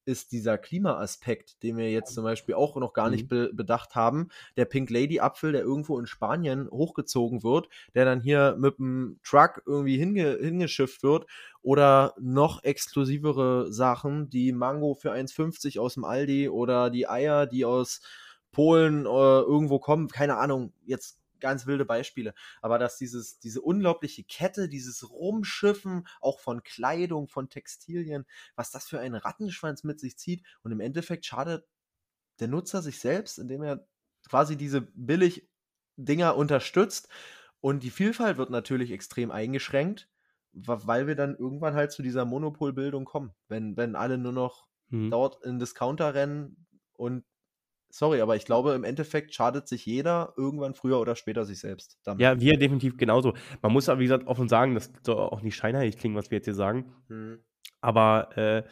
[0.06, 3.28] ist dieser Klimaaspekt, den wir jetzt zum Beispiel auch noch gar nicht mhm.
[3.28, 4.30] be bedacht haben.
[4.56, 9.20] Der Pink Lady Apfel, der irgendwo in Spanien hochgezogen wird, der dann hier mit dem
[9.24, 11.26] Truck irgendwie hinge hingeschifft wird.
[11.62, 17.66] Oder noch exklusivere Sachen, die Mango für 1,50 aus dem Aldi oder die Eier, die
[17.66, 18.02] aus
[18.52, 20.08] Polen äh, irgendwo kommen.
[20.08, 26.40] Keine Ahnung, jetzt ganz wilde Beispiele, aber dass dieses, diese unglaubliche Kette, dieses Rumschiffen, auch
[26.40, 28.26] von Kleidung, von Textilien,
[28.56, 31.66] was das für einen Rattenschwanz mit sich zieht und im Endeffekt schadet
[32.40, 33.88] der Nutzer sich selbst, indem er
[34.28, 35.48] quasi diese billig
[35.98, 37.10] Dinger unterstützt
[37.62, 40.08] und die Vielfalt wird natürlich extrem eingeschränkt,
[40.52, 45.10] weil wir dann irgendwann halt zu dieser Monopolbildung kommen, wenn, wenn alle nur noch hm.
[45.10, 47.26] dort in Discounter rennen und
[47.98, 51.98] sorry, aber ich glaube, im Endeffekt schadet sich jeder irgendwann früher oder später sich selbst.
[52.04, 52.22] Damit.
[52.22, 53.34] Ja, wir definitiv genauso.
[53.62, 56.38] Man muss aber, wie gesagt, offen sagen, das soll auch nicht scheinheilig klingen, was wir
[56.38, 56.94] jetzt hier sagen.
[57.08, 57.40] Hm.
[57.82, 58.64] Aber äh,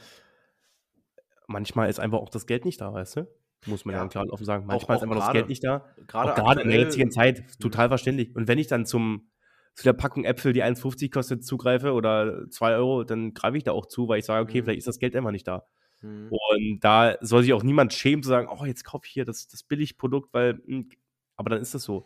[1.48, 3.28] manchmal ist einfach auch das Geld nicht da, weißt du?
[3.66, 4.08] Muss man ja, Ja.
[4.10, 4.64] klar offen sagen.
[4.66, 5.86] Auch- Manchmal auch ist einfach das gerade- Geld nicht da.
[6.08, 8.36] Gerade Auch gerade in der jetzigen Zeit, total verständlich.
[8.36, 9.30] Und wenn ich dann zum,
[9.76, 13.72] zu der Packung Äpfel, die 1,50 kostet, zugreife oder 2 Euro, dann greife ich da
[13.72, 14.66] auch zu, weil ich sage, okay, Mhm.
[14.66, 15.64] vielleicht ist das Geld einfach nicht da.
[16.04, 16.30] Mhm.
[16.30, 19.48] Und da soll sich auch niemand schämen zu sagen, oh, jetzt kaufe ich hier das,
[19.48, 20.90] das Billigprodukt, weil, hm,
[21.36, 22.06] aber dann ist das so.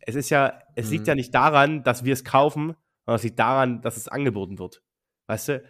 [0.00, 1.08] Es ist ja, es liegt Mhm.
[1.08, 4.82] ja nicht daran, dass wir es kaufen, sondern es liegt daran, dass es angeboten wird.
[5.26, 5.62] Weißt du?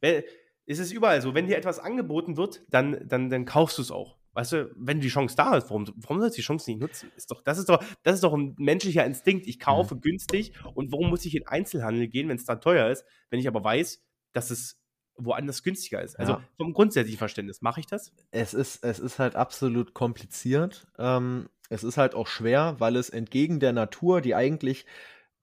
[0.00, 0.22] Wenn,
[0.66, 3.90] es ist überall so, wenn dir etwas angeboten wird, dann, dann, dann kaufst du es
[3.90, 4.18] auch.
[4.32, 7.10] Weißt du, wenn die Chance da ist, warum, warum sollst du die Chance nicht nutzen?
[7.16, 9.48] Ist doch, das, ist doch, das ist doch ein menschlicher Instinkt.
[9.48, 13.04] Ich kaufe günstig und warum muss ich in Einzelhandel gehen, wenn es dann teuer ist,
[13.30, 14.78] wenn ich aber weiß, dass es
[15.24, 16.18] woanders günstiger ist?
[16.18, 16.42] Also Ja.
[16.56, 18.12] vom grundsätzlichen Verständnis, mache ich das?
[18.30, 20.86] Es ist, es ist halt absolut kompliziert.
[20.98, 24.86] Ähm, es ist halt auch schwer, weil es entgegen der Natur, die eigentlich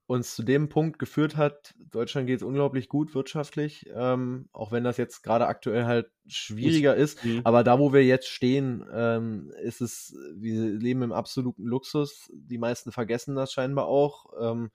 [0.06, 4.82] uns zu dem Punkt geführt hat, Deutschland geht es unglaublich gut wirtschaftlich, ähm, auch wenn
[4.82, 7.22] das jetzt gerade aktuell halt schwieriger ist.
[7.22, 7.42] Mhm.
[7.44, 12.30] Aber da, wo wir jetzt stehen, ähm, ist es, wir leben im absoluten Luxus.
[12.32, 14.32] Die meisten vergessen das scheinbar auch.
[14.40, 14.70] Ähm,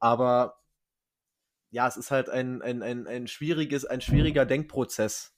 [0.00, 0.61] aber
[1.72, 5.34] ja, es ist halt ein, ein, ein, ein schwieriges, ein schwieriger Denkprozess.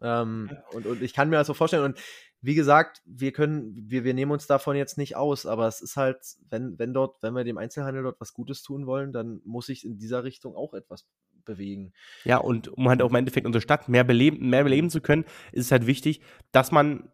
[0.00, 1.84] Ähm, und, und ich kann mir das so vorstellen.
[1.84, 1.98] Und
[2.40, 5.96] wie gesagt, wir können, wir, wir nehmen uns davon jetzt nicht aus, aber es ist
[5.96, 6.18] halt,
[6.48, 9.84] wenn, wenn dort, wenn wir dem Einzelhandel dort was Gutes tun wollen, dann muss sich
[9.84, 11.06] in dieser Richtung auch etwas
[11.44, 11.92] bewegen.
[12.24, 15.24] Ja, und um halt auch im Endeffekt unsere Stadt mehr beleben, mehr beleben zu können,
[15.52, 17.10] ist es halt wichtig, dass man,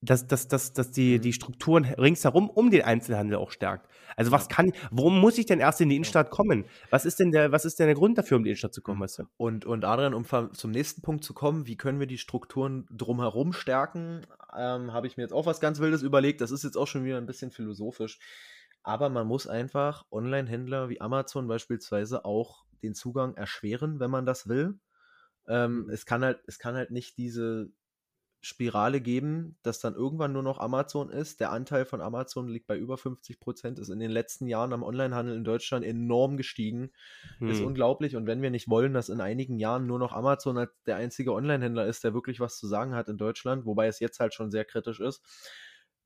[0.00, 3.88] dass, dass, dass, dass die, die Strukturen ringsherum um den Einzelhandel auch stärkt.
[4.16, 6.64] Also was kann, warum muss ich denn erst in die Innenstadt kommen?
[6.90, 9.00] Was ist denn der, was ist denn der Grund dafür, um die Innenstadt zu kommen,
[9.00, 9.24] weißt du?
[9.36, 13.52] Und, und Adrian, um zum nächsten Punkt zu kommen, wie können wir die Strukturen drumherum
[13.52, 14.26] stärken,
[14.56, 16.40] ähm, habe ich mir jetzt auch was ganz Wildes überlegt.
[16.40, 18.18] Das ist jetzt auch schon wieder ein bisschen philosophisch.
[18.82, 24.48] Aber man muss einfach Online-Händler wie Amazon beispielsweise auch den Zugang erschweren, wenn man das
[24.48, 24.78] will.
[25.48, 27.70] Ähm, es, kann halt, es kann halt nicht diese
[28.40, 31.40] Spirale geben, dass dann irgendwann nur noch Amazon ist.
[31.40, 34.82] Der Anteil von Amazon liegt bei über 50 Prozent, ist in den letzten Jahren am
[34.84, 36.90] Onlinehandel in Deutschland enorm gestiegen.
[37.44, 37.62] Ist Hm.
[37.62, 38.14] unglaublich.
[38.16, 41.32] Und wenn wir nicht wollen, dass in einigen Jahren nur noch Amazon als der einzige
[41.32, 44.50] Online-Händler ist, der wirklich was zu sagen hat in Deutschland, wobei es jetzt halt schon
[44.50, 45.22] sehr kritisch ist,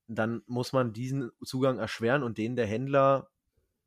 [0.08, 3.30] dann muss man diesen Zugang erschweren und den der Händler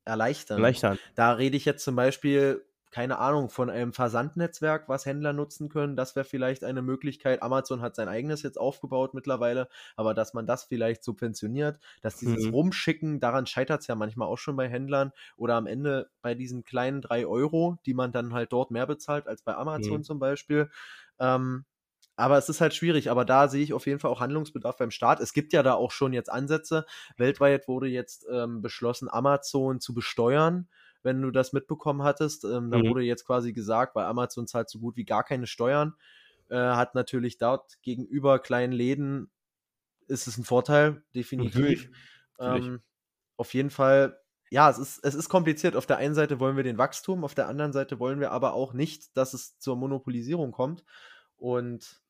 [0.05, 0.77] erleichtern.
[0.77, 0.97] Erleichtern.
[1.15, 2.65] Da rede ich jetzt zum Beispiel,
[2.95, 5.95] keine Ahnung, von einem Versandnetzwerk, was Händler nutzen können.
[5.95, 7.41] Das wäre vielleicht eine Möglichkeit.
[7.43, 9.67] Amazon hat sein eigenes jetzt aufgebaut mittlerweile,
[9.97, 12.53] aber dass man das vielleicht subventioniert, dass dieses Mhm.
[12.53, 16.63] Rumschicken, daran scheitert es ja manchmal auch schon bei Händlern oder am Ende bei diesen
[16.63, 20.03] kleinen drei Euro, die man dann halt dort mehr bezahlt als bei Amazon Mhm.
[20.03, 20.69] zum Beispiel.
[21.19, 21.65] Ähm,
[22.17, 24.91] aber es ist halt schwierig, aber da sehe ich auf jeden Fall auch Handlungsbedarf beim
[24.91, 25.19] Staat.
[25.19, 26.85] Es gibt ja da auch schon jetzt Ansätze.
[27.17, 30.69] Weltweit wurde jetzt ähm, beschlossen, Amazon zu besteuern,
[31.05, 32.43] wenn du das mitbekommen hattest.
[32.43, 32.89] Ähm, da Mhm.
[32.89, 35.95] wurde jetzt quasi gesagt, weil Amazon zahlt so gut wie gar keine Steuern,
[36.49, 39.31] äh, hat natürlich dort gegenüber kleinen Läden
[40.07, 41.55] ist es ein Vorteil, definitiv.
[41.55, 41.89] Natürlich.
[42.37, 42.67] Natürlich.
[42.67, 42.81] Ähm,
[43.37, 44.19] auf jeden Fall,
[44.51, 45.75] ja, es ist, es ist kompliziert.
[45.75, 48.53] Auf der einen Seite wollen wir den Wachstum, auf der anderen Seite wollen wir aber
[48.53, 50.83] auch nicht, dass es zur Monopolisierung kommt.
[51.37, 52.01] Und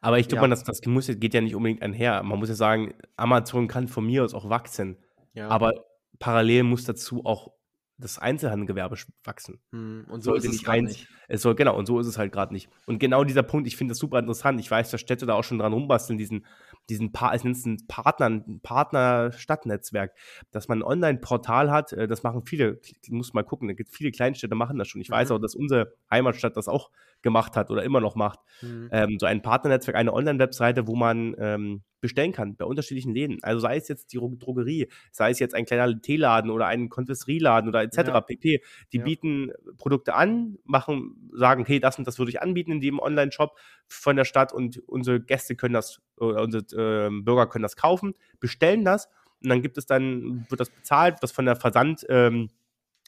[0.00, 0.48] Aber ich glaube, Ja.
[0.48, 2.22] das, das muss, geht ja nicht unbedingt einher.
[2.22, 4.98] Man muss ja sagen, Amazon kann von mir aus auch wachsen.
[5.32, 5.72] ja, Aber
[6.18, 7.52] parallel muss dazu auch
[8.00, 9.60] das Einzelhandelgewerbe wachsen.
[9.72, 11.08] hm, und so sollte ist es eins- nicht.
[11.28, 12.68] Es soll, genau, und so ist es halt gerade nicht.
[12.86, 14.58] Und genau dieser Punkt, ich finde das super interessant.
[14.58, 16.44] Ich weiß, dass Städte da auch schon dran rumbasteln, diesen,
[16.88, 20.12] diesen pa ein Partner, Partner-Stadtnetzwerk,
[20.50, 23.90] dass man ein Online-Portal hat, äh, das machen viele, ich muss mal gucken, da gibt
[23.90, 25.00] viele Kleinstädte, machen das schon.
[25.00, 25.36] Ich weiß Mhm.
[25.36, 26.90] auch, dass unsere Heimatstadt das auch
[27.22, 28.40] gemacht hat oder immer noch macht.
[28.60, 33.38] Hm, Ähm, so ein Partnernetzwerk, eine Online-Webseite, wo man ähm, bestellen kann bei unterschiedlichen Läden.
[33.42, 36.88] Also sei es jetzt die Ro- Drogerie, sei es jetzt ein kleiner Teeladen oder ein
[36.88, 37.96] Konfiserieladen oder etc.
[37.98, 38.20] Ja.
[38.20, 38.62] pp.
[38.92, 39.04] Die Ja.
[39.04, 43.56] bieten Produkte an, machen, sagen, hey, das und das würde ich anbieten in dem Online-Shop
[43.88, 48.14] von der Stadt und unsere Gäste können das, oder unsere ähm, Bürger können das kaufen,
[48.40, 49.08] bestellen das
[49.42, 52.48] und dann gibt es dann, wird das bezahlt, das von der Versand, ähm,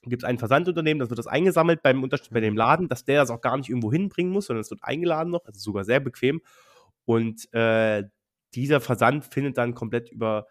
[0.05, 3.21] gibt es ein Versandunternehmen, das wird das eingesammelt beim Unterschied bei dem Laden, dass der
[3.21, 6.01] das auch gar nicht irgendwo hinbringen muss, sondern es wird eingeladen noch, also sogar sehr
[6.01, 6.41] bequem.
[7.05, 8.05] Und äh,
[8.55, 10.47] dieser Versand findet dann komplett über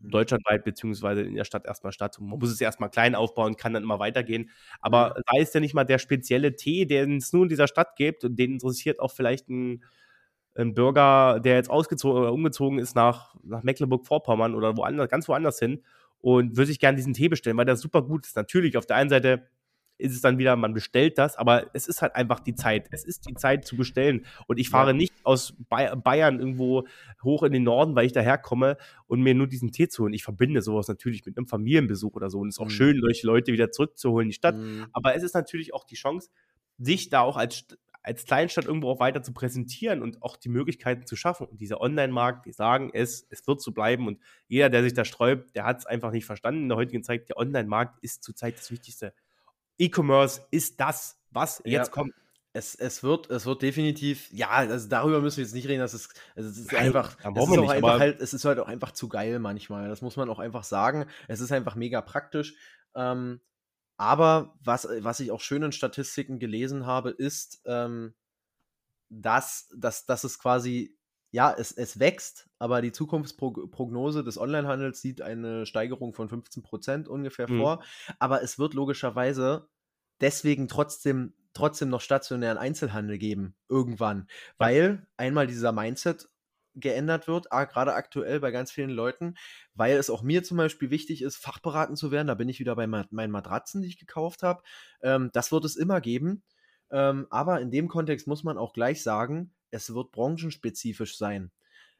[0.00, 2.18] deutschlandweit beziehungsweise in der Stadt erstmal statt.
[2.18, 4.50] Und man muss es erstmal klein aufbauen, kann dann immer weitergehen.
[4.80, 7.96] Aber sei es ja nicht mal der spezielle Tee, den es nur in dieser Stadt
[7.96, 9.84] gibt und den interessiert auch vielleicht ein,
[10.54, 15.58] ein Bürger, der jetzt ausgezogen oder umgezogen ist nach, nach Mecklenburg-Vorpommern oder woanders, ganz woanders
[15.58, 15.82] hin
[16.20, 18.36] und würde sich gerne diesen Tee bestellen, weil der super gut ist.
[18.36, 19.46] Natürlich, auf der einen Seite
[19.98, 22.88] ist es dann wieder, man bestellt das, aber es ist halt einfach die Zeit.
[22.90, 24.26] Es ist die Zeit zu bestellen.
[24.48, 24.94] Und ich fahre Ja.
[24.94, 26.86] nicht aus Bay- Bayern irgendwo
[27.22, 30.12] hoch in den Norden, weil ich daherkomme und mir nur diesen Tee zu holen.
[30.12, 32.40] Ich verbinde sowas natürlich mit einem Familienbesuch oder so.
[32.40, 32.70] Und es ist auch Mhm.
[32.70, 34.56] schön, solche Leute wieder zurückzuholen in die Stadt.
[34.56, 36.30] hm, Aber es ist natürlich auch die Chance,
[36.78, 37.64] sich da auch als,
[38.02, 41.46] als Kleinstadt irgendwo auch weiter zu präsentieren und auch die Möglichkeiten zu schaffen.
[41.46, 45.04] Und dieser Online-Markt, wir sagen es, es wird so bleiben und jeder, der sich da
[45.04, 47.28] sträubt, der hat es einfach nicht verstanden in der heutigen Zeit.
[47.28, 49.14] Der Online-Markt ist zurzeit das Wichtigste.
[49.78, 51.92] E-Commerce ist das, was jetzt ja.
[51.92, 52.14] kommt.
[52.54, 55.94] Es, es, wird, es wird definitiv, ja, also darüber müssen wir jetzt nicht reden, dass
[55.94, 58.68] es, also es ist Nein, einfach, es ist, nicht, einfach halt, es ist halt auch
[58.68, 59.88] einfach zu geil manchmal.
[59.88, 61.06] Das muss man auch einfach sagen.
[61.28, 62.54] Es ist einfach mega praktisch.
[62.94, 63.40] Ähm,
[63.96, 68.14] aber was, was ich auch schön in Statistiken gelesen habe, ist, ähm,
[69.08, 70.98] dass, dass, dass es quasi,
[71.32, 77.50] ja, es, es wächst, aber die Zukunftsprognose des Onlinehandels sieht eine Steigerung von 15% ungefähr
[77.50, 77.58] mhm.
[77.58, 77.82] vor.
[78.18, 79.68] Aber es wird logischerweise
[80.20, 84.26] deswegen trotzdem trotzdem noch stationären Einzelhandel geben, irgendwann.
[84.58, 86.28] Weil einmal dieser Mindset
[86.74, 89.34] geändert wird, gerade aktuell bei ganz vielen Leuten,
[89.74, 92.28] weil es auch mir zum Beispiel wichtig ist, fachberaten zu werden.
[92.28, 94.62] Da bin ich wieder bei meinen Matratzen, die ich gekauft habe.
[95.02, 96.42] Ähm, das wird es immer geben.
[96.90, 101.50] Ähm, aber in dem Kontext muss man auch gleich sagen, es wird branchenspezifisch sein.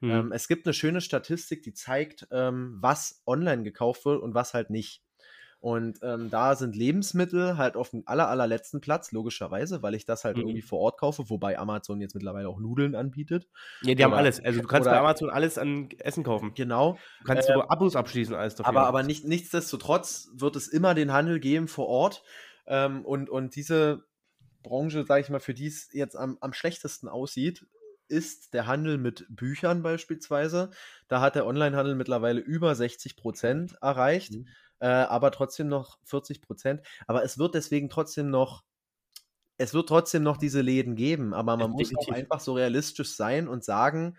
[0.00, 0.10] Mhm.
[0.10, 4.54] Ähm, es gibt eine schöne Statistik, die zeigt, ähm, was online gekauft wird und was
[4.54, 5.02] halt nicht.
[5.62, 10.24] Und ähm, da sind Lebensmittel halt auf dem aller, allerletzten Platz, logischerweise, weil ich das
[10.24, 10.42] halt mhm.
[10.42, 13.46] irgendwie vor Ort kaufe, wobei Amazon jetzt mittlerweile auch Nudeln anbietet.
[13.82, 14.44] Ja, die oder, haben alles.
[14.44, 16.52] Also du kannst bei Amazon alles an Essen kaufen.
[16.56, 16.98] Genau.
[17.20, 18.70] Du kannst äh, Abos abschließen, alles dafür.
[18.70, 22.24] Aber, aber nicht, nichtsdestotrotz wird es immer den Handel geben vor Ort.
[22.66, 24.02] Ähm, und, und diese
[24.62, 27.66] Branche, sage ich mal, für die es jetzt am, am schlechtesten aussieht,
[28.08, 30.70] ist der Handel mit Büchern beispielsweise.
[31.08, 34.32] Da hat der Onlinehandel mittlerweile über 60 Prozent erreicht.
[34.32, 34.48] Mhm
[34.82, 36.82] äh, aber trotzdem noch 40 Prozent.
[37.06, 38.64] Aber es wird deswegen trotzdem noch,
[39.56, 43.14] es wird trotzdem noch diese Läden geben, aber man ja, muss auch einfach so realistisch
[43.14, 44.16] sein und sagen,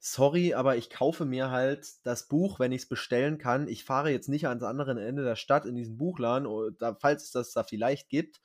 [0.00, 3.68] sorry, aber ich kaufe mir halt das Buch, wenn ich es bestellen kann.
[3.68, 6.48] Ich fahre jetzt nicht ans andere Ende der Stadt in diesen Buchladen,
[6.98, 8.40] falls es das da vielleicht gibt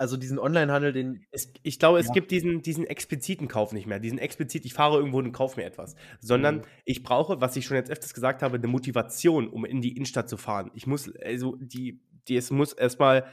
[0.00, 1.26] also diesen Onlinehandel, den.
[1.30, 4.00] Es, ich glaube, es gibt diesen, diesen expliziten Kauf nicht mehr.
[4.00, 5.94] Diesen explizit, ich fahre irgendwo und kaufe mir etwas.
[6.20, 6.62] Sondern mhm.
[6.86, 10.30] ich brauche, was ich schon jetzt öfters gesagt habe, eine Motivation, um in die Innenstadt
[10.30, 10.70] zu fahren.
[10.74, 13.26] Ich muss, also die, die es muss erstmal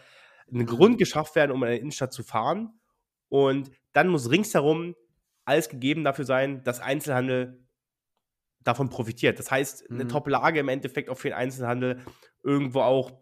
[0.52, 2.78] ein Grund geschafft werden, um in die Innenstadt zu fahren.
[3.30, 4.94] Und dann muss ringsherum
[5.46, 7.66] alles gegeben dafür sein, dass Einzelhandel
[8.60, 9.40] davon profitiert.
[9.40, 10.10] Das heißt, eine mhm.
[10.10, 12.02] Top-Lage im Endeffekt auch für den Einzelhandel
[12.44, 13.14] irgendwo auch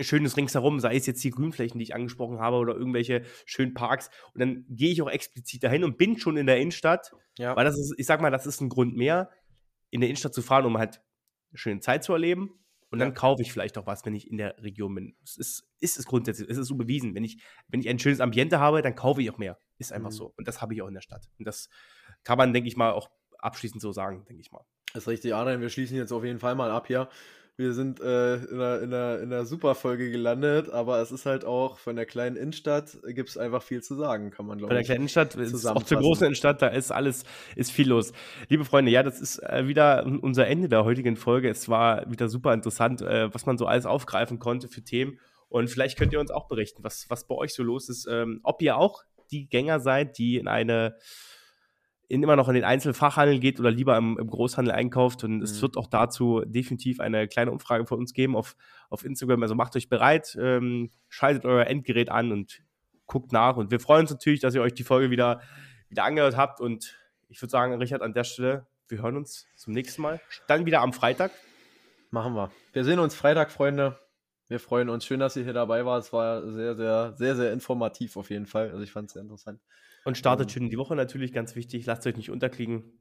[0.00, 4.10] Schönes ringsherum, sei es jetzt die Grünflächen, die ich angesprochen habe, oder irgendwelche schönen Parks.
[4.34, 7.12] Und dann gehe ich auch explizit dahin und bin schon in der Innenstadt.
[7.38, 7.56] Ja.
[7.56, 9.30] Weil das ist, ich sag mal, das ist ein Grund mehr,
[9.90, 11.00] in der Innenstadt zu fahren, um halt
[11.50, 12.58] eine schöne Zeit zu erleben.
[12.90, 15.14] Und dann kaufe ich vielleicht auch was, wenn ich in der Region bin.
[15.22, 17.14] Es ist, ist es grundsätzlich, es ist so bewiesen.
[17.14, 19.58] Wenn ich, wenn ich ein schönes Ambiente habe, dann kaufe ich auch mehr.
[19.76, 20.14] Ist einfach mhm.
[20.14, 20.34] so.
[20.38, 21.28] Und das habe ich auch in der Stadt.
[21.38, 21.68] Und das
[22.24, 24.64] kann man, denke ich mal, auch abschließend so sagen, denke ich mal.
[24.94, 25.60] Das ist richtig, Adrian.
[25.60, 27.10] Wir schließen jetzt auf jeden Fall mal ab hier.
[27.58, 31.26] Wir sind äh, in, einer, in, einer, in einer super Folge gelandet, aber es ist
[31.26, 34.72] halt auch von der kleinen Innenstadt gibt es einfach viel zu sagen, kann man glaube
[34.72, 34.76] ich.
[34.76, 37.24] Von der kleinen Innenstadt ist auch zur großen Innenstadt, da ist alles,
[37.56, 38.12] ist viel los.
[38.48, 41.48] Liebe Freunde, ja, das ist äh, wieder unser Ende der heutigen Folge.
[41.48, 45.18] Es war wieder super interessant, äh, was man so alles aufgreifen konnte für Themen.
[45.48, 48.38] Und vielleicht könnt ihr uns auch berichten, was, was bei euch so los ist, ähm,
[48.44, 49.02] ob ihr auch
[49.32, 50.94] die Gänger seid, die in eine
[52.08, 55.24] in, immer noch in den Einzelfachhandel geht oder lieber im, im Großhandel einkauft.
[55.24, 55.42] Und mhm.
[55.42, 58.56] es wird auch dazu definitiv eine kleine Umfrage von uns geben auf,
[58.88, 59.42] auf Instagram.
[59.42, 62.62] Also macht euch bereit, ähm, schaltet euer Endgerät an und
[63.06, 63.56] guckt nach.
[63.56, 65.42] Und wir freuen uns natürlich, dass ihr euch die Folge wieder,
[65.90, 66.60] wieder angehört habt.
[66.60, 66.98] Und
[67.28, 70.20] ich würde sagen, Richard, an der Stelle, wir hören uns zum nächsten Mal.
[70.46, 71.30] Dann wieder am Freitag.
[72.10, 72.50] Machen wir.
[72.72, 73.98] Wir sehen uns Freitag, Freunde.
[74.48, 75.04] Wir freuen uns.
[75.04, 76.04] Schön, dass ihr hier dabei wart.
[76.04, 78.70] Es war sehr, sehr, sehr, sehr informativ auf jeden Fall.
[78.70, 79.60] Also ich fand es sehr interessant.
[80.08, 81.84] Und startet schön in die Woche natürlich, ganz wichtig.
[81.84, 82.98] Lasst euch nicht unterkriegen,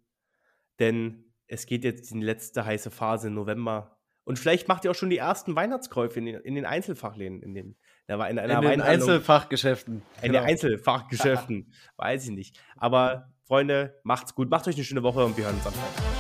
[0.77, 3.97] denn es geht jetzt in die letzte heiße Phase im November.
[4.25, 7.53] Und vielleicht macht ihr auch schon die ersten Weihnachtskäufe in den, in den Einzelfachläden, in
[7.53, 7.77] den,
[8.07, 10.01] in, in, in den Einzelfachgeschäften.
[10.21, 10.39] In genau.
[10.39, 12.59] den Einzelfachgeschäften, weiß ich nicht.
[12.75, 16.16] Aber Freunde, macht's gut, macht euch eine schöne Woche und wir hören uns am Freitag.